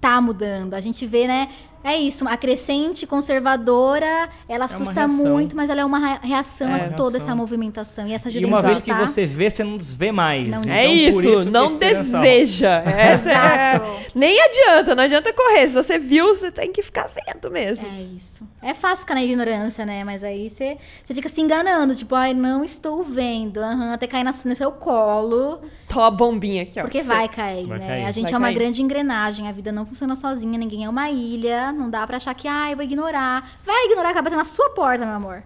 tá 0.00 0.20
mudando. 0.20 0.74
A 0.74 0.80
gente 0.80 1.06
vê, 1.06 1.26
né? 1.28 1.48
É 1.82 1.96
isso, 1.96 2.28
a 2.28 2.36
crescente 2.36 3.06
conservadora, 3.06 4.28
ela 4.48 4.66
assusta 4.66 4.92
reação. 4.92 5.08
muito, 5.08 5.56
mas 5.56 5.70
ela 5.70 5.80
é 5.80 5.84
uma 5.84 5.98
rea- 5.98 6.20
reação 6.22 6.68
É. 6.68 6.86
a 6.86 6.90
toda 6.90 7.12
Reação. 7.12 7.28
essa 7.28 7.34
movimentação. 7.34 8.06
E 8.06 8.12
essa 8.12 8.28
E 8.28 8.32
juventude 8.32 8.52
uma 8.54 8.62
vez 8.62 8.82
que 8.82 8.90
tá... 8.90 8.98
você 9.06 9.24
vê, 9.26 9.48
você 9.50 9.64
não 9.64 9.76
desvê 9.76 10.12
mais. 10.12 10.50
Não 10.50 10.62
Então, 10.62 10.74
É 10.74 10.86
isso, 10.86 11.38
a 11.38 11.44
não. 11.46 11.78
Essa 11.80 12.18
é... 12.90 13.14
Exato. 13.14 14.10
Nem 14.14 14.38
adianta, 14.42 14.94
não 14.94 15.04
adianta 15.04 15.32
correr. 15.32 15.68
Se 15.68 15.74
você 15.74 15.98
viu, 15.98 16.34
você 16.34 16.50
tem 16.50 16.70
que 16.72 16.82
ficar 16.82 17.08
vendo 17.08 17.50
mesmo. 17.50 17.88
É 17.88 18.02
isso. 18.14 18.46
É 18.62 18.74
fácil 18.74 18.98
ficar 19.06 19.14
na 19.14 19.22
ignorância, 19.24 19.86
né? 19.86 20.04
Mas 20.04 20.22
aí 20.22 20.50
você 20.50 20.76
você 21.02 21.14
fica 21.14 21.28
se 21.28 21.40
enganando. 21.40 21.94
Tipo, 21.94 22.14
ai, 22.14 22.34
não 22.34 22.62
estou 22.62 23.02
vendo. 23.02 23.58
Aham, 23.58 23.94
até 23.94 24.06
cair 24.06 24.24
na, 24.24 24.32
no 24.44 24.54
seu 24.56 24.70
colo. 24.70 25.60
Toma 25.92 26.06
a 26.06 26.10
bombinha 26.10 26.62
aqui, 26.62 26.78
ó. 26.78 26.82
Porque 26.84 27.02
vai 27.02 27.28
cair, 27.28 27.66
Vai 27.66 27.78
né? 27.80 27.86
cair. 27.88 28.04
A 28.04 28.10
gente 28.12 28.24
Vai 28.26 28.34
é 28.34 28.38
uma 28.38 28.46
cair. 28.46 28.54
grande 28.54 28.80
engrenagem. 28.82 29.48
A 29.48 29.52
vida 29.52 29.72
não 29.72 29.84
funciona 29.84 30.14
sozinha. 30.14 30.56
Ninguém 30.56 30.84
é 30.84 30.88
uma 30.88 31.10
ilha. 31.10 31.72
Não 31.72 31.90
dá 31.90 32.06
pra 32.06 32.16
achar 32.16 32.32
que, 32.34 32.46
ai, 32.46 32.72
eu 32.72 32.76
vou 32.76 32.84
ignorar. 32.84 33.42
Vai 33.64 33.86
ignorar, 33.86 34.10
acaba 34.10 34.22
batendo 34.30 34.38
na 34.38 34.44
sua 34.44 34.70
porta, 34.70 35.04
meu 35.04 35.14
amor. 35.16 35.42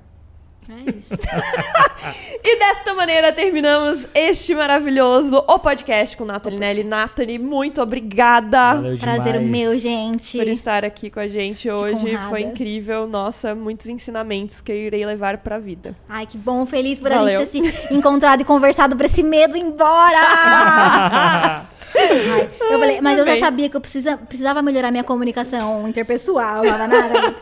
É 0.68 0.90
isso. 0.98 1.14
E 2.46 2.58
desta 2.58 2.92
maneira 2.92 3.32
terminamos 3.32 4.06
este 4.14 4.54
maravilhoso 4.54 5.42
O 5.48 5.58
Podcast 5.58 6.14
com 6.16 6.26
Nathalie 6.26 6.58
Nelly. 6.58 6.84
Nathalie, 6.84 7.38
muito 7.38 7.80
obrigada 7.80 8.74
Valeu 8.74 8.98
Prazer 8.98 9.38
demais. 9.38 9.50
meu, 9.50 9.78
gente. 9.78 10.36
por 10.36 10.46
estar 10.48 10.84
aqui 10.84 11.08
com 11.08 11.20
a 11.20 11.26
gente 11.26 11.70
hoje. 11.70 12.18
Foi 12.28 12.42
incrível. 12.42 13.06
Nossa, 13.06 13.54
muitos 13.54 13.86
ensinamentos 13.86 14.60
que 14.60 14.70
eu 14.70 14.76
irei 14.76 15.06
levar 15.06 15.38
pra 15.38 15.58
vida. 15.58 15.96
Ai, 16.06 16.26
que 16.26 16.36
bom, 16.36 16.66
feliz 16.66 16.98
por 16.98 17.10
a 17.10 17.16
Valeu. 17.16 17.30
gente 17.38 17.40
ter 17.40 17.46
se 17.46 17.94
encontrado 17.94 18.42
e 18.42 18.44
conversado 18.44 18.94
pra 18.96 19.06
esse 19.06 19.22
medo 19.22 19.56
ir 19.56 19.60
embora. 19.60 20.18
Ai, 21.96 22.50
eu 22.70 22.78
falei, 22.78 23.00
mas 23.00 23.18
eu 23.18 23.24
já 23.24 23.38
sabia 23.38 23.70
que 23.70 23.76
eu 23.76 23.80
precisa, 23.80 24.16
precisava 24.18 24.60
melhorar 24.60 24.90
minha 24.90 25.04
comunicação 25.04 25.88
interpessoal, 25.88 26.62
nada. 26.64 27.34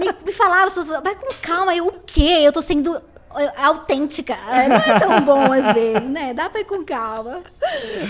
Me, 0.00 0.06
me 0.26 0.32
falava, 0.32 0.66
as 0.66 0.72
pessoas, 0.72 1.02
vai 1.02 1.14
com 1.14 1.32
calma, 1.42 1.74
eu 1.76 1.86
o 1.86 1.92
quê? 2.06 2.40
Eu 2.42 2.52
tô 2.52 2.62
sendo 2.62 2.96
eh, 3.36 3.52
autêntica. 3.56 4.34
Não 4.36 4.76
é 4.76 4.98
tão 4.98 5.20
bom 5.22 5.52
às 5.52 5.74
vezes, 5.74 6.08
né? 6.08 6.34
Dá 6.34 6.48
pra 6.50 6.60
ir 6.60 6.64
com 6.64 6.84
calma. 6.84 7.42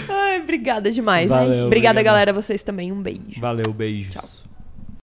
Ai, 0.08 0.40
obrigada 0.40 0.90
demais. 0.90 1.28
Valeu, 1.28 1.44
obrigada, 1.46 1.66
obrigado. 1.66 2.04
galera. 2.04 2.32
Vocês 2.32 2.62
também. 2.62 2.92
Um 2.92 3.02
beijo. 3.02 3.40
Valeu, 3.40 3.72
beijos. 3.72 4.44